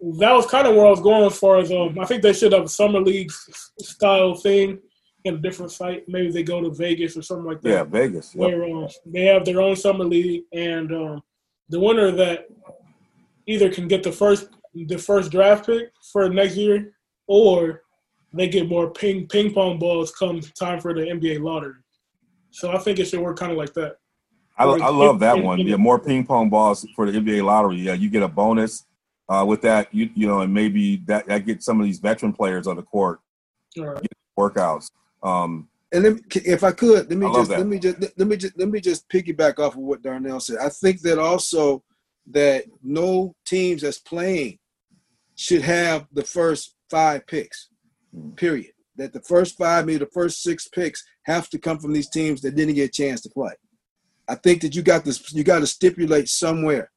that 0.00 0.32
was 0.32 0.46
kind 0.46 0.68
of 0.68 0.74
where 0.74 0.86
I 0.86 0.90
was 0.90 1.00
going 1.00 1.26
as 1.26 1.38
far 1.38 1.58
as 1.58 1.70
um, 1.70 1.98
I 1.98 2.06
think 2.06 2.22
they 2.22 2.32
should 2.32 2.52
have 2.52 2.64
a 2.64 2.68
summer 2.68 3.00
league 3.00 3.30
style 3.78 4.36
thing 4.36 4.80
in 5.24 5.34
a 5.34 5.38
different 5.38 5.72
site. 5.72 6.08
Maybe 6.08 6.30
they 6.30 6.42
go 6.42 6.60
to 6.60 6.70
Vegas 6.70 7.16
or 7.16 7.22
something 7.22 7.46
like 7.46 7.60
that. 7.62 7.68
Yeah, 7.68 7.84
Vegas. 7.84 8.34
Yep. 8.34 8.40
where 8.40 8.64
um, 8.64 8.88
they 9.06 9.24
have 9.24 9.44
their 9.44 9.60
own 9.60 9.76
summer 9.76 10.04
league, 10.04 10.44
and 10.52 10.92
um, 10.92 11.22
the 11.68 11.80
winner 11.80 12.10
that 12.12 12.48
either 13.46 13.70
can 13.70 13.88
get 13.88 14.02
the 14.02 14.12
first 14.12 14.48
the 14.74 14.98
first 14.98 15.30
draft 15.30 15.66
pick 15.66 15.90
for 16.12 16.28
next 16.28 16.56
year, 16.56 16.92
or 17.26 17.82
they 18.32 18.48
get 18.48 18.68
more 18.68 18.90
ping 18.90 19.26
ping 19.26 19.52
pong 19.52 19.78
balls 19.78 20.12
come 20.12 20.40
time 20.58 20.80
for 20.80 20.94
the 20.94 21.02
NBA 21.02 21.40
lottery. 21.40 21.74
So 22.50 22.72
I 22.72 22.78
think 22.78 22.98
it 22.98 23.06
should 23.06 23.20
work 23.20 23.38
kind 23.38 23.52
of 23.52 23.58
like 23.58 23.74
that. 23.74 23.96
I, 24.56 24.64
I 24.64 24.90
love 24.90 25.20
that 25.20 25.42
one. 25.42 25.60
Yeah, 25.60 25.76
more 25.76 25.98
ping 25.98 26.24
pong 26.24 26.50
balls 26.50 26.86
for 26.94 27.10
the 27.10 27.18
NBA 27.18 27.44
lottery. 27.44 27.76
Yeah, 27.76 27.94
you 27.94 28.10
get 28.10 28.22
a 28.22 28.28
bonus 28.28 28.84
uh, 29.28 29.44
with 29.46 29.62
that. 29.62 29.92
You 29.94 30.10
you 30.14 30.26
know, 30.26 30.40
and 30.40 30.52
maybe 30.52 30.96
that 31.06 31.26
that 31.26 31.46
gets 31.46 31.64
some 31.64 31.80
of 31.80 31.86
these 31.86 31.98
veteran 31.98 32.32
players 32.32 32.66
on 32.66 32.76
the 32.76 32.82
court 32.82 33.20
right. 33.78 34.06
workouts. 34.38 34.90
Um, 35.22 35.68
And 35.92 36.04
let 36.04 36.14
me, 36.14 36.20
if 36.34 36.62
I 36.62 36.72
could, 36.72 37.08
let 37.08 37.18
me 37.18 37.26
just 37.34 37.50
that. 37.50 37.58
let 37.58 37.66
me 37.66 37.78
just 37.78 38.00
let 38.16 38.28
me 38.28 38.36
just 38.36 38.58
let 38.58 38.68
me 38.68 38.80
just 38.80 39.08
piggyback 39.08 39.58
off 39.58 39.74
of 39.74 39.80
what 39.80 40.02
Darnell 40.02 40.40
said. 40.40 40.58
I 40.58 40.68
think 40.68 41.00
that 41.02 41.18
also 41.18 41.82
that 42.30 42.64
no 42.82 43.34
teams 43.44 43.82
that's 43.82 43.98
playing 43.98 44.58
should 45.34 45.62
have 45.62 46.06
the 46.12 46.24
first 46.24 46.76
five 46.90 47.26
picks. 47.26 47.68
Period. 48.36 48.72
That 48.96 49.12
the 49.12 49.22
first 49.22 49.56
five, 49.56 49.86
maybe 49.86 49.98
the 49.98 50.06
first 50.06 50.42
six 50.42 50.68
picks, 50.68 51.02
have 51.24 51.48
to 51.50 51.58
come 51.58 51.78
from 51.78 51.92
these 51.92 52.10
teams 52.10 52.40
that 52.42 52.54
didn't 52.54 52.74
get 52.74 52.90
a 52.90 52.92
chance 52.92 53.20
to 53.22 53.30
play. 53.30 53.54
I 54.28 54.34
think 54.36 54.62
that 54.62 54.74
you 54.76 54.82
got 54.82 55.04
this. 55.04 55.32
You 55.32 55.42
got 55.42 55.60
to 55.60 55.66
stipulate 55.66 56.28
somewhere 56.28 56.90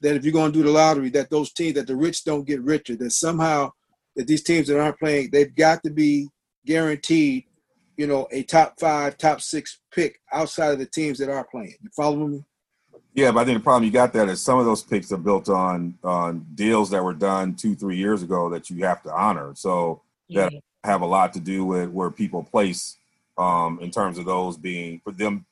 that 0.00 0.14
if 0.14 0.24
you're 0.24 0.32
going 0.32 0.52
to 0.52 0.58
do 0.58 0.64
the 0.64 0.70
lottery, 0.70 1.10
that 1.10 1.28
those 1.28 1.52
teams, 1.52 1.74
that 1.74 1.86
the 1.86 1.96
rich 1.96 2.24
don't 2.24 2.46
get 2.46 2.62
richer. 2.62 2.96
That 2.96 3.10
somehow 3.10 3.72
that 4.16 4.26
these 4.26 4.42
teams 4.42 4.68
that 4.68 4.80
aren't 4.80 4.98
playing, 4.98 5.30
they've 5.32 5.54
got 5.54 5.82
to 5.82 5.90
be 5.90 6.28
guaranteed 6.64 7.44
you 7.98 8.06
know, 8.06 8.28
a 8.30 8.44
top 8.44 8.78
five, 8.80 9.18
top 9.18 9.42
six 9.42 9.80
pick 9.92 10.20
outside 10.32 10.72
of 10.72 10.78
the 10.78 10.86
teams 10.86 11.18
that 11.18 11.28
are 11.28 11.44
playing. 11.44 11.74
You 11.82 11.90
following 11.94 12.32
me? 12.32 12.44
yeah, 13.12 13.32
but 13.32 13.40
I 13.40 13.44
think 13.44 13.58
the 13.58 13.64
problem 13.64 13.84
you 13.84 13.90
got 13.90 14.12
that 14.12 14.28
is 14.28 14.40
some 14.40 14.58
of 14.60 14.64
those 14.64 14.82
picks 14.82 15.10
are 15.12 15.18
built 15.18 15.48
on 15.48 15.98
on 16.04 16.46
deals 16.54 16.88
that 16.90 17.02
were 17.02 17.12
done 17.12 17.54
two 17.54 17.74
three 17.74 17.96
years 17.96 18.22
ago 18.22 18.48
that 18.50 18.70
you 18.70 18.84
have 18.84 19.02
to 19.02 19.12
honor. 19.12 19.52
So 19.54 20.02
that 20.30 20.52
Yeah. 20.52 20.60
have 20.84 21.02
a 21.02 21.06
lot 21.06 21.32
to 21.32 21.40
do 21.40 21.64
with 21.64 21.90
where 21.90 22.10
people 22.10 22.44
place 22.44 22.96
um, 23.36 23.80
in 23.80 23.90
terms 23.90 24.16
of 24.18 24.24
those 24.24 24.56
being 24.56 25.00
for 25.00 25.12
them 25.12 25.44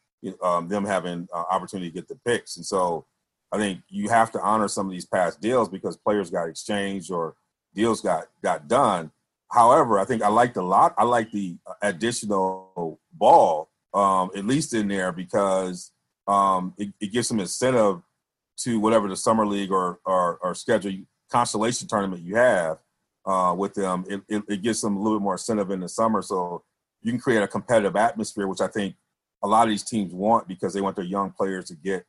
um, 0.43 0.69
them 0.69 0.85
having 0.85 1.29
uh, 1.35 1.45
opportunity 1.51 1.91
to 1.91 1.95
get 1.95 2.09
the 2.09 2.17
picks. 2.25 2.57
And 2.57 2.65
so 2.65 3.07
I 3.53 3.59
think 3.59 3.81
you 3.89 4.09
have 4.09 4.31
to 4.33 4.41
honor 4.41 4.69
some 4.69 4.87
of 4.87 4.93
these 4.93 5.07
past 5.07 5.41
deals 5.41 5.69
because 5.69 5.97
players 5.97 6.31
got 6.31 6.49
exchanged 6.49 7.11
or 7.11 7.35
deals 7.75 8.01
got 8.01 8.29
got 8.43 8.69
done. 8.69 9.11
However, 9.51 9.99
I 9.99 10.05
think 10.05 10.23
I 10.23 10.29
like 10.29 10.55
the 10.55 10.63
lot. 10.63 10.95
I 10.99 11.05
like 11.05 11.31
the 11.31 11.57
additional 11.83 12.99
ball 13.13 13.71
um, 13.97 14.31
at 14.37 14.45
least 14.45 14.75
in 14.75 14.89
there 14.89 15.11
because 15.11 15.91
um, 16.29 16.75
it, 16.77 16.93
it 17.01 17.13
gives 17.13 17.29
some 17.29 17.41
incentive 17.41 18.03
to 18.59 18.79
whatever 18.79 19.09
the 19.09 19.17
summer 19.17 19.47
league 19.47 19.73
or 19.73 20.01
or, 20.05 20.39
or 20.43 20.55
schedule 20.55 20.93
consolation 21.31 21.89
tournament 21.89 22.23
you 22.23 22.37
have 22.37 22.79
uh, 23.25 23.55
with 23.57 23.75
them. 23.75 24.05
It, 24.09 24.21
it, 24.29 24.43
it 24.49 24.63
gives 24.63 24.81
them 24.83 24.97
a 24.97 25.03
little 25.03 25.19
bit 25.19 25.25
more 25.25 25.35
incentive 25.35 25.71
in 25.71 25.81
the 25.81 25.89
summer, 25.89 26.23
so 26.23 26.63
you 27.03 27.11
can 27.11 27.21
create 27.21 27.43
a 27.43 27.49
competitive 27.49 27.97
atmosphere, 27.97 28.47
which 28.47 28.61
I 28.61 28.69
think 28.69 28.97
a 29.43 29.49
lot 29.49 29.65
of 29.65 29.71
these 29.71 29.83
teams 29.83 30.13
want 30.13 30.47
because 30.47 30.75
they 30.75 30.81
want 30.81 30.97
their 30.97 31.05
young 31.05 31.31
players 31.31 31.67
to 31.67 31.75
get 31.75 32.05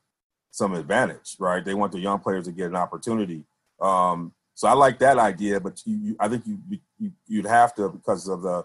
some 0.51 0.73
advantage, 0.73 1.35
right? 1.39 1.63
They 1.63 1.73
want 1.73 1.93
the 1.93 1.99
young 1.99 2.19
players 2.19 2.45
to 2.45 2.51
get 2.51 2.67
an 2.67 2.75
opportunity. 2.75 3.43
Um, 3.79 4.33
so 4.57 4.67
I 4.67 4.73
like 4.73 4.97
that 4.99 5.19
idea, 5.19 5.59
but 5.59 5.83
you, 5.85 5.97
you, 5.97 6.15
I 6.19 6.27
think 6.27 6.47
you, 6.47 6.57
you 6.97 7.11
you'd 7.27 7.45
have 7.45 7.75
to 7.75 7.89
because 7.89 8.27
of 8.27 8.41
the 8.41 8.63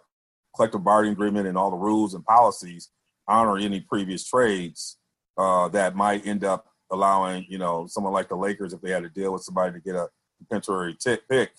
collective 0.57 0.83
bargaining 0.83 1.13
agreement 1.13 1.47
and 1.47 1.59
all 1.59 1.71
the 1.71 1.77
rules 1.77 2.15
and 2.15 2.25
policies 2.25 2.89
honor 3.29 3.59
any 3.59 3.81
previous 3.81 4.27
trades 4.27 4.97
uh, 5.37 5.69
that 5.69 5.95
might 5.95 6.27
end 6.27 6.45
up 6.45 6.65
allowing 6.91 7.45
you 7.47 7.59
know 7.59 7.87
someone 7.87 8.15
like 8.15 8.31
the 8.31 8.35
Lakers 8.35 8.73
if 8.73 8.81
they 8.81 8.91
had 8.91 9.03
to 9.03 9.11
deal 9.11 9.35
with 9.35 9.43
somebody 9.43 9.75
to 9.75 9.81
get 9.81 9.95
a 9.95 10.09
temporary 10.51 10.95
t- 10.95 11.19
pick 11.31 11.51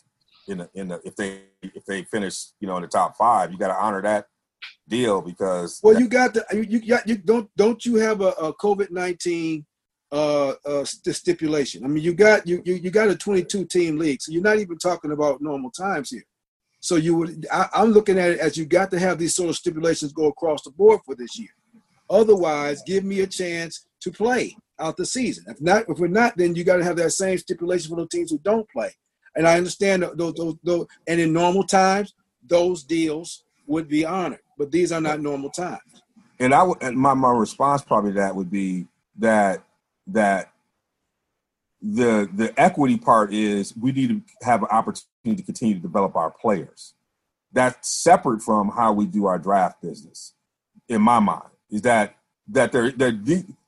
in 0.48 0.58
the 0.58 0.69
in 0.74 0.88
the 0.88 1.00
if 1.06 1.15
they 1.15 1.41
if 1.62 1.86
they 1.86 2.02
finish 2.02 2.48
you 2.60 2.67
know 2.67 2.78
in 2.78 2.82
the 2.82 2.88
top 2.88 3.15
five, 3.15 3.52
you 3.52 3.60
got 3.60 3.67
to 3.67 3.80
honor 3.80 4.02
that 4.02 4.26
deal 4.89 5.22
because 5.22 5.80
Well, 5.84 6.00
you 6.00 6.08
got 6.08 6.34
the 6.34 6.43
you, 6.54 6.63
you 6.63 6.88
got 6.88 7.08
you 7.08 7.17
don't 7.17 7.52
don't 7.56 7.86
you 7.86 7.98
have 7.98 8.22
a, 8.22 8.30
a 8.30 8.52
COVID 8.56 8.89
nineteen 8.89 9.67
uh, 10.13 10.54
uh 10.65 10.86
st- 10.86 11.15
stipulation? 11.15 11.84
I 11.84 11.88
mean, 11.88 12.04
you 12.04 12.13
got 12.13 12.47
you, 12.47 12.62
you 12.63 12.76
you 12.76 12.91
got 12.91 13.10
a 13.10 13.15
twenty 13.15 13.43
two 13.43 13.65
team 13.65 13.97
league, 13.97 14.21
so 14.21 14.32
you're 14.32 14.41
not 14.41 14.60
even 14.60 14.78
talking 14.78 15.12
about 15.12 15.41
normal 15.41 15.71
times 15.71 16.12
here. 16.12 16.23
So 16.80 16.95
you 16.95 17.15
would 17.15 17.47
I, 17.52 17.67
I'm 17.73 17.91
looking 17.91 18.19
at 18.19 18.32
it 18.32 18.39
as 18.39 18.56
you 18.58 18.65
got 18.65 18.91
to 18.91 18.99
have 18.99 19.17
these 19.17 19.36
sort 19.36 19.49
of 19.49 19.56
stipulations 19.56 20.13
go 20.13 20.28
across 20.28 20.62
the 20.63 20.71
board 20.71 21.02
for 21.06 21.15
this 21.15 21.38
year. 21.39 21.49
Otherwise, 22.10 22.84
give 22.86 23.04
me 23.04 23.21
a 23.21 23.28
chance 23.28 23.88
to 24.02 24.12
play 24.12 24.56
out 24.80 24.97
the 24.97 25.06
season. 25.06 25.45
If 25.47 25.62
not, 25.62 25.86
if 25.89 25.97
we're 25.99 26.08
not, 26.08 26.38
then 26.38 26.56
you 26.56 26.63
got 26.63 26.78
to 26.78 26.84
have 26.84 26.97
that 26.97 27.12
same 27.12 27.38
stipulation 27.38 27.89
for 27.89 27.95
those 27.95 28.10
teams 28.10 28.32
who 28.32 28.39
don't 28.39 28.69
play. 28.69 28.91
And 29.36 29.47
I 29.47 29.58
understand 29.58 30.04
those, 30.15 30.34
those, 30.34 30.56
those, 30.63 30.86
and 31.08 31.19
in 31.19 31.34
normal 31.34 31.63
times, 31.63 32.13
those 32.47 32.84
deals 32.84 33.45
would 33.65 33.88
be 33.88 34.06
honored. 34.06 34.41
But 34.58 34.71
these 34.71 34.91
are 34.91 35.02
not 35.02 35.21
normal 35.21 35.49
times. 35.49 36.04
and 36.39 36.54
I 36.54 36.63
would 36.63 36.84
and 36.84 36.97
my 36.97 37.13
my 37.13 37.32
response 37.32 37.82
probably 37.82 38.12
to 38.12 38.19
that 38.19 38.36
would 38.36 38.52
be 38.52 38.86
that 39.17 39.63
that 40.07 40.51
the 41.81 42.29
the 42.33 42.53
equity 42.57 42.97
part 42.97 43.33
is 43.33 43.75
we 43.75 43.91
need 43.91 44.09
to 44.09 44.21
have 44.45 44.61
an 44.61 44.69
opportunity 44.71 45.35
to 45.35 45.43
continue 45.43 45.75
to 45.75 45.81
develop 45.81 46.15
our 46.15 46.31
players. 46.31 46.93
That's 47.51 48.01
separate 48.01 48.41
from 48.41 48.69
how 48.69 48.93
we 48.93 49.05
do 49.05 49.25
our 49.25 49.37
draft 49.37 49.81
business. 49.81 50.33
In 50.87 51.01
my 51.01 51.19
mind, 51.19 51.49
is 51.69 51.81
that 51.83 52.15
that 52.47 52.71
they're 52.71 52.91
they're 52.91 53.17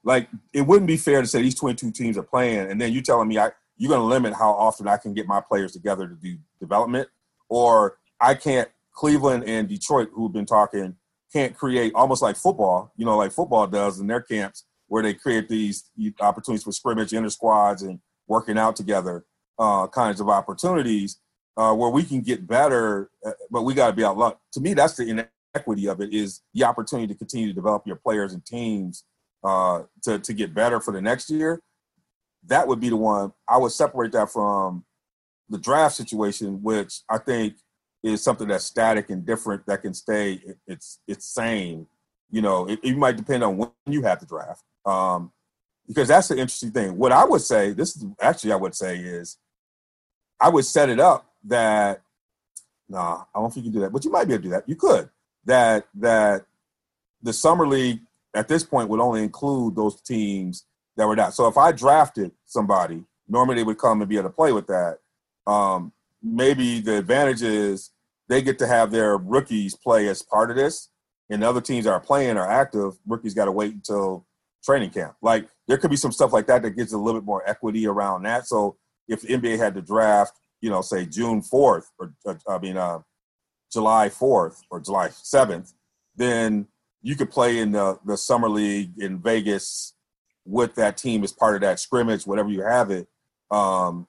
like 0.03 0.29
it 0.53 0.61
wouldn't 0.61 0.87
be 0.87 0.97
fair 0.97 1.21
to 1.21 1.27
say 1.27 1.41
these 1.41 1.55
22 1.55 1.91
teams 1.91 2.17
are 2.17 2.23
playing 2.23 2.69
and 2.69 2.79
then 2.79 2.91
you 2.91 3.01
telling 3.01 3.27
me 3.27 3.37
I 3.37 3.51
you're 3.77 3.89
going 3.89 4.01
to 4.01 4.05
limit 4.05 4.33
how 4.33 4.51
often 4.51 4.87
I 4.87 4.97
can 4.97 5.13
get 5.13 5.27
my 5.27 5.41
players 5.41 5.73
together 5.73 6.07
to 6.07 6.13
do 6.13 6.37
development 6.59 7.09
or 7.49 7.97
I 8.19 8.35
can't 8.35 8.69
Cleveland 8.93 9.43
and 9.45 9.67
Detroit 9.67 10.09
who've 10.13 10.31
been 10.31 10.45
talking 10.45 10.95
can't 11.35 11.55
create 11.57 11.93
almost 11.95 12.21
like 12.21 12.37
football, 12.37 12.93
you 12.95 13.05
know, 13.05 13.17
like 13.17 13.31
football 13.31 13.67
does 13.67 13.99
in 13.99 14.07
their 14.07 14.21
camps, 14.21 14.63
where 14.87 15.03
they 15.03 15.13
create 15.13 15.49
these 15.49 15.89
opportunities 16.19 16.63
for 16.63 16.71
scrimmage, 16.71 17.13
inter 17.13 17.29
squads, 17.29 17.81
and 17.81 17.99
working 18.27 18.57
out 18.57 18.75
together, 18.75 19.25
uh, 19.59 19.87
kinds 19.87 20.19
of 20.19 20.29
opportunities 20.29 21.19
uh, 21.57 21.73
where 21.73 21.89
we 21.89 22.03
can 22.03 22.21
get 22.21 22.47
better. 22.47 23.09
uh, 23.25 23.31
But 23.49 23.63
we 23.63 23.73
got 23.73 23.87
to 23.87 23.93
be 23.93 24.03
out. 24.03 24.17
luck. 24.17 24.39
To 24.53 24.59
me, 24.59 24.73
that's 24.73 24.95
the 24.95 25.27
inequity 25.55 25.87
of 25.87 26.01
it 26.01 26.13
is 26.13 26.41
the 26.53 26.63
opportunity 26.63 27.07
to 27.13 27.17
continue 27.17 27.47
to 27.47 27.53
develop 27.53 27.87
your 27.87 27.95
players 27.97 28.33
and 28.33 28.45
teams 28.45 29.05
uh, 29.43 29.83
to 30.03 30.19
to 30.19 30.33
get 30.33 30.53
better 30.53 30.79
for 30.79 30.91
the 30.91 31.01
next 31.01 31.29
year. 31.29 31.61
That 32.47 32.67
would 32.67 32.79
be 32.79 32.89
the 32.89 32.97
one 32.97 33.31
I 33.47 33.57
would 33.57 33.71
separate 33.71 34.11
that 34.11 34.31
from 34.31 34.85
the 35.49 35.57
draft 35.57 35.95
situation, 35.95 36.61
which 36.61 37.01
I 37.09 37.19
think 37.19 37.55
is 38.05 38.23
something 38.23 38.47
that's 38.47 38.65
static 38.65 39.09
and 39.09 39.25
different 39.25 39.65
that 39.65 39.81
can 39.81 39.93
stay 39.93 40.39
it's 40.67 40.99
it's 41.07 41.25
same 41.25 41.87
you 42.29 42.41
know 42.41 42.67
it, 42.69 42.79
it 42.83 42.95
might 42.95 43.17
depend 43.17 43.43
on 43.43 43.57
when 43.57 43.69
you 43.87 44.03
have 44.03 44.19
the 44.19 44.25
draft 44.27 44.63
um 44.85 45.31
because 45.87 46.07
that's 46.07 46.29
the 46.29 46.35
interesting 46.35 46.71
thing. 46.71 46.97
What 46.97 47.11
i 47.11 47.23
would 47.23 47.41
say 47.41 47.71
this 47.71 47.95
is 47.95 48.05
actually 48.21 48.51
i 48.53 48.55
would 48.55 48.75
say 48.75 48.97
is 48.97 49.37
i 50.39 50.49
would 50.49 50.65
set 50.65 50.89
it 50.89 50.99
up 50.99 51.25
that 51.45 52.01
nah 52.89 53.23
i 53.33 53.39
don't 53.39 53.53
think 53.53 53.65
you 53.65 53.71
can 53.71 53.79
do 53.79 53.83
that 53.85 53.93
but 53.93 54.05
you 54.05 54.11
might 54.11 54.27
be 54.27 54.33
able 54.33 54.43
to 54.43 54.49
do 54.49 54.53
that. 54.53 54.67
You 54.67 54.75
could. 54.75 55.09
That 55.45 55.87
that 55.95 56.45
the 57.21 57.33
summer 57.33 57.67
league 57.67 57.99
at 58.33 58.47
this 58.47 58.63
point 58.63 58.89
would 58.89 58.99
only 58.99 59.23
include 59.23 59.75
those 59.75 60.01
teams 60.01 60.65
that 60.97 61.07
were 61.07 61.15
not. 61.15 61.33
So 61.33 61.47
if 61.47 61.57
i 61.57 61.71
drafted 61.71 62.31
somebody 62.45 63.03
normally 63.27 63.55
they 63.55 63.63
would 63.63 63.77
come 63.77 64.01
and 64.01 64.09
be 64.09 64.17
able 64.17 64.29
to 64.29 64.35
play 64.35 64.51
with 64.51 64.67
that. 64.67 64.99
Um 65.47 65.91
maybe 66.23 66.79
the 66.79 66.97
advantage 66.97 67.41
is 67.41 67.91
they 68.27 68.41
get 68.41 68.57
to 68.59 68.67
have 68.67 68.91
their 68.91 69.17
rookies 69.17 69.75
play 69.75 70.07
as 70.07 70.21
part 70.21 70.49
of 70.49 70.57
this, 70.57 70.89
and 71.29 71.41
the 71.41 71.49
other 71.49 71.61
teams 71.61 71.85
that 71.85 71.91
are 71.91 71.99
playing 71.99 72.37
are 72.37 72.49
active. 72.49 72.93
Rookies 73.05 73.33
got 73.33 73.45
to 73.45 73.51
wait 73.51 73.73
until 73.73 74.25
training 74.65 74.89
camp. 74.89 75.15
Like 75.21 75.47
there 75.67 75.77
could 75.77 75.91
be 75.91 75.95
some 75.95 76.11
stuff 76.11 76.33
like 76.33 76.47
that 76.47 76.61
that 76.63 76.71
gives 76.71 76.93
a 76.93 76.97
little 76.97 77.21
bit 77.21 77.25
more 77.25 77.47
equity 77.47 77.87
around 77.87 78.23
that. 78.23 78.47
So 78.47 78.77
if 79.07 79.21
the 79.21 79.29
NBA 79.29 79.57
had 79.57 79.75
to 79.75 79.81
draft, 79.81 80.33
you 80.61 80.69
know, 80.69 80.81
say 80.81 81.05
June 81.05 81.41
fourth 81.41 81.91
or 81.99 82.13
uh, 82.25 82.35
I 82.49 82.57
mean 82.57 82.77
uh, 82.77 82.99
July 83.71 84.09
fourth 84.09 84.61
or 84.69 84.79
July 84.79 85.09
seventh, 85.09 85.73
then 86.15 86.67
you 87.01 87.15
could 87.15 87.29
play 87.29 87.59
in 87.59 87.71
the 87.71 87.99
the 88.05 88.17
summer 88.17 88.49
league 88.49 88.93
in 88.97 89.19
Vegas 89.21 89.93
with 90.45 90.75
that 90.75 90.97
team 90.97 91.23
as 91.23 91.31
part 91.31 91.55
of 91.55 91.61
that 91.61 91.79
scrimmage, 91.79 92.25
whatever 92.25 92.49
you 92.49 92.61
have 92.61 92.91
it. 92.91 93.07
Um, 93.51 94.07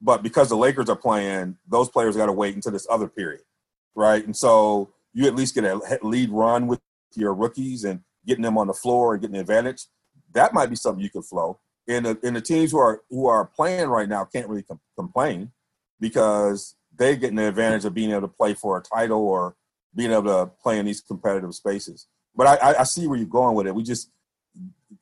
but 0.00 0.22
because 0.22 0.48
the 0.48 0.56
Lakers 0.56 0.88
are 0.88 0.96
playing, 0.96 1.56
those 1.68 1.88
players 1.88 2.16
got 2.16 2.26
to 2.26 2.32
wait 2.32 2.54
until 2.54 2.72
this 2.72 2.86
other 2.90 3.08
period, 3.08 3.42
right? 3.94 4.24
And 4.24 4.36
so 4.36 4.92
you 5.12 5.26
at 5.26 5.36
least 5.36 5.54
get 5.54 5.64
a 5.64 5.98
lead 6.02 6.30
run 6.30 6.66
with 6.66 6.80
your 7.14 7.34
rookies, 7.34 7.84
and 7.84 8.00
getting 8.26 8.42
them 8.42 8.58
on 8.58 8.66
the 8.66 8.74
floor 8.74 9.14
and 9.14 9.20
getting 9.20 9.34
the 9.34 9.40
advantage. 9.40 9.86
That 10.32 10.54
might 10.54 10.70
be 10.70 10.76
something 10.76 11.02
you 11.02 11.10
could 11.10 11.24
flow. 11.24 11.58
And 11.88 12.06
the, 12.06 12.18
and 12.22 12.36
the 12.36 12.40
teams 12.40 12.70
who 12.70 12.78
are 12.78 13.02
who 13.10 13.26
are 13.26 13.44
playing 13.44 13.88
right 13.88 14.08
now 14.08 14.24
can't 14.24 14.48
really 14.48 14.62
com- 14.62 14.80
complain 14.96 15.50
because 16.00 16.76
they're 16.96 17.16
getting 17.16 17.36
the 17.36 17.48
advantage 17.48 17.84
of 17.84 17.94
being 17.94 18.10
able 18.10 18.22
to 18.22 18.28
play 18.28 18.54
for 18.54 18.76
a 18.78 18.82
title 18.82 19.20
or 19.20 19.56
being 19.94 20.12
able 20.12 20.24
to 20.24 20.50
play 20.62 20.78
in 20.78 20.86
these 20.86 21.00
competitive 21.00 21.54
spaces. 21.54 22.06
But 22.34 22.46
I, 22.46 22.80
I, 22.80 22.82
see 22.84 23.06
where 23.06 23.18
you're 23.18 23.26
going 23.26 23.54
with 23.54 23.66
it. 23.66 23.74
We 23.74 23.82
just 23.82 24.10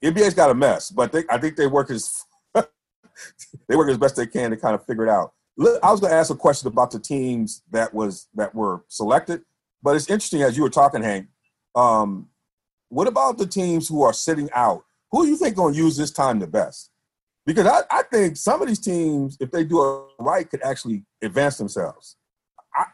NBA's 0.02 0.34
got 0.34 0.50
a 0.50 0.54
mess, 0.54 0.90
but 0.90 1.12
they, 1.12 1.24
I 1.30 1.38
think 1.38 1.56
they 1.56 1.66
work 1.66 1.90
as 1.90 2.24
they 2.54 3.76
work 3.76 3.88
as 3.88 3.98
best 3.98 4.16
they 4.16 4.26
can 4.26 4.50
to 4.50 4.56
kind 4.56 4.74
of 4.74 4.84
figure 4.84 5.04
it 5.04 5.10
out. 5.10 5.32
I 5.82 5.90
was 5.90 6.00
going 6.00 6.10
to 6.10 6.16
ask 6.16 6.30
a 6.30 6.36
question 6.36 6.68
about 6.68 6.90
the 6.90 6.98
teams 6.98 7.62
that 7.70 7.92
was 7.92 8.28
that 8.34 8.54
were 8.54 8.84
selected, 8.88 9.42
but 9.82 9.94
it's 9.94 10.08
interesting 10.08 10.42
as 10.42 10.56
you 10.56 10.62
were 10.62 10.70
talking, 10.70 11.02
Hank. 11.02 11.28
Um, 11.74 12.29
what 12.90 13.08
about 13.08 13.38
the 13.38 13.46
teams 13.46 13.88
who 13.88 14.02
are 14.02 14.12
sitting 14.12 14.50
out? 14.54 14.84
Who 15.10 15.24
do 15.24 15.30
you 15.30 15.36
think 15.36 15.56
going 15.56 15.74
to 15.74 15.80
use 15.80 15.96
this 15.96 16.10
time 16.10 16.38
the 16.38 16.46
best? 16.46 16.90
Because 17.46 17.66
I, 17.66 17.80
I 17.90 18.02
think 18.02 18.36
some 18.36 18.60
of 18.60 18.68
these 18.68 18.78
teams, 18.78 19.36
if 19.40 19.50
they 19.50 19.64
do 19.64 19.82
it 19.82 20.22
right, 20.22 20.48
could 20.48 20.62
actually 20.62 21.04
advance 21.22 21.56
themselves. 21.56 22.16
I, 22.76 22.84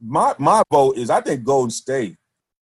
my 0.00 0.34
my 0.38 0.62
vote 0.70 0.96
is 0.96 1.10
I 1.10 1.20
think 1.20 1.44
Golden 1.44 1.70
State 1.70 2.16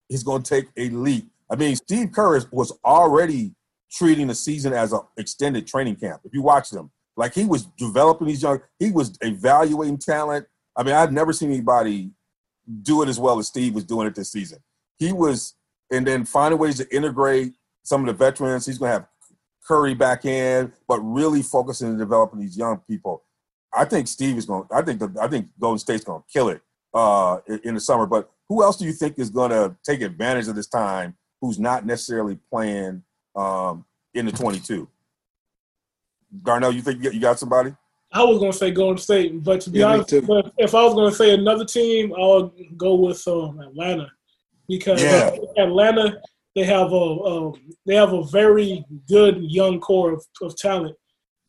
is 0.10 0.24
going 0.24 0.42
to 0.44 0.50
take 0.50 0.70
a 0.78 0.90
leap. 0.90 1.30
I 1.50 1.56
mean, 1.56 1.76
Steve 1.76 2.12
Kerr 2.12 2.42
was 2.52 2.72
already 2.86 3.54
treating 3.92 4.28
the 4.28 4.36
season 4.36 4.74
as 4.74 4.94
an 4.94 5.02
extended 5.18 5.68
training 5.68 5.98
camp. 5.98 6.22
If 6.24 6.34
you 6.34 6.42
watch 6.42 6.70
them, 6.70 6.92
like 7.18 7.34
he 7.34 7.46
was 7.46 7.66
developing 7.78 8.28
these 8.28 8.42
young, 8.42 8.62
he 8.80 8.92
was 8.92 9.18
evaluating 9.22 9.98
talent. 9.98 10.48
I 10.76 10.84
mean, 10.84 10.96
I've 10.96 11.12
never 11.12 11.34
seen 11.34 11.52
anybody 11.52 12.12
do 12.84 13.02
it 13.02 13.10
as 13.10 13.20
well 13.20 13.38
as 13.38 13.48
Steve 13.48 13.76
was 13.76 13.84
doing 13.84 14.08
it 14.08 14.16
this 14.16 14.32
season. 14.32 14.60
He 14.98 15.12
was, 15.12 15.56
and 15.92 16.08
then 16.08 16.26
finding 16.26 16.60
ways 16.60 16.78
to 16.78 16.96
integrate 16.96 17.54
some 17.84 18.02
of 18.02 18.08
the 18.08 18.14
veterans. 18.14 18.66
He's 18.66 18.78
going 18.78 18.90
to 18.90 18.94
have 18.94 19.08
Curry 19.68 19.94
back 19.94 20.26
in, 20.26 20.72
but 20.88 21.00
really 21.00 21.44
focusing 21.44 21.90
on 21.90 21.98
developing 21.98 22.40
these 22.40 22.58
young 22.58 22.78
people. 22.90 23.24
I 23.74 23.86
think 23.86 24.08
Steve 24.08 24.38
is 24.38 24.46
going. 24.46 24.68
I 24.72 24.82
think 24.82 25.00
the, 25.00 25.14
I 25.22 25.28
think 25.28 25.48
Golden 25.60 25.80
State's 25.80 26.04
going 26.04 26.22
to 26.22 26.28
kill 26.32 26.50
it 26.50 26.62
uh, 26.94 27.40
in 27.64 27.76
the 27.76 27.80
summer. 27.80 28.06
But 28.06 28.30
who 28.50 28.64
else 28.64 28.78
do 28.78 28.86
you 28.86 28.94
think 28.94 29.20
is 29.20 29.30
going 29.30 29.52
to 29.52 29.76
take 29.86 30.02
advantage 30.02 30.48
of 30.48 30.56
this 30.56 30.68
time? 30.68 31.16
Who's 31.42 31.60
not 31.60 31.86
necessarily 31.86 32.38
playing 32.50 33.04
um, 33.36 33.86
in 34.14 34.26
the 34.26 34.32
22? 34.32 34.88
Darnell, 36.44 36.72
you 36.72 36.82
think 36.82 37.04
you 37.04 37.20
got 37.20 37.40
somebody? 37.40 37.74
I 38.14 38.24
was 38.24 38.40
going 38.40 38.52
to 38.52 38.58
say 38.58 38.72
Golden 38.72 38.98
State, 38.98 39.42
but 39.42 39.62
to 39.62 39.70
be 39.70 39.80
Yeah, 39.80 39.94
honest, 39.94 40.12
if 40.12 40.76
I 40.76 40.84
was 40.84 40.94
going 40.94 41.10
to 41.10 41.16
say 41.16 41.34
another 41.34 41.64
team, 41.64 42.14
I'll 42.18 42.54
go 42.76 42.96
with 42.96 43.26
um, 43.28 43.60
Atlanta 43.62 44.12
because 44.72 45.02
Yeah. 45.04 45.36
Atlanta 45.58 46.08
they 46.56 46.64
have 46.64 46.92
a, 46.92 47.06
a 47.32 47.52
they 47.86 47.96
have 47.96 48.14
a 48.14 48.24
very 48.26 48.84
good 49.08 49.36
young 49.42 49.80
core 49.80 50.14
of, 50.14 50.26
of 50.42 50.58
talent, 50.58 50.96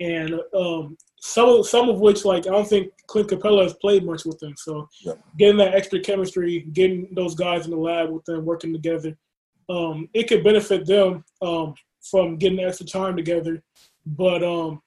and 0.00 0.30
um, 0.56 0.96
some 1.20 1.48
of 1.48 1.66
some 1.66 1.88
of 1.88 1.98
which 2.00 2.24
like 2.24 2.46
I 2.46 2.50
don't 2.50 2.68
think 2.68 2.92
Clint 3.08 3.28
Capela 3.30 3.62
has 3.62 3.74
played 3.74 4.04
much 4.04 4.24
with 4.24 4.38
them. 4.38 4.54
So 4.56 4.88
Yeah. 5.06 5.14
getting 5.38 5.56
that 5.58 5.74
extra 5.74 5.98
chemistry, 6.00 6.66
getting 6.72 7.08
those 7.14 7.34
guys 7.34 7.64
in 7.64 7.70
the 7.72 7.76
lab 7.88 8.10
with 8.10 8.24
them 8.26 8.44
working 8.44 8.72
together, 8.72 9.16
um, 9.68 10.08
it 10.14 10.28
could 10.28 10.44
benefit 10.44 10.86
them 10.86 11.24
um, 11.40 11.74
from 12.10 12.36
getting 12.36 12.60
extra 12.60 12.86
time 12.86 13.16
together. 13.16 13.62
But 14.06 14.42
um, 14.42 14.82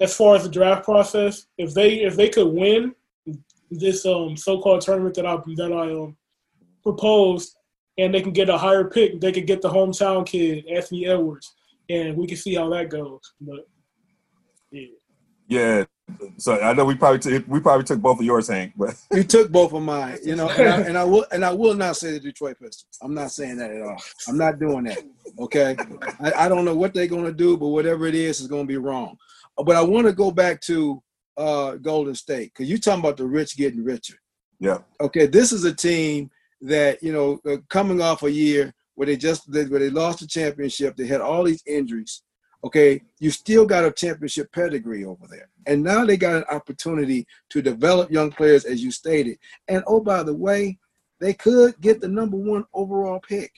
as 0.00 0.14
far 0.14 0.34
as 0.36 0.42
the 0.44 0.50
draft 0.50 0.84
process, 0.84 1.46
if 1.56 1.72
they 1.74 1.90
if 2.08 2.14
they 2.16 2.28
could 2.28 2.48
win 2.48 2.94
this 3.70 4.04
um, 4.04 4.36
so-called 4.36 4.80
tournament 4.82 5.14
that 5.14 5.26
I 5.26 5.36
that 5.56 5.72
I 5.72 5.92
um, 5.92 6.16
proposed, 6.82 7.56
and 7.98 8.14
they 8.14 8.22
can 8.22 8.32
get 8.32 8.48
a 8.48 8.58
higher 8.58 8.84
pick, 8.84 9.20
they 9.20 9.32
could 9.32 9.46
get 9.46 9.62
the 9.62 9.68
hometown 9.68 10.26
kid 10.26 10.66
Anthony 10.66 11.06
Edwards, 11.06 11.54
and 11.88 12.16
we 12.16 12.26
can 12.26 12.36
see 12.36 12.54
how 12.54 12.68
that 12.70 12.88
goes. 12.88 13.20
But 13.40 13.68
yeah, 14.70 14.86
Yeah. 15.48 15.84
So 16.38 16.60
I 16.60 16.72
know 16.72 16.84
we 16.84 16.96
probably 16.96 17.18
took 17.18 17.46
we 17.46 17.60
probably 17.60 17.84
took 17.84 18.00
both 18.00 18.18
of 18.18 18.24
yours, 18.24 18.48
Hank. 18.48 18.72
But 18.76 18.96
You 19.12 19.22
took 19.22 19.50
both 19.50 19.72
of 19.72 19.82
mine, 19.82 20.18
you 20.24 20.34
know, 20.34 20.48
and 20.48 20.68
I, 20.68 20.80
and 20.88 20.98
I 20.98 21.04
will 21.04 21.24
and 21.30 21.44
I 21.44 21.52
will 21.52 21.74
not 21.74 21.96
say 21.96 22.12
the 22.12 22.20
Detroit 22.20 22.58
Pistons. 22.58 22.98
I'm 23.00 23.14
not 23.14 23.30
saying 23.30 23.58
that 23.58 23.70
at 23.70 23.82
all. 23.82 24.02
I'm 24.28 24.36
not 24.36 24.58
doing 24.58 24.84
that. 24.84 24.98
Okay, 25.38 25.76
I, 26.20 26.32
I 26.32 26.48
don't 26.48 26.64
know 26.64 26.74
what 26.74 26.94
they're 26.94 27.06
going 27.06 27.26
to 27.26 27.32
do, 27.32 27.56
but 27.56 27.68
whatever 27.68 28.06
it 28.06 28.14
is, 28.14 28.40
is 28.40 28.48
going 28.48 28.64
to 28.64 28.68
be 28.68 28.76
wrong. 28.76 29.16
But 29.56 29.76
I 29.76 29.82
want 29.82 30.06
to 30.06 30.12
go 30.12 30.30
back 30.30 30.60
to 30.62 31.02
uh, 31.36 31.76
Golden 31.76 32.14
State 32.14 32.52
because 32.52 32.68
you're 32.68 32.78
talking 32.78 33.00
about 33.00 33.16
the 33.16 33.26
rich 33.26 33.56
getting 33.56 33.84
richer. 33.84 34.16
yeah, 34.58 34.78
Okay, 35.00 35.26
this 35.26 35.52
is 35.52 35.64
a 35.64 35.72
team 35.72 36.30
that 36.60 37.02
you 37.02 37.12
know 37.12 37.40
uh, 37.50 37.58
coming 37.68 38.00
off 38.00 38.22
a 38.22 38.30
year 38.30 38.72
where 38.94 39.06
they 39.06 39.16
just 39.16 39.50
they, 39.50 39.64
where 39.64 39.80
they 39.80 39.90
lost 39.90 40.20
the 40.20 40.26
championship, 40.26 40.96
they 40.96 41.06
had 41.06 41.20
all 41.20 41.44
these 41.44 41.62
injuries. 41.66 42.22
Okay, 42.62 43.00
you 43.18 43.30
still 43.30 43.64
got 43.64 43.86
a 43.86 43.90
championship 43.90 44.52
pedigree 44.52 45.04
over 45.04 45.26
there, 45.30 45.48
and 45.66 45.82
now 45.82 46.04
they 46.04 46.18
got 46.18 46.36
an 46.36 46.44
opportunity 46.50 47.26
to 47.48 47.62
develop 47.62 48.10
young 48.10 48.30
players, 48.30 48.66
as 48.66 48.82
you 48.82 48.90
stated. 48.90 49.38
And 49.68 49.82
oh, 49.86 50.00
by 50.00 50.22
the 50.22 50.34
way, 50.34 50.78
they 51.20 51.32
could 51.32 51.80
get 51.80 52.00
the 52.00 52.08
number 52.08 52.36
one 52.36 52.64
overall 52.74 53.20
pick. 53.20 53.52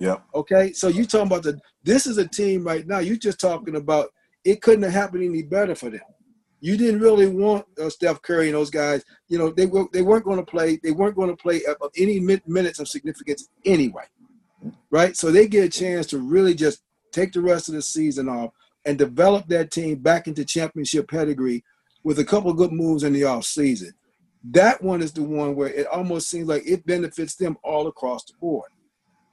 yeah, 0.00 0.16
Okay, 0.34 0.72
so 0.72 0.88
you 0.88 1.04
talking 1.04 1.28
about 1.28 1.44
the 1.44 1.60
this 1.84 2.06
is 2.06 2.18
a 2.18 2.26
team 2.26 2.64
right 2.64 2.86
now. 2.86 2.98
You're 2.98 3.16
just 3.16 3.38
talking 3.40 3.76
about 3.76 4.08
it 4.44 4.62
couldn't 4.62 4.82
have 4.82 4.92
happened 4.92 5.24
any 5.24 5.42
better 5.42 5.74
for 5.74 5.90
them. 5.90 6.00
You 6.60 6.76
didn't 6.76 7.00
really 7.00 7.26
want 7.26 7.66
uh, 7.80 7.88
Steph 7.88 8.22
Curry 8.22 8.46
and 8.46 8.56
those 8.56 8.70
guys. 8.70 9.04
You 9.28 9.38
know 9.38 9.50
they 9.50 9.66
were 9.66 9.86
they 9.92 10.02
weren't 10.02 10.24
going 10.24 10.38
to 10.38 10.44
play. 10.44 10.78
They 10.82 10.90
weren't 10.90 11.16
going 11.16 11.30
to 11.30 11.36
play 11.36 11.62
of 11.64 11.90
any 11.96 12.20
min- 12.20 12.42
minutes 12.46 12.78
of 12.78 12.88
significance 12.88 13.48
anyway, 13.64 14.04
right? 14.90 15.16
So 15.16 15.30
they 15.30 15.46
get 15.46 15.64
a 15.64 15.68
chance 15.68 16.06
to 16.08 16.18
really 16.18 16.54
just 16.54 16.82
take 17.12 17.32
the 17.32 17.40
rest 17.40 17.68
of 17.68 17.74
the 17.74 17.82
season 17.82 18.28
off 18.28 18.52
and 18.84 18.98
develop 18.98 19.46
that 19.48 19.70
team 19.70 19.96
back 19.96 20.26
into 20.26 20.44
championship 20.44 21.08
pedigree 21.08 21.64
with 22.04 22.18
a 22.18 22.24
couple 22.24 22.52
good 22.52 22.72
moves 22.72 23.02
in 23.02 23.12
the 23.12 23.24
off 23.24 23.44
season. 23.44 23.92
That 24.44 24.82
one 24.82 25.02
is 25.02 25.12
the 25.12 25.22
one 25.22 25.56
where 25.56 25.68
it 25.68 25.86
almost 25.86 26.28
seems 26.28 26.48
like 26.48 26.62
it 26.66 26.86
benefits 26.86 27.34
them 27.34 27.58
all 27.62 27.86
across 27.86 28.24
the 28.24 28.34
board 28.40 28.70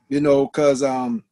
you 0.10 0.22
know, 0.22 0.46
because 0.46 0.84
um, 0.84 1.24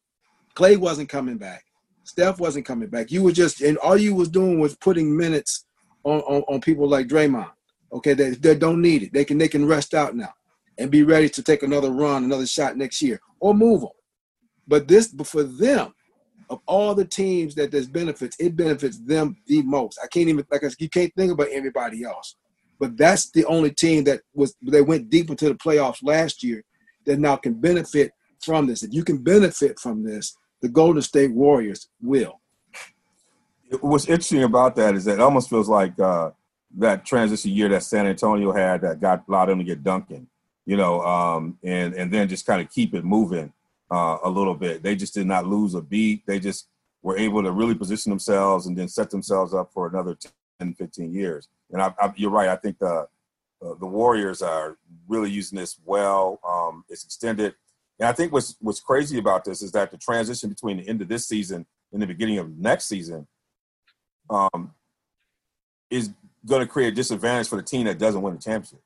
Clay 0.54 0.76
wasn't 0.76 1.08
coming 1.08 1.38
back, 1.38 1.64
Steph 2.04 2.40
wasn't 2.40 2.66
coming 2.66 2.88
back. 2.88 3.10
You 3.10 3.22
were 3.22 3.32
just, 3.32 3.60
and 3.60 3.78
all 3.78 3.96
you 3.96 4.14
was 4.14 4.28
doing 4.28 4.58
was 4.58 4.76
putting 4.76 5.16
minutes 5.16 5.64
on, 6.04 6.20
on, 6.20 6.42
on 6.42 6.60
people 6.60 6.88
like 6.88 7.08
Draymond. 7.08 7.50
Okay, 7.92 8.14
that 8.14 8.42
they, 8.42 8.54
don't 8.56 8.82
need 8.82 9.04
it. 9.04 9.12
They 9.12 9.24
can 9.24 9.38
they 9.38 9.48
can 9.48 9.66
rest 9.66 9.94
out 9.94 10.16
now 10.16 10.32
and 10.78 10.90
be 10.90 11.04
ready 11.04 11.28
to 11.28 11.42
take 11.42 11.62
another 11.62 11.90
run, 11.90 12.24
another 12.24 12.46
shot 12.46 12.76
next 12.76 13.00
year, 13.00 13.20
or 13.38 13.54
move 13.54 13.82
them. 13.82 13.90
But 14.66 14.88
this, 14.88 15.08
but 15.08 15.28
for 15.28 15.44
them, 15.44 15.94
of 16.50 16.60
all 16.66 16.94
the 16.94 17.04
teams 17.04 17.54
that 17.54 17.70
there's 17.70 17.86
benefits, 17.86 18.36
it 18.40 18.56
benefits 18.56 18.98
them 18.98 19.36
the 19.46 19.62
most. 19.62 19.98
I 20.02 20.08
can't 20.08 20.28
even 20.28 20.44
like 20.50 20.64
I 20.64 20.70
you 20.78 20.88
can't 20.88 21.14
think 21.14 21.32
about 21.32 21.48
anybody 21.52 22.04
else. 22.04 22.36
But 22.80 22.96
that's 22.96 23.30
the 23.30 23.44
only 23.46 23.70
team 23.70 24.04
that 24.04 24.22
was 24.34 24.56
they 24.60 24.82
went 24.82 25.10
deep 25.10 25.30
into 25.30 25.48
the 25.48 25.54
playoffs 25.54 26.02
last 26.02 26.42
year 26.42 26.64
that 27.06 27.18
now 27.18 27.36
can 27.36 27.54
benefit 27.54 28.12
from 28.40 28.66
this. 28.66 28.82
If 28.82 28.92
you 28.92 29.04
can 29.04 29.18
benefit 29.18 29.78
from 29.78 30.02
this, 30.02 30.36
the 30.62 30.68
Golden 30.68 31.02
State 31.02 31.32
Warriors 31.32 31.88
will. 32.02 32.40
What's 33.80 34.06
interesting 34.06 34.42
about 34.42 34.76
that 34.76 34.94
is 34.94 35.04
that 35.04 35.14
it 35.14 35.20
almost 35.20 35.50
feels 35.50 35.68
like 35.68 35.98
uh, 35.98 36.30
that 36.76 37.04
transition 37.04 37.50
year 37.52 37.68
that 37.68 37.82
San 37.82 38.06
Antonio 38.06 38.52
had 38.52 38.80
that 38.82 39.00
got 39.00 39.24
allowed 39.28 39.46
them 39.46 39.58
to 39.58 39.64
get 39.64 39.82
Duncan, 39.82 40.26
you 40.66 40.76
know, 40.76 41.00
um, 41.02 41.58
and 41.62 41.94
and 41.94 42.12
then 42.12 42.28
just 42.28 42.46
kind 42.46 42.60
of 42.60 42.70
keep 42.70 42.94
it 42.94 43.04
moving 43.04 43.52
uh, 43.90 44.18
a 44.24 44.30
little 44.30 44.54
bit. 44.54 44.82
They 44.82 44.96
just 44.96 45.14
did 45.14 45.26
not 45.26 45.46
lose 45.46 45.74
a 45.74 45.82
beat. 45.82 46.26
They 46.26 46.38
just 46.40 46.68
were 47.02 47.16
able 47.16 47.42
to 47.42 47.52
really 47.52 47.74
position 47.74 48.10
themselves 48.10 48.66
and 48.66 48.76
then 48.76 48.88
set 48.88 49.10
themselves 49.10 49.52
up 49.54 49.70
for 49.72 49.86
another 49.86 50.16
10, 50.58 50.74
15 50.74 51.12
years. 51.12 51.48
And 51.70 51.82
I, 51.82 51.94
I, 52.00 52.12
you're 52.16 52.30
right. 52.30 52.48
I 52.48 52.56
think 52.56 52.78
the 52.78 53.06
uh, 53.64 53.74
the 53.78 53.86
Warriors 53.86 54.42
are 54.42 54.76
really 55.08 55.30
using 55.30 55.58
this 55.58 55.78
well. 55.84 56.40
Um, 56.46 56.84
it's 56.88 57.04
extended. 57.04 57.54
And 57.98 58.08
I 58.08 58.12
think 58.12 58.32
what's 58.32 58.56
what's 58.60 58.80
crazy 58.80 59.18
about 59.18 59.44
this 59.44 59.62
is 59.62 59.72
that 59.72 59.90
the 59.90 59.98
transition 59.98 60.48
between 60.48 60.78
the 60.78 60.88
end 60.88 61.00
of 61.02 61.08
this 61.08 61.26
season 61.26 61.66
and 61.92 62.02
the 62.02 62.06
beginning 62.06 62.38
of 62.38 62.50
next 62.58 62.86
season 62.86 63.26
um, 64.30 64.72
is 65.90 66.10
going 66.46 66.60
to 66.60 66.66
create 66.66 66.88
a 66.92 66.96
disadvantage 66.96 67.48
for 67.48 67.56
the 67.56 67.62
team 67.62 67.84
that 67.84 67.98
doesn't 67.98 68.20
win 68.22 68.34
the 68.34 68.40
championship 68.40 68.80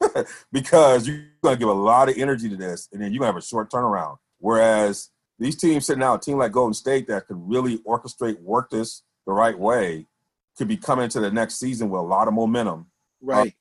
because 0.52 1.06
you're 1.06 1.24
going 1.42 1.56
to 1.56 1.58
give 1.58 1.68
a 1.68 1.72
lot 1.72 2.08
of 2.08 2.16
energy 2.16 2.48
to 2.48 2.56
this, 2.56 2.88
and 2.92 3.00
then 3.00 3.12
you're 3.12 3.20
going 3.20 3.28
to 3.28 3.34
have 3.34 3.42
a 3.42 3.46
short 3.46 3.70
turnaround. 3.70 4.18
Whereas 4.38 5.10
these 5.38 5.56
teams 5.56 5.86
sitting 5.86 6.02
out, 6.02 6.16
a 6.16 6.20
team 6.20 6.38
like 6.38 6.52
Golden 6.52 6.74
State 6.74 7.08
that 7.08 7.26
could 7.26 7.36
really 7.48 7.78
orchestrate, 7.78 8.40
work 8.40 8.70
this 8.70 9.02
the 9.26 9.32
right 9.32 9.58
way, 9.58 10.06
could 10.56 10.68
be 10.68 10.76
coming 10.76 11.04
into 11.04 11.20
the 11.20 11.30
next 11.30 11.58
season 11.58 11.90
with 11.90 12.00
a 12.00 12.04
lot 12.04 12.28
of 12.28 12.34
momentum 12.34 12.86
Right. 13.22 13.54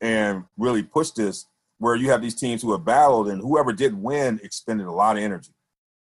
and 0.00 0.44
really 0.56 0.82
push 0.82 1.10
this. 1.10 1.46
Where 1.78 1.94
you 1.94 2.10
have 2.10 2.22
these 2.22 2.34
teams 2.34 2.62
who 2.62 2.72
have 2.72 2.86
battled, 2.86 3.28
and 3.28 3.40
whoever 3.40 3.70
did 3.70 3.92
win 3.94 4.40
expended 4.42 4.86
a 4.86 4.92
lot 4.92 5.18
of 5.18 5.22
energy, 5.22 5.52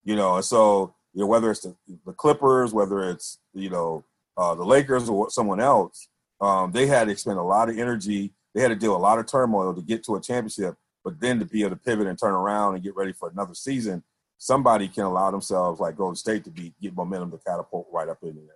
you 0.05 0.15
know. 0.15 0.35
And 0.35 0.45
so, 0.45 0.95
you 1.13 1.19
know, 1.19 1.27
whether 1.27 1.51
it's 1.51 1.61
the, 1.61 1.75
the 2.05 2.13
Clippers, 2.13 2.73
whether 2.73 3.09
it's 3.09 3.39
you 3.53 3.69
know 3.69 4.05
uh, 4.37 4.55
the 4.55 4.65
Lakers 4.65 5.09
or 5.09 5.29
someone 5.29 5.59
else, 5.59 6.07
um, 6.41 6.71
they 6.71 6.87
had 6.87 7.05
to 7.05 7.11
expend 7.11 7.39
a 7.39 7.43
lot 7.43 7.69
of 7.69 7.77
energy. 7.77 8.33
They 8.53 8.61
had 8.61 8.69
to 8.69 8.75
deal 8.75 8.95
a 8.95 8.97
lot 8.97 9.19
of 9.19 9.25
turmoil 9.25 9.73
to 9.73 9.81
get 9.81 10.03
to 10.05 10.15
a 10.15 10.21
championship, 10.21 10.75
but 11.03 11.19
then 11.19 11.39
to 11.39 11.45
be 11.45 11.61
able 11.61 11.71
to 11.71 11.75
pivot 11.77 12.07
and 12.07 12.17
turn 12.17 12.33
around 12.33 12.75
and 12.75 12.83
get 12.83 12.95
ready 12.95 13.13
for 13.13 13.29
another 13.29 13.53
season 13.53 14.03
somebody 14.37 14.87
can 14.87 15.03
allow 15.03 15.31
themselves, 15.31 15.79
like 15.79 15.97
Golden 15.97 16.15
State, 16.15 16.43
to 16.45 16.51
be 16.51 16.73
get 16.81 16.95
momentum 16.95 17.31
to 17.31 17.37
catapult 17.37 17.87
right 17.91 18.09
up 18.09 18.19
in 18.23 18.35
there. 18.35 18.55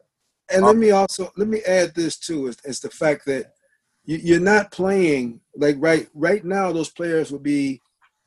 And 0.51 0.65
let 0.65 0.75
me 0.75 0.91
also 0.91 1.32
let 1.38 1.47
me 1.47 1.61
add 1.67 1.93
this 1.93 2.17
too 2.17 2.47
is, 2.47 2.57
is 2.63 2.80
the 2.80 2.89
fact 2.89 3.25
that 3.25 3.53
you, 4.03 4.17
you're 4.17 4.39
not 4.39 4.71
playing 4.71 5.41
like 5.55 5.75
right 5.80 6.07
right 6.13 6.43
now. 6.43 6.71
Those 6.71 6.89
players 6.89 7.32
would 7.32 7.43
be. 7.43 7.82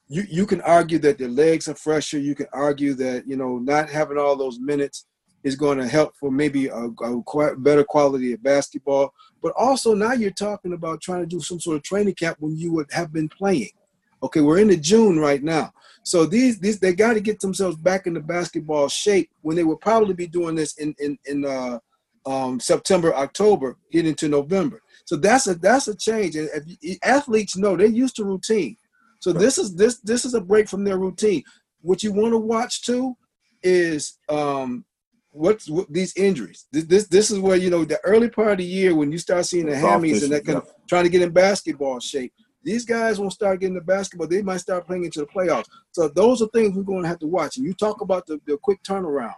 You 0.09 0.24
you 0.28 0.46
can 0.46 0.61
argue 0.62 0.98
that 0.98 1.18
their 1.18 1.28
legs 1.28 1.68
are 1.68 1.74
fresher. 1.74 2.18
You 2.18 2.34
can 2.34 2.46
argue 2.53 2.94
that 2.94 3.26
you 3.26 3.36
know 3.36 3.59
not 3.59 3.88
having 3.88 4.18
all 4.18 4.36
those 4.36 4.61
minutes 4.61 5.07
is 5.43 5.57
going 5.57 5.78
to 5.78 5.88
help 5.88 6.14
for 6.16 6.30
maybe 6.30 6.68
a, 6.68 6.76
a 6.76 7.22
quite 7.22 7.62
better 7.62 7.84
quality 7.84 8.32
of 8.32 8.43
basketball. 8.43 9.12
But 9.43 9.53
also 9.57 9.95
now 9.95 10.12
you're 10.12 10.30
talking 10.30 10.72
about 10.72 11.01
trying 11.01 11.20
to 11.20 11.26
do 11.26 11.40
some 11.40 11.61
sort 11.61 11.76
of 11.76 11.82
training 11.82 12.14
camp 12.14 12.36
when 12.40 12.57
you 12.57 12.72
would 12.72 12.90
have 12.93 13.12
been 13.12 13.28
playing. 13.28 13.70
Okay, 14.22 14.40
we're 14.40 14.59
into 14.59 14.76
June 14.76 15.18
right 15.18 15.43
now. 15.43 15.72
So 16.05 16.26
these 16.26 16.59
these 16.59 16.78
they 16.78 16.95
got 16.95 17.14
to 17.14 17.20
get 17.20 17.40
themselves 17.40 17.76
back 17.76 18.07
into 18.07 18.20
basketball 18.20 18.88
shape 18.88 19.30
when 19.43 19.57
they 19.57 19.64
would 19.64 19.80
probably 19.80 20.14
be 20.14 20.26
doing 20.26 20.55
this 20.55 20.74
in 20.78 20.95
in 20.99 21.18
in 21.26 21.45
uh, 21.45 21.78
um, 22.26 22.61
September, 22.61 23.14
October, 23.14 23.76
getting 23.90 24.11
into 24.11 24.28
November. 24.28 24.80
So 25.05 25.16
that's 25.16 25.47
a 25.47 25.55
that's 25.55 25.88
a 25.88 25.97
change. 25.97 26.36
And 26.36 26.49
you, 26.80 26.97
athletes 27.03 27.57
know 27.57 27.76
they're 27.76 27.86
used 27.86 28.16
to 28.16 28.24
routine. 28.24 28.76
So 29.20 29.32
this 29.32 29.59
is 29.59 29.74
this 29.74 29.99
this 30.01 30.24
is 30.24 30.34
a 30.34 30.40
break 30.40 30.68
from 30.68 30.84
their 30.84 30.99
routine. 30.99 31.43
What 31.80 32.03
you 32.03 32.12
want 32.12 32.32
to 32.32 32.38
watch 32.38 32.82
too 32.82 33.16
is 33.62 34.18
um, 34.28 34.84
what's 35.33 35.68
what, 35.68 35.93
these 35.93 36.16
injuries. 36.16 36.66
This, 36.70 36.85
this 36.85 37.07
this 37.09 37.30
is 37.30 37.39
where 37.39 37.57
you 37.57 37.70
know 37.70 37.85
the 37.85 37.99
early 38.05 38.28
part 38.28 38.53
of 38.53 38.59
the 38.59 38.64
year 38.64 38.95
when 38.95 39.11
you 39.11 39.18
start 39.18 39.47
seeing 39.47 39.66
the 39.66 39.74
hammies 39.74 40.22
and 40.22 40.33
that 40.33 40.45
kind 40.45 40.59
of 40.59 40.70
trying 40.89 41.05
to 41.05 41.11
get 41.11 41.22
in 41.22 41.30
basketball 41.30 41.99
shape. 42.01 42.33
These 42.64 42.85
guys 42.85 43.18
won't 43.18 43.33
start 43.33 43.59
getting 43.59 43.74
the 43.74 43.80
basketball. 43.80 44.28
They 44.28 44.43
might 44.43 44.59
start 44.59 44.87
playing 44.87 45.05
into 45.05 45.18
the 45.18 45.26
playoffs. 45.26 45.64
So 45.91 46.07
those 46.07 46.43
are 46.43 46.49
things 46.49 46.76
we're 46.76 46.85
going 46.85 47.03
to 47.03 47.09
have 47.09 47.18
to 47.18 47.26
watch. 47.26 47.57
And 47.57 47.66
you 47.66 47.74
talk 47.74 48.03
about 48.03 48.24
the, 48.26 48.41
the 48.47 48.57
quick 48.57 48.80
turnaround. 48.85 49.35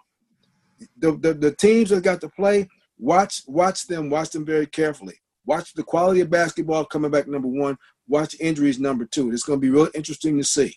The, 0.98 1.12
the 1.12 1.32
the 1.32 1.52
teams 1.52 1.88
that 1.90 2.02
got 2.02 2.20
to 2.20 2.28
play, 2.28 2.68
watch 2.98 3.42
watch 3.46 3.86
them, 3.86 4.10
watch 4.10 4.30
them 4.30 4.44
very 4.44 4.66
carefully. 4.66 5.14
Watch 5.46 5.74
the 5.74 5.82
quality 5.82 6.20
of 6.20 6.30
basketball 6.30 6.84
coming 6.84 7.10
back 7.10 7.28
number 7.28 7.48
one. 7.48 7.78
Watch 8.08 8.36
injuries 8.40 8.78
number 8.78 9.04
two. 9.04 9.30
It's 9.30 9.44
going 9.44 9.58
to 9.58 9.64
be 9.64 9.70
real 9.70 9.88
interesting 9.94 10.36
to 10.36 10.44
see. 10.44 10.76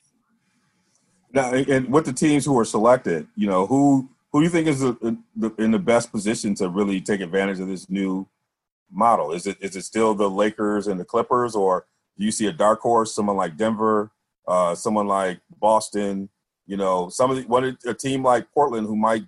Now, 1.34 1.51
and 1.53 1.91
with 1.91 2.05
the 2.05 2.13
teams 2.13 2.45
who 2.45 2.57
are 2.57 2.65
selected, 2.65 3.28
you 3.36 3.47
know 3.47 3.65
who 3.65 4.09
who 4.38 4.41
do 4.41 4.45
you 4.45 4.51
think 4.51 4.67
is 4.67 4.83
in 5.57 5.71
the 5.71 5.79
best 5.79 6.11
position 6.11 6.53
to 6.53 6.69
really 6.69 7.01
take 7.01 7.21
advantage 7.21 7.59
of 7.59 7.67
this 7.67 7.89
new 7.89 8.27
model? 8.91 9.31
Is 9.31 9.47
it 9.47 9.57
is 9.61 9.75
it 9.75 9.81
still 9.81 10.13
the 10.13 10.29
Lakers 10.29 10.85
and 10.85 10.99
the 10.99 11.05
Clippers, 11.05 11.55
or 11.55 11.88
do 12.19 12.23
you 12.23 12.31
see 12.31 12.45
a 12.45 12.53
dark 12.53 12.79
horse, 12.81 13.15
someone 13.15 13.35
like 13.35 13.57
Denver, 13.57 14.11
uh, 14.47 14.75
someone 14.75 15.07
like 15.07 15.39
Boston? 15.59 16.29
You 16.67 16.77
know, 16.77 17.09
some 17.09 17.31
of 17.31 17.38
the, 17.38 17.43
one 17.47 17.79
a 17.88 17.93
team 17.95 18.23
like 18.23 18.51
Portland 18.51 18.85
who 18.85 18.95
might 18.95 19.23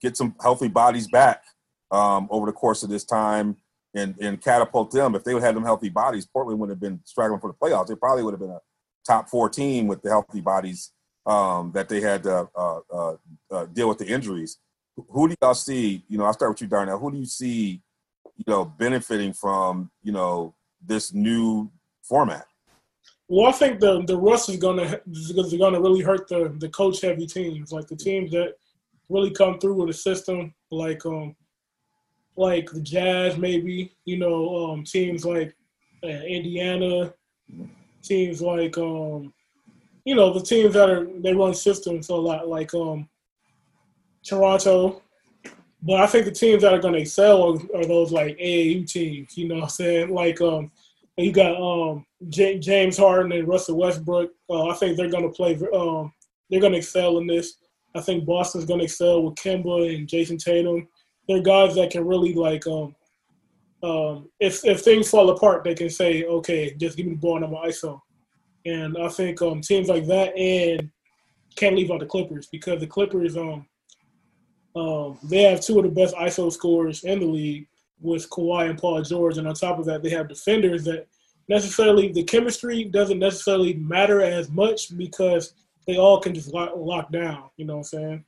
get 0.00 0.16
some 0.16 0.34
healthy 0.40 0.68
bodies 0.68 1.08
back 1.08 1.42
um, 1.90 2.26
over 2.30 2.46
the 2.46 2.52
course 2.52 2.82
of 2.82 2.88
this 2.88 3.04
time 3.04 3.58
and 3.94 4.14
and 4.18 4.40
catapult 4.40 4.92
them. 4.92 5.14
If 5.14 5.24
they 5.24 5.34
would 5.34 5.42
have 5.42 5.54
them 5.54 5.64
healthy 5.64 5.90
bodies, 5.90 6.24
Portland 6.24 6.58
would 6.60 6.70
have 6.70 6.80
been 6.80 7.00
struggling 7.04 7.40
for 7.40 7.48
the 7.48 7.54
playoffs. 7.54 7.88
They 7.88 7.96
probably 7.96 8.22
would 8.22 8.32
have 8.32 8.40
been 8.40 8.48
a 8.48 8.62
top 9.06 9.28
four 9.28 9.50
team 9.50 9.88
with 9.88 10.00
the 10.00 10.08
healthy 10.08 10.40
bodies 10.40 10.92
um, 11.26 11.72
that 11.72 11.88
they 11.88 12.00
had 12.00 12.22
to 12.24 12.48
uh, 12.54 12.80
uh, 12.92 13.16
uh, 13.50 13.66
deal 13.66 13.88
with 13.88 13.98
the 13.98 14.06
injuries. 14.06 14.58
Who 15.10 15.28
do 15.28 15.34
y'all 15.42 15.54
see? 15.54 16.04
You 16.08 16.18
know, 16.18 16.24
I'll 16.24 16.32
start 16.32 16.52
with 16.52 16.60
you, 16.60 16.68
Darnell. 16.68 16.98
Who 16.98 17.10
do 17.10 17.18
you 17.18 17.26
see, 17.26 17.82
you 18.36 18.44
know, 18.46 18.64
benefiting 18.64 19.32
from 19.32 19.90
you 20.02 20.12
know 20.12 20.54
this 20.84 21.12
new 21.12 21.70
format? 22.02 22.46
Well, 23.28 23.46
I 23.46 23.52
think 23.52 23.80
the 23.80 24.02
the 24.04 24.16
rust 24.16 24.48
is 24.50 24.56
gonna 24.56 25.00
is 25.10 25.54
gonna 25.58 25.80
really 25.80 26.02
hurt 26.02 26.28
the 26.28 26.54
the 26.58 26.68
coach 26.68 27.00
heavy 27.00 27.26
teams, 27.26 27.72
like 27.72 27.88
the 27.88 27.96
teams 27.96 28.30
that 28.32 28.54
really 29.08 29.30
come 29.30 29.58
through 29.58 29.74
with 29.74 29.90
a 29.90 29.98
system, 29.98 30.54
like 30.70 31.04
um 31.06 31.34
like 32.36 32.70
the 32.70 32.80
Jazz, 32.80 33.36
maybe 33.36 33.96
you 34.04 34.18
know 34.18 34.70
um 34.70 34.84
teams 34.84 35.24
like 35.24 35.56
uh, 36.04 36.06
Indiana, 36.06 37.14
teams 38.02 38.42
like 38.42 38.76
um 38.78 39.32
you 40.04 40.14
know 40.14 40.32
the 40.32 40.40
teams 40.40 40.74
that 40.74 40.90
are 40.90 41.06
they 41.20 41.34
run 41.34 41.54
systems 41.54 42.08
a 42.08 42.14
lot, 42.14 42.48
like 42.48 42.72
um 42.74 43.08
Toronto. 44.24 45.02
But 45.82 46.00
I 46.00 46.06
think 46.06 46.24
the 46.24 46.32
teams 46.32 46.62
that 46.62 46.72
are 46.72 46.78
going 46.78 46.94
to 46.94 47.00
excel 47.00 47.42
are, 47.42 47.78
are, 47.78 47.84
those 47.84 48.10
like 48.10 48.38
AAU 48.38 48.90
teams. 48.90 49.36
You 49.36 49.48
know 49.48 49.56
what 49.56 49.64
I'm 49.64 49.68
saying? 49.68 50.14
Like 50.14 50.40
um, 50.40 50.72
you 51.18 51.30
got 51.30 51.60
um 51.60 52.06
J- 52.28 52.58
James 52.58 52.96
Harden 52.96 53.32
and 53.32 53.46
Russell 53.46 53.76
Westbrook. 53.76 54.30
Uh, 54.48 54.68
I 54.68 54.74
think 54.74 54.96
they're 54.96 55.10
going 55.10 55.24
to 55.24 55.36
play. 55.36 55.58
Um, 55.74 56.12
they're 56.48 56.60
going 56.60 56.72
to 56.72 56.78
excel 56.78 57.18
in 57.18 57.26
this. 57.26 57.56
I 57.94 58.00
think 58.00 58.24
Boston's 58.24 58.64
going 58.64 58.80
to 58.80 58.84
excel 58.84 59.22
with 59.22 59.34
Kemba 59.36 59.94
and 59.94 60.08
Jayson 60.08 60.38
Tatum. 60.38 60.88
They're 61.28 61.42
guys 61.42 61.74
that 61.76 61.90
can 61.90 62.06
really 62.06 62.34
like 62.34 62.66
um, 62.66 62.94
um, 63.82 64.30
if 64.40 64.64
if 64.64 64.80
things 64.80 65.10
fall 65.10 65.28
apart, 65.30 65.64
they 65.64 65.74
can 65.74 65.90
say, 65.90 66.24
okay, 66.24 66.74
just 66.74 66.96
give 66.96 67.06
me 67.06 67.12
the 67.12 67.18
ball 67.18 67.36
and 67.36 67.44
I'm 67.44 67.52
ISO. 67.52 68.00
And 68.64 68.96
I 68.96 69.08
think 69.08 69.42
um, 69.42 69.60
teams 69.60 69.88
like 69.88 70.06
that 70.06 70.36
and 70.36 70.90
can't 71.56 71.76
leave 71.76 71.90
out 71.90 72.00
the 72.00 72.06
Clippers 72.06 72.46
because 72.46 72.80
the 72.80 72.86
Clippers 72.86 73.36
um 73.36 73.66
um, 74.76 75.18
they 75.22 75.42
have 75.42 75.60
two 75.60 75.78
of 75.78 75.84
the 75.84 75.90
best 75.90 76.14
ISO 76.16 76.52
scorers 76.52 77.04
in 77.04 77.20
the 77.20 77.26
league 77.26 77.68
with 78.00 78.28
Kawhi 78.30 78.68
and 78.68 78.78
Paul 78.78 79.02
George, 79.02 79.38
and 79.38 79.46
on 79.46 79.54
top 79.54 79.78
of 79.78 79.84
that, 79.86 80.02
they 80.02 80.10
have 80.10 80.28
defenders 80.28 80.84
that 80.84 81.06
necessarily 81.48 82.10
the 82.10 82.24
chemistry 82.24 82.84
doesn't 82.84 83.18
necessarily 83.18 83.74
matter 83.74 84.20
as 84.20 84.50
much 84.50 84.96
because 84.96 85.54
they 85.86 85.96
all 85.96 86.18
can 86.18 86.34
just 86.34 86.52
lock, 86.52 86.72
lock 86.76 87.12
down. 87.12 87.50
You 87.56 87.66
know 87.66 87.74
what 87.74 87.78
I'm 87.78 87.84
saying? 87.84 88.24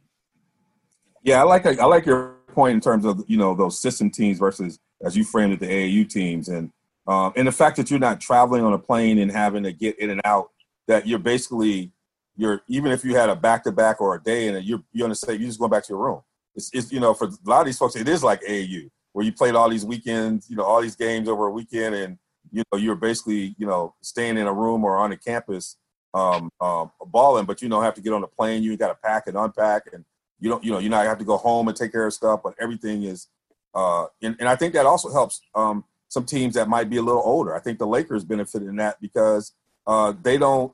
Yeah, 1.23 1.41
I 1.41 1.45
like 1.45 1.67
I 1.67 1.85
like 1.85 2.07
your 2.07 2.37
point 2.53 2.75
in 2.75 2.81
terms 2.81 3.05
of 3.05 3.25
you 3.27 3.37
know 3.37 3.55
those 3.55 3.81
system 3.81 4.11
teams 4.11 4.39
versus 4.39 4.79
as 5.03 5.17
you 5.17 5.25
framed 5.25 5.53
it 5.53 5.61
the 5.61 5.67
AAU 5.67 6.09
teams, 6.09 6.49
and 6.49 6.71
um, 7.07 7.33
and 7.37 7.47
the 7.47 7.53
fact 7.53 7.77
that 7.77 7.91
you're 7.91 8.01
not 8.01 8.21
traveling 8.21 8.65
on 8.65 8.73
a 8.73 8.79
plane 8.79 9.19
and 9.19 9.31
having 9.31 9.63
to 9.63 9.73
get 9.73 9.99
in 9.99 10.11
and 10.11 10.21
out. 10.25 10.51
That 10.89 11.05
you're 11.05 11.19
basically 11.19 11.91
you're 12.37 12.63
even 12.69 12.93
if 12.93 13.05
you 13.05 13.17
had 13.17 13.29
a 13.29 13.35
back 13.35 13.65
to 13.65 13.73
back 13.73 14.01
or 14.01 14.15
a 14.15 14.23
day 14.23 14.47
and 14.47 14.65
you're 14.65 14.85
you're 14.93 15.05
gonna 15.05 15.17
say 15.17 15.33
you're 15.33 15.49
just 15.49 15.59
going 15.59 15.73
back 15.73 15.83
to 15.87 15.89
your 15.93 15.99
room 15.99 16.21
it's, 16.55 16.71
it's, 16.73 16.93
you 16.93 17.01
know 17.01 17.13
for 17.13 17.27
a 17.27 17.31
lot 17.45 17.59
of 17.59 17.67
these 17.67 17.77
folks 17.77 17.97
it 17.97 18.07
is 18.07 18.23
like 18.23 18.41
AAU 18.43 18.89
where 19.17 19.25
you 19.25 19.33
played 19.33 19.55
all 19.55 19.71
these 19.71 19.87
weekends, 19.87 20.51
you 20.51 20.57
know, 20.57 20.63
all 20.63 20.83
these 20.83 20.95
games 20.95 21.27
over 21.27 21.47
a 21.47 21.51
weekend, 21.51 21.95
and 21.95 22.19
you 22.53 22.63
know 22.71 22.79
you're 22.79 22.95
basically 22.95 23.55
you 23.57 23.67
know 23.67 23.95
staying 24.03 24.37
in 24.37 24.47
a 24.47 24.53
room 24.53 24.85
or 24.85 24.99
on 24.99 25.11
a 25.11 25.17
campus 25.17 25.79
um, 26.13 26.51
um, 26.61 26.91
balling, 27.07 27.47
but 27.47 27.63
you 27.63 27.71
don't 27.71 27.83
have 27.83 27.95
to 27.95 28.03
get 28.03 28.13
on 28.13 28.23
a 28.23 28.27
plane. 28.27 28.63
You 28.63 28.77
got 28.77 28.89
to 28.89 28.95
pack 28.95 29.27
and 29.27 29.35
unpack, 29.35 29.85
and 29.95 30.05
you 30.39 30.51
don't 30.51 30.63
you 30.63 30.71
know 30.71 30.81
you 30.81 30.91
not 30.91 31.07
have 31.07 31.17
to 31.17 31.25
go 31.25 31.39
home 31.39 31.67
and 31.67 31.75
take 31.75 31.93
care 31.93 32.07
of 32.07 32.13
stuff, 32.13 32.41
but 32.45 32.53
everything 32.61 33.05
is. 33.05 33.29
Uh, 33.75 34.05
and, 34.21 34.37
and 34.39 34.51
I 34.51 34.55
think 34.55 34.75
that 34.75 34.85
also 34.85 35.11
helps 35.11 35.41
um, 35.55 35.85
some 36.09 36.25
teams 36.25 36.55
that 36.55 36.69
might 36.69 36.89
be 36.89 36.97
a 36.97 37.03
little 37.03 37.23
older. 37.25 37.55
I 37.55 37.61
think 37.61 37.79
the 37.79 37.87
Lakers 37.87 38.25
benefited 38.25 38.69
in 38.69 38.77
that 38.77 39.01
because 39.01 39.53
uh, 39.87 40.13
they 40.23 40.39
don't 40.39 40.73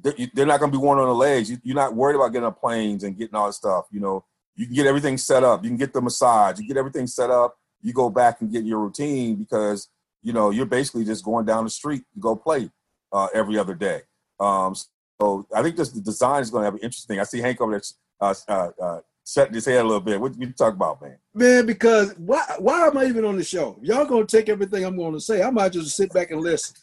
they're 0.00 0.46
not 0.46 0.60
going 0.60 0.70
to 0.70 0.78
be 0.78 0.82
worn 0.82 0.98
on 0.98 1.06
the 1.06 1.14
legs. 1.14 1.50
You're 1.62 1.74
not 1.74 1.94
worried 1.94 2.14
about 2.14 2.28
getting 2.28 2.46
on 2.46 2.54
planes 2.54 3.02
and 3.02 3.16
getting 3.16 3.34
all 3.34 3.46
that 3.46 3.54
stuff. 3.54 3.86
You 3.90 4.00
know, 4.00 4.24
you 4.54 4.66
can 4.66 4.74
get 4.74 4.86
everything 4.86 5.18
set 5.18 5.42
up. 5.42 5.64
You 5.64 5.70
can 5.70 5.76
get 5.76 5.92
the 5.92 6.00
massage. 6.00 6.60
You 6.60 6.66
get 6.66 6.76
everything 6.76 7.06
set 7.06 7.30
up. 7.30 7.56
You 7.82 7.92
go 7.92 8.08
back 8.08 8.40
and 8.40 8.50
get 8.52 8.64
your 8.64 8.78
routine 8.78 9.36
because 9.36 9.88
you 10.22 10.32
know 10.32 10.50
you're 10.50 10.66
basically 10.66 11.04
just 11.04 11.24
going 11.24 11.46
down 11.46 11.64
the 11.64 11.70
street 11.70 12.02
to 12.14 12.20
go 12.20 12.36
play 12.36 12.70
uh, 13.12 13.28
every 13.34 13.58
other 13.58 13.74
day. 13.74 14.02
Um, 14.38 14.74
so 15.20 15.46
I 15.54 15.62
think 15.62 15.76
this 15.76 15.90
the 15.90 16.00
design 16.00 16.42
is 16.42 16.50
going 16.50 16.64
to 16.64 16.72
be 16.72 16.82
interesting. 16.82 17.18
I 17.18 17.24
see 17.24 17.40
Hank 17.40 17.60
over 17.60 17.72
there 17.72 17.82
uh, 18.20 18.34
uh, 18.48 19.00
setting 19.28 19.52
his 19.52 19.66
head 19.66 19.80
a 19.80 19.84
little 19.84 20.00
bit. 20.00 20.18
What 20.18 20.40
you 20.40 20.50
talk 20.52 20.72
about, 20.72 21.02
man? 21.02 21.18
Man, 21.34 21.66
because 21.66 22.14
why 22.16 22.42
why 22.58 22.86
am 22.86 22.96
I 22.96 23.04
even 23.04 23.26
on 23.26 23.36
the 23.36 23.44
show? 23.44 23.78
Y'all 23.82 24.06
gonna 24.06 24.24
take 24.24 24.48
everything 24.48 24.84
I'm 24.84 24.96
going 24.96 25.12
to 25.12 25.20
say. 25.20 25.42
I 25.42 25.50
might 25.50 25.72
just 25.72 25.94
sit 25.94 26.10
back 26.14 26.30
and 26.30 26.40
listen. 26.40 26.74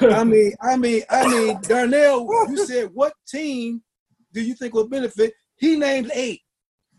I 0.00 0.24
mean, 0.24 0.54
I 0.62 0.78
mean, 0.78 1.02
I 1.10 1.28
mean, 1.28 1.60
Darnell, 1.60 2.26
you 2.48 2.64
said 2.64 2.88
what 2.94 3.12
team 3.28 3.82
do 4.32 4.40
you 4.40 4.54
think 4.54 4.72
will 4.72 4.88
benefit? 4.88 5.34
He 5.56 5.76
named 5.76 6.10
eight. 6.14 6.40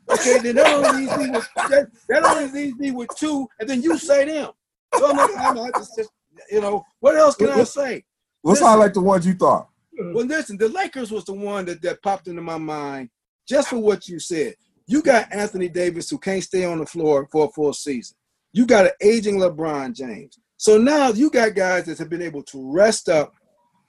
Okay, 0.08 0.38
then 0.38 0.56
that 0.58 0.68
only 0.68 1.02
leaves 1.02 1.18
me 1.18 1.32
with 1.32 1.50
that, 1.56 1.88
that 2.10 2.24
only 2.24 2.52
leaves 2.52 2.78
me 2.78 2.92
with 2.92 3.10
two, 3.18 3.48
and 3.60 3.68
then 3.68 3.82
you 3.82 3.98
say 3.98 4.26
them. 4.26 4.52
So 4.94 5.10
I'm, 5.10 5.18
like, 5.18 5.32
I'm 5.36 5.72
just, 5.74 5.96
just, 5.98 6.12
you 6.52 6.62
know, 6.62 6.86
what 7.00 7.16
else 7.16 7.36
can 7.36 7.50
I 7.50 7.64
say? 7.64 8.04
Let's 8.44 8.62
listen, 8.62 8.68
highlight 8.68 8.94
the 8.94 9.02
ones 9.02 9.26
you 9.26 9.34
thought. 9.34 9.68
Well, 9.98 10.26
listen, 10.26 10.58
the 10.58 10.70
Lakers 10.70 11.12
was 11.12 11.26
the 11.26 11.34
one 11.34 11.66
that, 11.66 11.82
that 11.82 12.04
popped 12.04 12.28
into 12.28 12.44
my 12.44 12.60
mind 12.60 13.10
just 13.48 13.70
for 13.70 13.80
what 13.80 14.08
you 14.08 14.20
said. 14.20 14.54
You 14.88 15.02
got 15.02 15.34
Anthony 15.34 15.68
Davis 15.68 16.10
who 16.10 16.18
can't 16.18 16.44
stay 16.44 16.66
on 16.66 16.80
the 16.80 16.86
floor 16.86 17.28
for 17.32 17.46
a 17.46 17.50
full 17.50 17.74
season. 17.74 18.16
You 18.54 18.66
got 18.66 18.86
an 18.86 18.92
aging 19.02 19.38
LeBron 19.38 19.94
James. 19.94 20.40
So 20.58 20.78
now 20.78 21.10
you 21.10 21.30
got 21.30 21.56
guys 21.56 21.86
that 21.86 21.98
have 21.98 22.10
been 22.10 22.22
able 22.22 22.44
to 22.44 22.72
rest 22.72 23.10
up. 23.10 23.34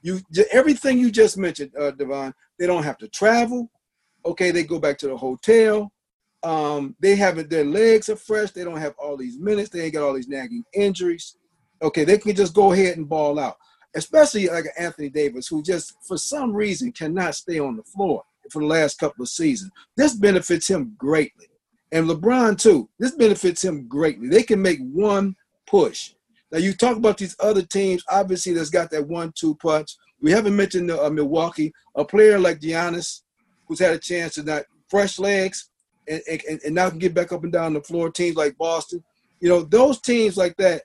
You 0.03 0.21
everything 0.51 0.99
you 0.99 1.11
just 1.11 1.37
mentioned, 1.37 1.73
uh, 1.79 1.91
Devon. 1.93 2.35
They 2.59 2.67
don't 2.67 2.83
have 2.83 2.99
to 2.99 3.09
travel. 3.09 3.71
Okay, 4.25 4.51
they 4.51 4.65
go 4.65 4.79
back 4.79 4.99
to 4.99 5.09
the 5.09 5.17
hotel. 5.17 5.93
Um, 6.43 6.97
they 7.01 7.17
haven't 7.17 7.51
their 7.51 7.65
legs 7.65 8.09
are 8.09 8.17
fresh. 8.17 8.51
They 8.51 8.65
don't 8.65 8.79
have 8.79 8.95
all 8.99 9.17
these 9.17 9.39
minutes. 9.39 9.71
They 9.71 9.83
ain't 9.83 9.95
got 9.95 10.03
all 10.05 10.15
these 10.15 10.29
nagging 10.29 10.65
injuries. 10.75 11.37
Okay, 11.83 12.05
they 12.05 12.19
can 12.19 12.35
just 12.35 12.55
go 12.55 12.73
ahead 12.73 12.97
and 12.97 13.09
ball 13.09 13.39
out. 13.39 13.57
Especially 13.95 14.49
like 14.49 14.67
Anthony 14.79 15.09
Davis, 15.09 15.49
who 15.49 15.63
just 15.63 15.95
for 16.07 16.19
some 16.19 16.53
reason 16.53 16.93
cannot 16.93 17.35
stay 17.35 17.59
on 17.59 17.77
the 17.77 17.83
floor. 17.83 18.23
For 18.51 18.61
the 18.61 18.67
last 18.67 18.99
couple 18.99 19.23
of 19.23 19.29
seasons. 19.29 19.71
This 19.97 20.15
benefits 20.15 20.69
him 20.69 20.95
greatly. 20.99 21.49
And 21.93 22.09
LeBron, 22.09 22.61
too. 22.61 22.89
This 22.99 23.13
benefits 23.13 23.65
him 23.65 23.87
greatly. 23.89 24.29
They 24.29 24.43
can 24.43 24.61
make 24.61 24.81
one 24.81 25.37
push. 25.67 26.13
Now, 26.51 26.59
you 26.59 26.73
talk 26.73 26.97
about 26.97 27.19
these 27.19 27.37
other 27.41 27.63
teams, 27.63 28.05
obviously, 28.11 28.53
that's 28.53 28.71
got 28.71 28.91
that 28.91 29.07
one 29.07 29.33
two 29.37 29.55
punch. 29.57 29.97
We 30.21 30.31
haven't 30.31 30.57
mentioned 30.57 30.91
uh, 30.91 31.11
Milwaukee, 31.11 31.73
a 31.95 32.05
player 32.05 32.39
like 32.39 32.61
Giannis, 32.61 33.23
who's 33.67 33.79
had 33.79 33.95
a 33.95 33.99
chance 33.99 34.35
to 34.35 34.43
not 34.43 34.65
fresh 34.89 35.19
legs 35.19 35.71
and, 36.09 36.23
and, 36.29 36.61
and 36.65 36.75
now 36.75 36.89
can 36.89 36.99
get 36.99 37.15
back 37.15 37.33
up 37.33 37.45
and 37.45 37.53
down 37.53 37.75
the 37.75 37.83
floor. 37.83 38.11
Teams 38.11 38.37
like 38.37 38.57
Boston, 38.57 39.03
you 39.41 39.49
know, 39.49 39.63
those 39.63 40.01
teams 40.01 40.37
like 40.37 40.57
that, 40.57 40.83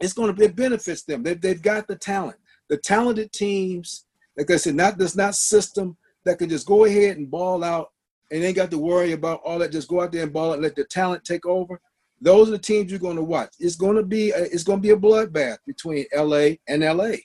it's 0.00 0.12
going 0.12 0.34
to 0.34 0.42
it 0.42 0.56
benefits 0.56 1.02
them. 1.04 1.22
They, 1.22 1.34
they've 1.34 1.62
got 1.62 1.86
the 1.86 1.96
talent. 1.96 2.36
The 2.68 2.76
talented 2.76 3.32
teams, 3.32 4.06
like 4.36 4.50
I 4.50 4.56
said, 4.56 4.74
not 4.74 4.98
this 4.98 5.16
not 5.16 5.34
system 5.34 5.96
that 6.24 6.38
can 6.38 6.48
just 6.48 6.66
go 6.66 6.84
ahead 6.84 7.16
and 7.16 7.30
ball 7.30 7.64
out 7.64 7.90
and 8.30 8.44
ain't 8.44 8.56
got 8.56 8.70
to 8.70 8.78
worry 8.78 9.12
about 9.12 9.40
all 9.44 9.58
that. 9.58 9.72
Just 9.72 9.88
go 9.88 10.00
out 10.00 10.12
there 10.12 10.22
and 10.22 10.32
ball 10.32 10.52
and 10.52 10.62
let 10.62 10.76
the 10.76 10.84
talent 10.84 11.24
take 11.24 11.46
over. 11.46 11.80
Those 12.20 12.48
are 12.48 12.52
the 12.52 12.58
teams 12.58 12.90
you're 12.90 13.00
going 13.00 13.16
to 13.16 13.22
watch. 13.22 13.54
It's 13.58 13.76
going 13.76 13.96
to 13.96 14.02
be 14.02 14.30
a, 14.30 14.42
it's 14.42 14.62
going 14.62 14.78
to 14.78 14.82
be 14.82 14.90
a 14.90 14.96
bloodbath 14.96 15.58
between 15.66 16.04
LA 16.14 16.56
and 16.68 16.82
LA. 16.82 17.16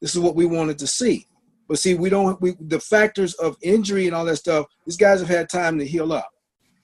This 0.00 0.14
is 0.14 0.18
what 0.18 0.36
we 0.36 0.44
wanted 0.44 0.78
to 0.80 0.86
see. 0.86 1.26
But 1.66 1.78
see, 1.78 1.94
we 1.94 2.10
don't 2.10 2.40
we 2.42 2.54
the 2.60 2.78
factors 2.80 3.34
of 3.34 3.56
injury 3.62 4.06
and 4.06 4.14
all 4.14 4.26
that 4.26 4.36
stuff. 4.36 4.66
These 4.84 4.98
guys 4.98 5.20
have 5.20 5.30
had 5.30 5.48
time 5.48 5.78
to 5.78 5.86
heal 5.86 6.12
up, 6.12 6.30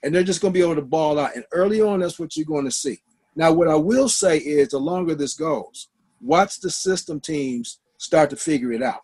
and 0.03 0.15
they're 0.15 0.25
just 0.25 0.41
going 0.41 0.55
to 0.55 0.59
be 0.59 0.65
able 0.65 0.77
to 0.77 0.83
ball 0.83 1.19
out. 1.19 1.37
And 1.37 1.45
early 1.53 1.83
on, 1.83 2.01
that's 2.01 2.19
what 2.19 2.35
you're 2.35 2.47
going 2.47 2.65
to 2.65 2.71
see. 2.71 3.03
Now, 3.37 3.53
what 3.53 3.69
I 3.69 3.75
will 3.75 4.09
say 4.09 4.39
is, 4.39 4.69
the 4.69 4.79
longer 4.79 5.15
this 5.15 5.35
goes, 5.35 5.89
watch 6.23 6.61
the 6.61 6.71
system 6.71 7.21
teams 7.21 7.79
start 7.99 8.31
to 8.31 8.37
figure 8.37 8.73
it 8.73 8.83
out. 8.83 9.03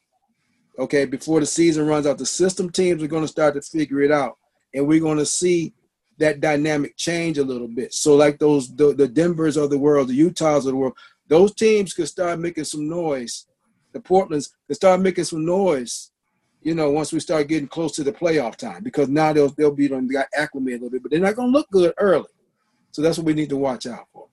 Okay, 0.78 1.04
before 1.04 1.40
the 1.40 1.46
season 1.46 1.86
runs 1.86 2.06
out, 2.06 2.18
the 2.18 2.26
system 2.26 2.70
teams 2.70 3.02
are 3.02 3.08
going 3.08 3.24
to 3.24 3.28
start 3.28 3.54
to 3.54 3.62
figure 3.62 4.02
it 4.02 4.12
out, 4.12 4.36
and 4.74 4.86
we're 4.86 5.00
going 5.00 5.18
to 5.18 5.26
see 5.26 5.72
that 6.18 6.40
dynamic 6.40 6.96
change 6.96 7.38
a 7.38 7.44
little 7.44 7.68
bit. 7.68 7.94
So, 7.94 8.14
like 8.14 8.38
those 8.38 8.74
the, 8.74 8.94
the 8.94 9.08
Denver's 9.08 9.56
of 9.56 9.70
the 9.70 9.78
world, 9.78 10.08
the 10.08 10.14
Utahs 10.14 10.66
of 10.66 10.72
the 10.72 10.76
world, 10.76 10.96
those 11.28 11.54
teams 11.54 11.94
could 11.94 12.08
start 12.08 12.38
making 12.38 12.64
some 12.64 12.88
noise 12.88 13.46
the 13.96 14.02
Portland's 14.02 14.54
to 14.68 14.74
start 14.74 15.00
making 15.00 15.24
some 15.24 15.44
noise, 15.44 16.10
you 16.62 16.74
know, 16.74 16.90
once 16.90 17.12
we 17.12 17.20
start 17.20 17.48
getting 17.48 17.66
close 17.66 17.92
to 17.92 18.04
the 18.04 18.12
playoff 18.12 18.56
time, 18.56 18.82
because 18.82 19.08
now 19.08 19.32
they'll 19.32 19.48
they'll 19.48 19.74
be 19.74 19.90
on 19.90 20.06
got 20.06 20.26
acclimated 20.36 20.80
a 20.80 20.84
little 20.84 20.90
bit, 20.90 21.02
but 21.02 21.10
they're 21.10 21.20
not 21.20 21.34
gonna 21.34 21.48
look 21.48 21.68
good 21.70 21.94
early. 21.96 22.28
So 22.90 23.00
that's 23.00 23.16
what 23.16 23.26
we 23.26 23.32
need 23.32 23.48
to 23.48 23.56
watch 23.56 23.86
out 23.86 24.06
for. 24.12 24.28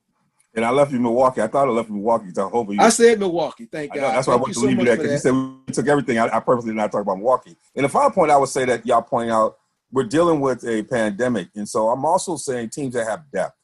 And 0.55 0.63
I 0.63 0.69
left 0.69 0.91
you 0.91 0.99
Milwaukee. 0.99 1.41
I 1.41 1.47
thought 1.47 1.67
I 1.67 1.71
left 1.71 1.89
Milwaukee. 1.89 2.29
So 2.33 2.47
hopefully 2.47 2.77
I 2.79 2.89
said 2.89 3.19
Milwaukee. 3.19 3.65
Thank 3.65 3.93
God. 3.93 4.01
Know, 4.01 4.07
that's 4.09 4.27
why 4.27 4.33
I 4.33 4.37
wanted 4.37 4.53
to 4.53 4.59
leave 4.59 4.77
you 4.77 4.85
there 4.85 4.97
because 4.97 5.11
you 5.11 5.17
said 5.17 5.33
we 5.33 5.73
took 5.73 5.87
everything. 5.87 6.19
I, 6.19 6.37
I 6.37 6.39
purposely 6.39 6.71
did 6.71 6.77
not 6.77 6.91
talk 6.91 7.01
about 7.01 7.17
Milwaukee. 7.17 7.55
And 7.75 7.85
the 7.85 7.89
final 7.89 8.11
point 8.11 8.31
I 8.31 8.37
would 8.37 8.49
say 8.49 8.65
that 8.65 8.85
y'all 8.85 9.01
point 9.01 9.31
out, 9.31 9.57
we're 9.91 10.03
dealing 10.03 10.41
with 10.41 10.63
a 10.67 10.81
pandemic, 10.83 11.49
and 11.55 11.69
so 11.69 11.89
I'm 11.89 12.03
also 12.03 12.35
saying 12.35 12.69
teams 12.69 12.95
that 12.95 13.05
have 13.05 13.29
depth, 13.31 13.55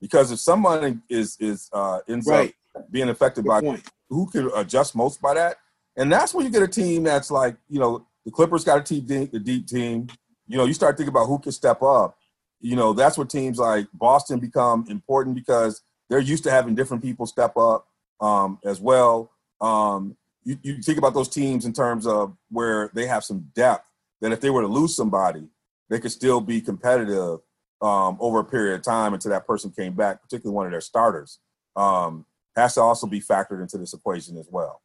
because 0.00 0.30
if 0.30 0.38
someone 0.38 1.02
is 1.08 1.36
is 1.40 1.68
uh, 1.72 1.98
ends 2.08 2.28
right. 2.28 2.54
up 2.76 2.90
being 2.92 3.08
affected 3.08 3.42
Good 3.42 3.48
by 3.48 3.60
point 3.60 3.82
who 4.12 4.26
can 4.26 4.50
adjust 4.54 4.94
most 4.94 5.20
by 5.20 5.34
that. 5.34 5.56
And 5.96 6.12
that's 6.12 6.34
when 6.34 6.44
you 6.44 6.52
get 6.52 6.62
a 6.62 6.68
team 6.68 7.02
that's 7.02 7.30
like, 7.30 7.56
you 7.68 7.80
know, 7.80 8.06
the 8.24 8.30
Clippers 8.30 8.64
got 8.64 8.90
a 8.90 9.00
deep, 9.00 9.32
a 9.32 9.38
deep 9.38 9.66
team. 9.66 10.08
You 10.46 10.58
know, 10.58 10.64
you 10.64 10.74
start 10.74 10.96
thinking 10.96 11.12
about 11.12 11.26
who 11.26 11.38
can 11.38 11.52
step 11.52 11.82
up. 11.82 12.16
You 12.60 12.76
know, 12.76 12.92
that's 12.92 13.18
where 13.18 13.26
teams 13.26 13.58
like 13.58 13.86
Boston 13.92 14.38
become 14.38 14.84
important 14.88 15.34
because 15.34 15.82
they're 16.12 16.20
used 16.20 16.44
to 16.44 16.50
having 16.50 16.74
different 16.74 17.02
people 17.02 17.24
step 17.24 17.56
up 17.56 17.86
um, 18.20 18.58
as 18.66 18.78
well. 18.78 19.30
Um, 19.62 20.14
you, 20.44 20.58
you 20.62 20.82
think 20.82 20.98
about 20.98 21.14
those 21.14 21.30
teams 21.30 21.64
in 21.64 21.72
terms 21.72 22.06
of 22.06 22.36
where 22.50 22.90
they 22.92 23.06
have 23.06 23.24
some 23.24 23.50
depth 23.54 23.86
that 24.20 24.30
if 24.30 24.38
they 24.42 24.50
were 24.50 24.60
to 24.60 24.68
lose 24.68 24.94
somebody, 24.94 25.48
they 25.88 25.98
could 25.98 26.12
still 26.12 26.42
be 26.42 26.60
competitive 26.60 27.38
um, 27.80 28.18
over 28.20 28.40
a 28.40 28.44
period 28.44 28.74
of 28.74 28.82
time 28.82 29.14
until 29.14 29.30
that 29.30 29.46
person 29.46 29.70
came 29.70 29.94
back, 29.94 30.20
particularly 30.20 30.54
one 30.54 30.66
of 30.66 30.72
their 30.72 30.82
starters. 30.82 31.38
Um, 31.76 32.26
has 32.56 32.74
to 32.74 32.82
also 32.82 33.06
be 33.06 33.18
factored 33.18 33.62
into 33.62 33.78
this 33.78 33.94
equation 33.94 34.36
as 34.36 34.48
well. 34.50 34.82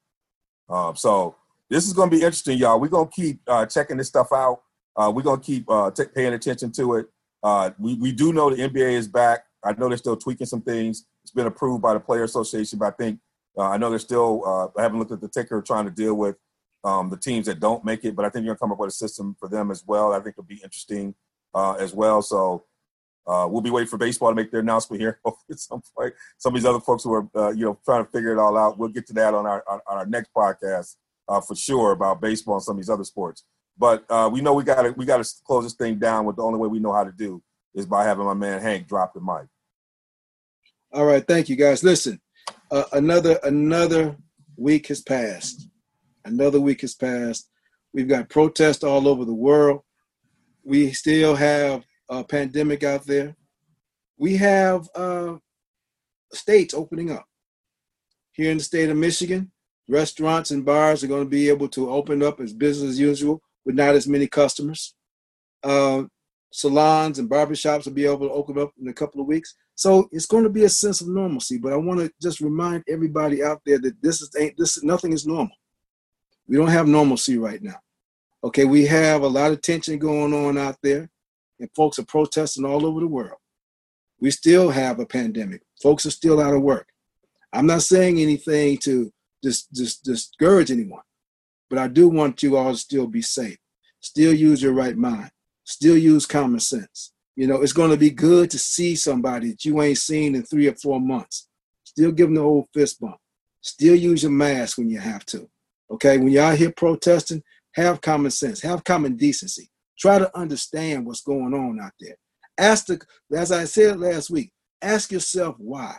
Um, 0.70 0.96
so 0.96 1.36
this 1.70 1.86
is 1.86 1.92
going 1.92 2.10
to 2.10 2.16
be 2.16 2.24
interesting, 2.24 2.58
y'all. 2.58 2.80
We're 2.80 2.88
going 2.88 3.10
to 3.10 3.14
keep 3.14 3.42
uh, 3.48 3.66
checking 3.66 3.98
this 3.98 4.08
stuff 4.08 4.32
out. 4.32 4.62
Uh, 4.96 5.12
we're 5.14 5.24
going 5.24 5.42
to 5.42 5.46
keep 5.46 5.70
uh, 5.70 5.92
t- 5.92 6.06
paying 6.16 6.34
attention 6.34 6.72
to 6.72 6.96
it. 6.96 7.08
Uh, 7.44 7.72
we, 7.78 7.96
we 7.96 8.14
do 8.14 8.32
know 8.32 8.50
the 8.50 8.70
NBA 8.70 8.94
is 8.94 9.10
back. 9.10 9.44
I 9.64 9.74
know 9.74 9.90
they're 9.90 9.98
still 9.98 10.16
tweaking 10.16 10.48
some 10.48 10.62
things. 10.62 11.06
It's 11.28 11.34
been 11.34 11.48
approved 11.48 11.82
by 11.82 11.94
the 11.94 12.00
Player 12.00 12.24
Association, 12.24 12.80
but 12.80 12.94
I 12.94 12.96
think 12.96 13.20
uh, 13.58 13.70
I 13.70 13.78
know 13.78 13.90
they're 13.90 14.00
still. 14.00 14.44
Uh, 14.46 14.80
I 14.80 14.84
haven't 14.84 15.00
looked 15.00 15.12
at 15.12 15.20
the 15.20 15.28
ticker 15.28 15.62
trying 15.62 15.86
to 15.86 15.92
deal 15.92 16.14
with 16.14 16.38
um, 16.84 17.10
the 17.10 17.18
teams 17.18 17.48
that 17.48 17.60
don't 17.60 17.84
make 17.84 18.06
it, 18.06 18.16
but 18.16 18.24
I 18.24 18.30
think 18.30 18.46
you're 18.46 18.56
to 18.56 18.60
come 18.60 18.72
up 18.72 18.80
with 18.80 18.90
a 18.90 18.94
system 18.94 19.36
for 19.38 19.50
them 19.50 19.70
as 19.70 19.84
well. 19.86 20.14
I 20.14 20.20
think 20.20 20.36
it'll 20.36 20.44
be 20.44 20.62
interesting 20.64 21.16
as 21.54 21.94
well. 21.94 22.22
So 22.22 22.64
uh, 23.28 23.46
we'll 23.50 23.62
be 23.62 23.70
waiting 23.70 23.90
for 23.90 23.98
baseball 23.98 24.30
to 24.30 24.36
make 24.36 24.52
their 24.52 24.62
announcement 24.62 25.02
here 25.02 25.20
at 25.52 25.60
some 25.60 25.82
point. 25.96 26.14
Some 26.38 26.56
of 26.56 26.62
these 26.62 26.68
other 26.68 26.80
folks 26.80 27.04
who 27.04 27.14
are, 27.14 27.28
uh, 27.36 27.52
you 27.52 27.66
know, 27.66 27.78
trying 27.84 28.06
to 28.06 28.12
figure 28.12 28.32
it 28.32 28.40
all 28.40 28.58
out. 28.58 28.78
We'll 28.78 28.90
get 28.90 29.06
to 29.08 29.14
that 29.14 29.34
on 29.34 29.46
our 29.46 29.64
on, 29.68 29.82
our 29.86 30.06
next 30.06 30.30
podcast 30.36 30.96
uh, 31.28 31.42
for 31.42 31.56
sure 31.56 31.92
about 31.92 32.22
baseball 32.22 32.56
and 32.56 32.64
some 32.64 32.78
of 32.78 32.78
these 32.78 32.90
other 32.90 33.04
sports. 33.04 33.44
But 33.78 34.06
uh, 34.10 34.30
we 34.32 34.42
know 34.42 34.54
we 34.54 34.64
got 34.64 34.84
to 34.84 34.92
we 34.92 35.06
got 35.06 35.24
to 35.24 35.30
close 35.46 35.66
this 35.66 35.74
thing 35.74 36.00
down 36.00 36.26
with 36.26 36.38
the 36.38 36.44
only 36.44 36.58
way 36.58 36.70
we 36.70 36.80
know 36.80 36.94
how 36.94 37.04
to 37.04 37.12
do 37.12 37.44
is 37.76 37.86
by 37.86 38.06
having 38.06 38.26
my 38.26 38.34
man 38.34 38.62
Hank 38.62 38.88
drop 38.88 39.14
the 39.14 39.20
mic. 39.20 39.48
All 40.94 41.06
right, 41.06 41.26
thank 41.26 41.50
you 41.50 41.58
guys. 41.58 41.84
Listen, 41.84 42.20
uh, 42.72 42.86
another 42.94 43.38
another 43.44 44.16
week 44.56 44.88
has 44.88 45.02
passed. 45.02 45.68
Another 46.24 46.62
week 46.62 46.82
has 46.82 46.96
passed. 46.96 47.50
We've 47.94 48.08
got 48.08 48.30
protests 48.30 48.84
all 48.84 49.08
over 49.08 49.26
the 49.26 49.34
world. 49.34 49.82
We 50.64 50.94
still 50.94 51.36
have 51.36 51.84
a 52.10 52.24
pandemic 52.24 52.84
out 52.84 53.06
there. 53.06 53.36
We 54.18 54.38
have 54.38 54.88
uh, 54.96 55.36
states 56.34 56.74
opening 56.74 57.12
up. 57.12 57.26
Here 58.32 58.52
in 58.52 58.58
the 58.58 58.64
state 58.64 58.90
of 58.90 58.98
Michigan, 58.98 59.52
restaurants 59.90 60.52
and 60.52 60.66
bars 60.66 61.04
are 61.04 61.08
going 61.08 61.24
to 61.24 61.30
be 61.30 61.50
able 61.50 61.68
to 61.70 61.90
open 61.90 62.24
up 62.24 62.40
as 62.40 62.54
business 62.54 62.92
as 62.92 63.00
usual 63.00 63.42
with 63.66 63.76
not 63.76 63.96
as 63.96 64.08
many 64.08 64.28
customers. 64.28 64.96
Uh, 65.64 66.04
salons 66.52 67.20
and 67.20 67.30
barbershops 67.30 67.86
will 67.86 67.94
be 67.94 68.06
able 68.06 68.28
to 68.28 68.34
open 68.34 68.58
up 68.58 68.72
in 68.80 68.88
a 68.88 68.94
couple 68.94 69.20
of 69.20 69.28
weeks. 69.28 69.56
So 69.78 70.10
it's 70.12 70.26
going 70.26 70.44
to 70.44 70.50
be 70.50 70.64
a 70.64 70.70
sense 70.70 71.02
of 71.02 71.08
normalcy. 71.08 71.60
But 71.60 71.72
I 71.72 71.76
want 71.76 72.00
to 72.00 72.12
just 72.20 72.42
remind 72.42 72.84
everybody 72.90 73.44
out 73.44 73.62
there 73.64 73.78
that 73.78 74.02
this 74.02 74.22
is 74.22 74.36
ain't 74.38 74.58
this 74.58 74.84
nothing 74.84 75.14
is 75.14 75.28
normal. 75.28 75.56
We 76.48 76.58
don't 76.58 76.70
have 76.70 76.88
normalcy 76.88 77.38
right 77.38 77.62
now. 77.62 77.80
Okay, 78.44 78.66
we 78.66 78.88
have 78.88 79.22
a 79.22 79.28
lot 79.28 79.52
of 79.52 79.62
tension 79.62 80.00
going 80.00 80.34
on 80.34 80.58
out 80.58 80.78
there 80.82 81.08
and 81.60 81.70
folks 81.76 82.00
are 82.00 82.06
protesting 82.06 82.66
all 82.66 82.88
over 82.88 83.00
the 83.00 83.08
world. 83.08 83.38
We 84.20 84.32
still 84.32 84.72
have 84.72 85.00
a 85.00 85.06
pandemic. 85.06 85.62
Folks 85.82 86.08
are 86.08 86.12
still 86.12 86.42
out 86.42 86.56
of 86.56 86.64
work. 86.64 86.88
I'm 87.54 87.68
not 87.68 87.84
saying 87.84 88.20
anything 88.20 88.78
to 88.80 89.12
just, 89.44 89.72
just 89.74 90.04
discourage 90.04 90.72
anyone, 90.72 91.04
but 91.70 91.78
I 91.78 91.88
do 91.88 92.08
want 92.08 92.42
you 92.42 92.58
all 92.58 92.72
to 92.72 92.78
still 92.78 93.06
be 93.06 93.22
safe. 93.22 93.58
Still 94.00 94.34
use 94.34 94.62
your 94.62 94.74
right 94.74 94.98
mind. 94.98 95.30
Still 95.66 95.98
use 95.98 96.26
common 96.26 96.60
sense. 96.60 97.14
You 97.38 97.46
know, 97.46 97.62
it's 97.62 97.72
going 97.72 97.92
to 97.92 97.98
be 97.98 98.10
good 98.10 98.50
to 98.50 98.58
see 98.58 98.96
somebody 98.96 99.52
that 99.52 99.64
you 99.64 99.80
ain't 99.84 100.00
seen 100.00 100.34
in 100.34 100.42
three 100.42 100.68
or 100.68 100.74
four 100.74 101.00
months. 101.00 101.48
Still 101.84 102.12
give 102.12 102.28
them 102.28 102.36
the 102.36 102.42
old 102.42 102.66
fist 102.74 103.00
bump. 103.00 103.18
Still 103.62 103.96
use 103.96 104.24
your 104.24 104.32
mask 104.32 104.80
when 104.80 104.90
you 104.90 104.98
have 104.98 105.24
to. 105.28 105.48
Okay, 105.92 106.18
when 106.18 106.30
you're 106.30 106.44
out 106.44 106.58
here 106.58 106.74
protesting, 106.76 107.44
have 107.76 108.02
common 108.02 108.32
sense, 108.32 108.60
have 108.64 108.84
common 108.84 109.16
decency. 109.16 109.70
Try 110.00 110.18
to 110.18 110.36
understand 110.36 111.06
what's 111.06 111.22
going 111.22 111.54
on 111.54 111.80
out 111.80 111.92
there. 112.00 112.16
Ask 112.58 112.88
the, 112.88 113.00
as 113.32 113.52
I 113.52 113.66
said 113.66 114.00
last 114.00 114.32
week, 114.32 114.52
ask 114.82 115.12
yourself 115.12 115.56
why. 115.60 115.96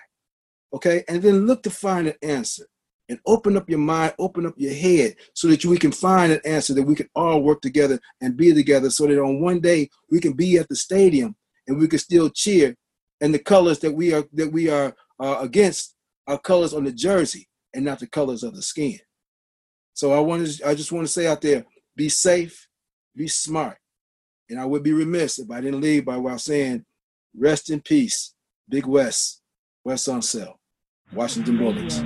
Okay, 0.74 1.04
and 1.08 1.22
then 1.22 1.46
look 1.46 1.62
to 1.62 1.70
find 1.70 2.08
an 2.08 2.16
answer 2.20 2.66
and 3.08 3.18
open 3.26 3.56
up 3.56 3.68
your 3.68 3.78
mind, 3.78 4.14
open 4.18 4.46
up 4.46 4.54
your 4.56 4.74
head 4.74 5.16
so 5.34 5.48
that 5.48 5.64
we 5.64 5.78
can 5.78 5.92
find 5.92 6.32
an 6.32 6.40
answer 6.44 6.74
that 6.74 6.82
we 6.82 6.94
can 6.94 7.08
all 7.14 7.42
work 7.42 7.60
together 7.60 7.98
and 8.20 8.36
be 8.36 8.52
together 8.52 8.90
so 8.90 9.06
that 9.06 9.18
on 9.18 9.40
one 9.40 9.60
day 9.60 9.88
we 10.10 10.20
can 10.20 10.32
be 10.34 10.58
at 10.58 10.68
the 10.68 10.76
stadium 10.76 11.34
and 11.66 11.78
we 11.78 11.88
can 11.88 11.98
still 11.98 12.28
cheer 12.28 12.74
and 13.20 13.34
the 13.34 13.38
colors 13.38 13.78
that 13.80 13.92
we 13.92 14.12
are 14.12 14.24
that 14.32 14.52
we 14.52 14.68
are 14.68 14.94
uh, 15.20 15.38
against 15.40 15.94
are 16.26 16.38
colors 16.38 16.74
on 16.74 16.84
the 16.84 16.92
jersey 16.92 17.48
and 17.74 17.84
not 17.84 17.98
the 17.98 18.06
colors 18.06 18.42
of 18.42 18.54
the 18.54 18.62
skin. 18.62 18.98
So 19.94 20.12
I 20.12 20.20
want 20.20 20.46
to 20.46 20.68
I 20.68 20.74
just 20.74 20.92
want 20.92 21.06
to 21.06 21.12
say 21.12 21.26
out 21.26 21.40
there 21.40 21.64
be 21.96 22.08
safe, 22.08 22.68
be 23.16 23.26
smart, 23.26 23.78
and 24.48 24.60
I 24.60 24.64
would 24.64 24.82
be 24.82 24.92
remiss 24.92 25.38
if 25.38 25.50
I 25.50 25.60
didn't 25.60 25.80
leave 25.80 26.04
by 26.04 26.16
while 26.16 26.38
saying, 26.38 26.84
rest 27.36 27.70
in 27.70 27.80
peace, 27.80 28.34
Big 28.68 28.86
West, 28.86 29.42
Wes 29.84 30.06
Unseld, 30.06 30.54
Washington 31.12 31.56
Bullets. 31.56 32.00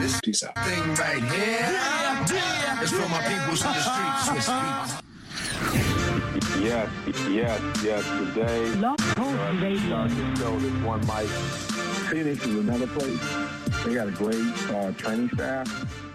This 0.00 0.20
Peace 0.20 0.44
out. 0.44 0.54
Thing 0.66 0.94
right 0.94 1.22
here 1.22 2.82
is 2.82 2.90
for 2.92 3.08
my 3.08 3.22
peoples 3.22 3.64
in 3.64 3.72
the 3.72 3.80
streets. 3.80 5.02
Yes, 6.60 6.88
yes, 7.30 7.82
yes. 7.82 8.34
Today, 8.34 8.66
Love 8.74 8.98
Talk 8.98 9.60
Radio. 9.60 10.08
show 10.36 10.58
this 10.58 10.84
one 10.84 11.00
mic. 11.06 11.28
Phoenix 12.10 12.46
is 12.46 12.56
another 12.56 12.86
place. 12.88 13.84
They 13.84 13.94
got 13.94 14.08
a 14.08 14.12
great 14.12 14.70
uh, 14.70 14.92
training 14.92 15.30
staff 15.30 16.11